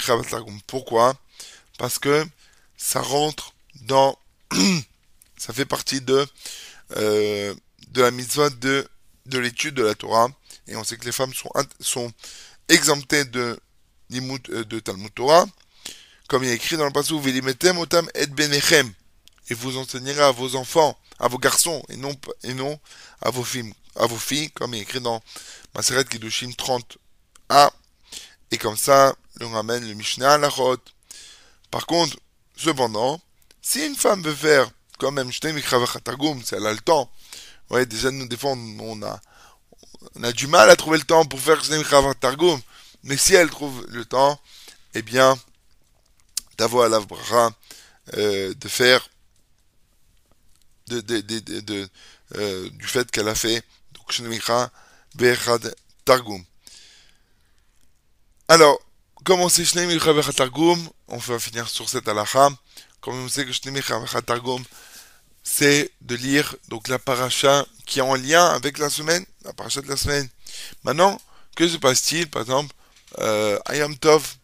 Pourquoi? 0.68 1.16
Parce 1.78 2.00
que 2.00 2.26
ça 2.78 3.02
rentre 3.02 3.54
dans, 3.82 4.18
ça 5.38 5.54
fait 5.54 5.66
partie 5.66 6.02
de, 6.02 6.26
euh, 6.96 7.54
la 7.96 8.12
mitzvah 8.12 8.50
de, 8.50 8.88
de 9.26 9.40
l'étude 9.40 9.76
de 9.76 9.84
la 9.84 9.96
Torah. 9.96 10.30
Et 10.68 10.76
on 10.76 10.84
sait 10.84 10.98
que 10.98 11.06
les 11.06 11.12
femmes 11.12 11.34
sont, 11.80 12.14
exemptées 12.70 13.26
de, 13.26 13.60
euh, 14.14 14.64
de 14.64 14.80
Talmud 14.80 15.14
Torah. 15.14 15.46
Comme 16.28 16.44
il 16.44 16.50
est 16.50 16.56
écrit 16.56 16.78
dans 16.78 16.86
le 16.86 16.92
passage, 16.92 17.12
otam 17.12 18.10
et 18.16 18.28
benechem. 18.28 18.94
Et 19.50 19.54
vous 19.54 19.78
enseignerez 19.78 20.22
à 20.22 20.32
vos 20.32 20.56
enfants, 20.56 20.98
à 21.20 21.28
vos 21.28 21.38
garçons, 21.40 21.84
et 21.90 21.98
non, 21.98 22.16
et 22.44 22.54
non 22.54 22.80
à 23.22 23.32
vos 23.32 23.44
filles 23.44 23.74
à 23.96 24.06
vos 24.06 24.18
filles, 24.18 24.52
comme 24.52 24.74
il 24.74 24.80
est 24.80 24.84
écrit 24.84 25.02
dans 25.02 25.22
Maseret 25.76 26.06
Kiddushin 26.06 26.50
30a. 26.50 27.72
Et 28.52 28.58
comme 28.58 28.78
ça, 28.78 29.16
le 29.40 29.48
ramène 29.48 29.88
le 29.88 29.94
Mishnah 29.94 30.34
à 30.34 30.38
la 30.38 30.50
route. 30.50 30.94
Par 31.70 31.86
contre, 31.86 32.18
cependant, 32.58 33.22
si 33.62 33.86
une 33.86 33.96
femme 33.96 34.22
veut 34.22 34.36
faire 34.36 34.70
quand 34.98 35.12
même 35.12 35.32
si 35.32 36.56
elle 36.56 36.68
a 36.68 36.74
le 36.74 36.80
temps, 36.80 37.10
ouais, 37.70 37.86
déjà 37.86 38.12
nous, 38.12 38.28
fois, 38.38 38.52
on, 38.52 39.02
a, 39.04 39.20
on 40.16 40.24
a 40.24 40.32
du 40.32 40.48
mal 40.48 40.70
à 40.70 40.76
trouver 40.76 40.98
le 40.98 41.06
temps 41.06 41.26
pour 41.26 41.40
faire 41.40 41.62
Targum, 42.20 42.60
mais 43.04 43.18
si 43.18 43.34
elle 43.34 43.50
trouve 43.50 43.86
le 43.90 44.06
temps, 44.06 44.40
eh 44.94 45.02
bien, 45.02 45.38
d'avoir 46.58 46.90
la 46.90 47.00
bracha, 47.00 47.52
euh, 48.18 48.54
de 48.54 48.68
faire 48.68 49.08
de, 50.88 51.00
de, 51.00 51.22
de, 51.62 51.90
euh, 52.36 52.70
du 52.72 52.88
fait 52.88 53.10
qu'elle 53.10 53.30
a 53.30 53.36
fait 53.36 53.64
Alors, 58.48 58.80
comme 59.24 59.40
on 59.40 59.50
sait 59.50 59.64
Targum, 60.36 60.90
on 61.08 61.18
va 61.18 61.40
finir 61.40 61.70
sur 61.70 61.88
cette 61.88 62.08
halakha. 62.08 62.50
Comme 63.00 63.16
on 63.16 63.30
sait 63.30 63.46
que 63.46 64.22
Targum, 64.22 64.64
c'est 65.44 65.92
de 66.02 66.16
lire 66.16 66.56
donc 66.68 66.88
la 66.88 67.00
paracha 67.00 67.66
qui 67.86 68.00
est 68.00 68.04
en 68.04 68.16
lien 68.16 68.46
avec 68.48 68.78
la 68.78 68.90
semaine, 68.90 69.26
la 69.44 69.54
paracha 69.54 69.82
de 69.82 69.88
la 69.88 69.98
semaine. 69.98 70.28
Maintenant, 70.84 71.20
que 71.56 71.68
se 71.68 71.78
passe-t-il? 71.78 72.30
Par 72.30 72.42
exemple, 72.42 72.74
euh, 73.20 73.60
Ayam 73.66 73.98
Tov, 73.98 74.36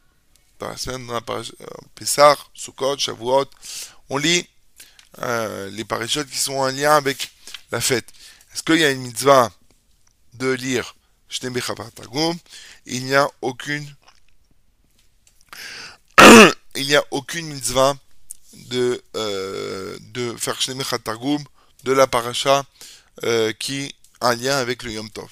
dans 0.60 0.70
la 0.70 0.78
semaine, 0.78 1.06
dans 1.08 1.14
la 1.14 1.22
paracha, 1.22 1.54
euh, 1.62 1.66
Pessar, 1.96 2.50
Sukkot, 2.54 2.98
Shavuot, 2.98 3.46
on 4.10 4.18
lit 4.18 4.48
euh, 5.20 5.70
les 5.72 5.86
parachutes 5.86 6.30
qui 6.30 6.38
sont 6.38 6.56
en 6.56 6.68
lien 6.68 6.96
avec 6.96 7.32
la 7.72 7.82
fête. 7.82 8.08
Est-ce 8.54 8.64
qu'il 8.64 8.80
y 8.80 8.84
a 8.84 8.92
une 8.92 9.02
mitzvah 9.02 9.52
de 10.38 10.52
lire 10.52 10.96
Il 12.86 13.06
n'y 13.06 13.16
a 13.16 13.30
aucune 13.42 13.96
il 16.76 16.88
n'y 16.88 16.96
a 16.96 17.04
aucune 17.12 17.48
mitzvah 17.48 17.96
de, 18.54 19.02
euh, 19.16 19.98
de 20.14 20.36
faire 20.36 20.58
Targum 21.04 21.44
de 21.84 21.92
la 21.92 22.08
paracha 22.08 22.64
euh, 23.24 23.54
qui 23.54 23.94
a 24.22 24.30
un 24.30 24.36
lien 24.36 24.58
avec 24.58 24.84
le 24.84 24.92
Yom 24.92 25.10
Tov. 25.10 25.30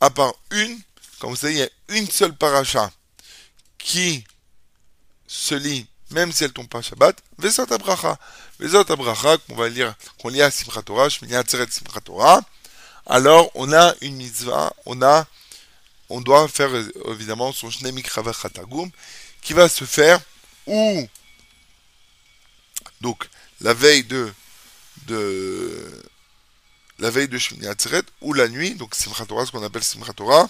À 0.00 0.10
part 0.10 0.34
une, 0.50 0.78
Comme 1.18 1.30
vous 1.30 1.36
savez, 1.36 1.52
il 1.54 1.58
y 1.58 1.62
a 1.62 1.68
une 1.88 2.08
seule 2.08 2.34
paracha 2.34 2.90
qui 3.78 4.24
se 5.26 5.54
lit, 5.54 5.86
même 6.10 6.32
si 6.32 6.44
elle 6.44 6.52
tombe 6.52 6.68
pas 6.68 6.82
Shabbat, 6.82 7.16
Vesot 7.38 7.72
Abracha. 7.72 8.18
Vesot 8.58 8.90
Abracha, 8.90 9.38
qu'on 9.38 9.54
va 9.56 9.68
lire, 9.68 9.94
qu'on 10.18 10.28
lit 10.28 10.42
à 10.42 10.50
Simchat 10.50 10.82
Torah, 10.82 11.08
Shmini 11.08 11.34
Simchat 11.46 12.00
Torah. 12.04 12.40
Alors, 13.06 13.50
on 13.54 13.72
a 13.72 13.94
une 14.00 14.16
mitzvah, 14.16 14.72
on 14.86 15.02
a, 15.02 15.26
on 16.08 16.20
doit 16.20 16.46
faire 16.48 16.70
évidemment 17.08 17.52
son 17.52 17.70
Shnemik 17.70 18.10
Chatagum, 18.10 18.90
qui 19.40 19.52
va 19.52 19.68
se 19.68 19.84
faire 19.84 20.20
ou, 20.66 21.08
donc, 23.00 23.28
la 23.60 23.74
veille 23.74 24.04
de, 24.04 24.32
de, 25.06 26.02
la 27.00 27.10
veille 27.10 27.28
de 27.28 27.38
Shmini 27.38 27.66
Atzeret, 27.66 28.02
ou 28.20 28.32
la 28.32 28.48
nuit, 28.48 28.74
donc 28.76 28.94
Simchat 28.94 29.26
Torah, 29.26 29.44
ce 29.44 29.50
qu'on 29.50 29.64
appelle 29.64 29.82
Simchat 29.82 30.12
Torah. 30.12 30.48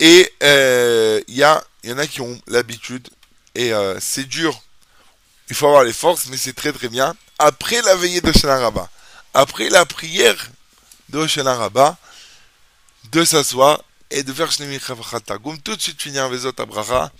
Et 0.00 0.32
euh, 0.42 1.22
il 1.28 1.36
y, 1.36 1.44
a, 1.44 1.64
y 1.84 1.92
en 1.92 1.98
a 1.98 2.06
qui 2.08 2.20
ont 2.20 2.40
l'habitude, 2.48 3.08
et 3.54 3.72
euh, 3.72 4.00
c'est 4.00 4.24
dur, 4.24 4.60
il 5.48 5.54
faut 5.54 5.66
avoir 5.66 5.84
les 5.84 5.92
forces, 5.92 6.26
mais 6.26 6.36
c'est 6.36 6.54
très 6.54 6.72
très 6.72 6.88
bien. 6.88 7.14
Après 7.38 7.80
la 7.82 7.94
veillée 7.94 8.20
de 8.20 8.32
Shana 8.32 8.70
après 9.34 9.68
la 9.70 9.86
prière 9.86 10.50
de 11.08 11.26
Shana 11.26 11.54
Rabba, 11.54 11.96
de 13.10 13.24
s'asseoir 13.24 13.82
et 14.10 14.22
de 14.22 14.32
faire 14.32 14.52
Shnemi 14.52 14.78
tout 15.64 15.76
de 15.76 15.80
suite 15.80 16.00
finir 16.00 16.28
Vezot 16.28 16.52
Abraha, 16.58 17.10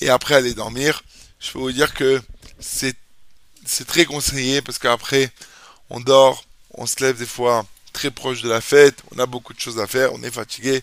et 0.00 0.08
après 0.08 0.34
aller 0.34 0.54
dormir. 0.54 1.02
Je 1.40 1.52
peux 1.52 1.58
vous 1.58 1.72
dire 1.72 1.94
que 1.94 2.22
c'est 2.58 2.96
très 3.86 4.04
conseillé 4.04 4.62
parce 4.62 4.78
qu'après 4.78 5.30
on 5.90 6.00
dort, 6.00 6.44
on 6.74 6.86
se 6.86 7.02
lève 7.04 7.18
des 7.18 7.26
fois 7.26 7.66
très 7.92 8.10
proche 8.10 8.42
de 8.42 8.48
la 8.48 8.60
fête, 8.60 9.02
on 9.14 9.18
a 9.18 9.26
beaucoup 9.26 9.54
de 9.54 9.60
choses 9.60 9.78
à 9.78 9.86
faire, 9.86 10.12
on 10.12 10.22
est 10.22 10.30
fatigué. 10.30 10.82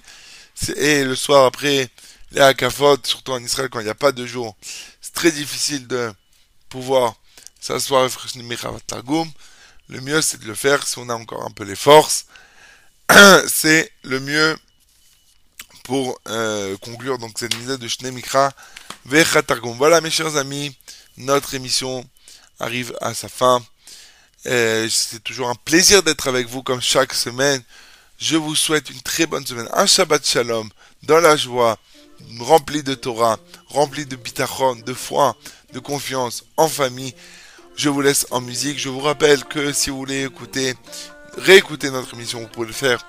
Et 0.78 1.04
le 1.04 1.16
soir 1.16 1.46
après, 1.46 1.90
les 2.32 2.42
hakafot, 2.42 2.98
surtout 3.04 3.32
en 3.32 3.44
Israël 3.44 3.70
quand 3.70 3.80
il 3.80 3.86
n'y 3.86 3.90
a 3.90 3.96
pas 3.96 4.12
de 4.12 4.26
jour, 4.26 4.56
c'est 5.02 5.14
très 5.14 5.32
difficile 5.32 5.88
de 5.88 6.12
pouvoir 6.70 7.16
s'asseoir 7.60 8.06
et 8.06 8.80
Targum. 8.88 9.30
Le 9.90 10.02
mieux 10.02 10.22
c'est 10.22 10.40
de 10.40 10.46
le 10.46 10.56
faire 10.56 10.86
si 10.88 10.98
on 10.98 11.10
a 11.10 11.16
encore 11.16 11.46
un 11.46 11.52
peu 11.52 11.64
les 11.64 11.76
forces. 11.76 12.26
c'est 13.48 13.92
le 14.04 14.20
mieux 14.20 14.58
pour 15.84 16.20
euh, 16.28 16.78
conclure 16.78 17.18
donc 17.18 17.38
cette 17.38 17.56
mise 17.58 17.68
de 17.68 17.88
Shne 17.88 18.12
Mikra 18.12 18.52
Targum. 19.46 19.78
Voilà 19.78 20.02
mes 20.02 20.12
chers 20.12 20.38
amis, 20.38 20.76
notre 21.18 21.54
émission 21.54 22.06
arrive 22.60 22.96
à 23.02 23.14
sa 23.14 23.30
fin. 23.30 23.64
Euh, 24.46 24.88
c'est 24.90 25.24
toujours 25.24 25.50
un 25.50 25.56
plaisir 25.56 26.04
d'être 26.04 26.28
avec 26.28 26.48
vous 26.48 26.64
comme 26.64 26.82
chaque 26.82 27.14
semaine. 27.14 27.62
Je 28.18 28.38
vous 28.38 28.56
souhaite 28.56 28.90
une 28.90 29.02
très 29.02 29.26
bonne 29.26 29.46
semaine, 29.46 29.68
un 29.74 29.86
Shabbat 29.86 30.26
Shalom, 30.26 30.70
dans 31.04 31.20
la 31.20 31.36
joie, 31.36 31.78
rempli 32.40 32.84
de 32.84 32.94
Torah, 32.94 33.38
rempli 33.68 34.06
de 34.06 34.16
bitachon, 34.16 34.76
de 34.76 34.94
foi, 34.94 35.36
de 35.74 35.80
confiance, 35.80 36.46
en 36.56 36.70
famille. 36.70 37.14
Je 37.76 37.90
vous 37.90 38.02
laisse 38.02 38.28
en 38.32 38.42
musique. 38.42 38.80
Je 38.80 38.90
vous 38.90 39.00
rappelle 39.00 39.44
que 39.46 39.72
si 39.72 39.90
vous 39.90 39.98
voulez 39.98 40.26
écouter, 40.26 40.76
réécouter 41.38 41.90
notre 41.90 42.14
émission, 42.14 42.40
vous 42.40 42.48
pouvez 42.48 42.68
le 42.68 42.74
faire 42.74 43.04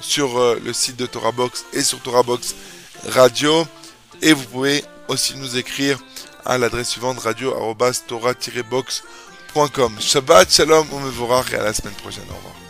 sur 0.00 0.38
euh, 0.38 0.60
le 0.64 0.72
site 0.72 0.96
de 0.96 1.06
Torah 1.06 1.32
Box 1.32 1.64
et 1.72 1.82
sur 1.82 2.00
Torah 2.00 2.22
Box 2.22 2.54
Radio. 3.06 3.66
Et 4.22 4.32
vous 4.32 4.44
pouvez 4.44 4.84
aussi 5.08 5.36
nous 5.36 5.56
écrire 5.56 5.98
à 6.44 6.58
l'adresse 6.58 6.90
suivante 6.90 7.18
radio-torah-box.com. 7.20 9.96
Shabbat 10.00 10.50
Shalom, 10.50 10.86
on 10.92 11.00
me 11.00 11.10
et 11.52 11.56
à 11.56 11.64
la 11.64 11.72
semaine 11.72 11.94
prochaine. 11.94 12.24
Au 12.30 12.34
revoir. 12.34 12.67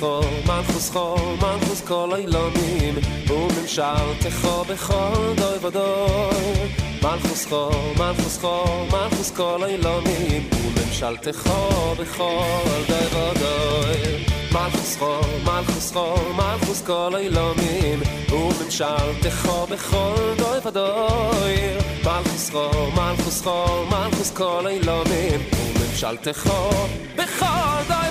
חול, 0.00 0.24
מלכוס 0.46 0.90
חול, 0.90 1.36
מלכוס 1.42 1.80
כל 1.80 2.10
אילונים 2.16 2.94
וממשל 3.28 4.14
תכו 4.20 4.64
בכל 4.64 5.32
דוי 5.36 5.58
ודוי 5.62 6.68
מלכוס 7.02 7.46
חול, 7.46 7.72
מלכוס 7.98 8.38
חול, 8.40 8.86
מלכוס 8.92 9.30
כל 9.30 9.64
אילונים 9.66 10.48
וממשל 10.52 11.16
תכו 11.16 11.94
בכל 11.98 12.82
דוי 12.88 13.06
ודוי 13.06 14.24
מלכוס 14.52 14.96
חול, 14.96 15.20
מלכוס 15.44 15.92
חול, 15.92 16.32
מלכוס 16.36 16.82
כל 16.82 17.12
אילונים 17.16 18.00
וממשל 18.32 19.20
תכו 19.20 19.66
בכל 19.66 20.34
דוי 20.36 20.58
ודוי 20.64 21.56
מלכוס 22.04 22.50
חול, 22.50 22.90
מלכוס 22.94 23.42
חול, 23.42 23.86
מלכוס 23.90 24.30
כל 24.30 24.66
אילונים 24.68 25.40
וממשל 25.52 26.16
תכו 26.16 26.70
בכל 27.16 27.82
דוי 27.88 28.03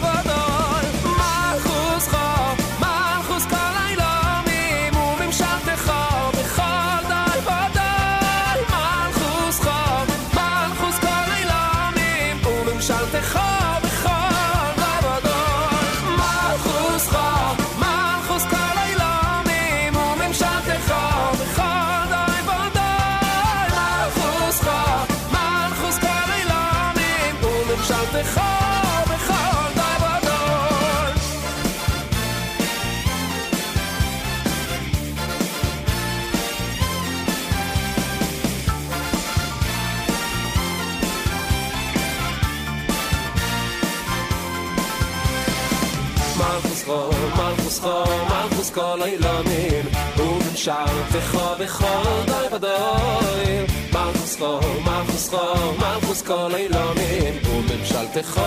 כל 48.79 49.03
אילונים 49.03 49.85
ומשרתך 50.19 51.39
בכל 51.61 52.23
דוי 52.27 52.47
ודוי 52.53 53.67
מלכוס 53.93 54.37
חו, 54.37 54.61
מלכוס 54.85 55.29
חו, 55.29 55.73
מלכוס 55.79 56.23
כל 56.23 56.55
אילונים 56.55 57.35
וממשלתך 57.51 58.41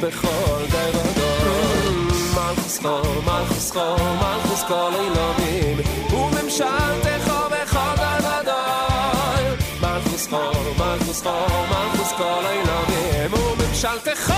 בכל 0.00 0.64
דוי 0.70 0.90
ודוי 0.90 1.94
מלכוס 2.34 2.78
חו, 2.78 3.02
מלכוס 3.26 3.70
חו, 3.70 3.96
מלכוס 4.14 4.62
כל 4.68 4.90
אילונים 4.94 5.76
וממשלתך 6.12 7.32
בכל 7.50 7.94
דוי 7.96 8.30
ודוי 8.30 9.56
מלכוס 9.82 10.26
חו, 10.26 10.36
מלכוס 10.78 11.22
חו, 11.22 11.30
מלכוס 11.70 12.12
כל 12.12 12.44
אילונים 12.50 13.32
וממשלתך 13.34 14.32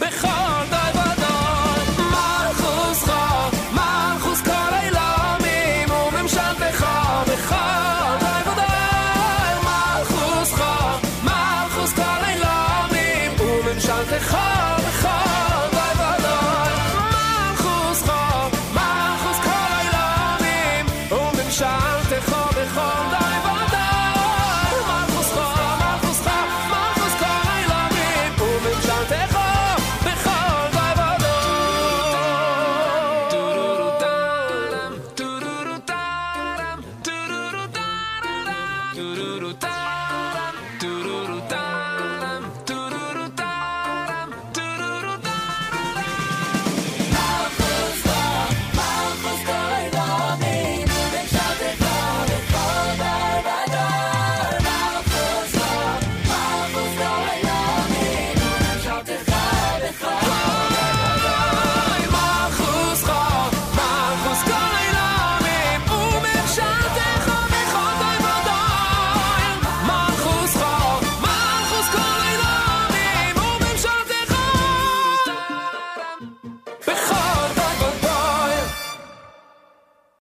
בכל 0.00 0.64
דוי 0.70 0.85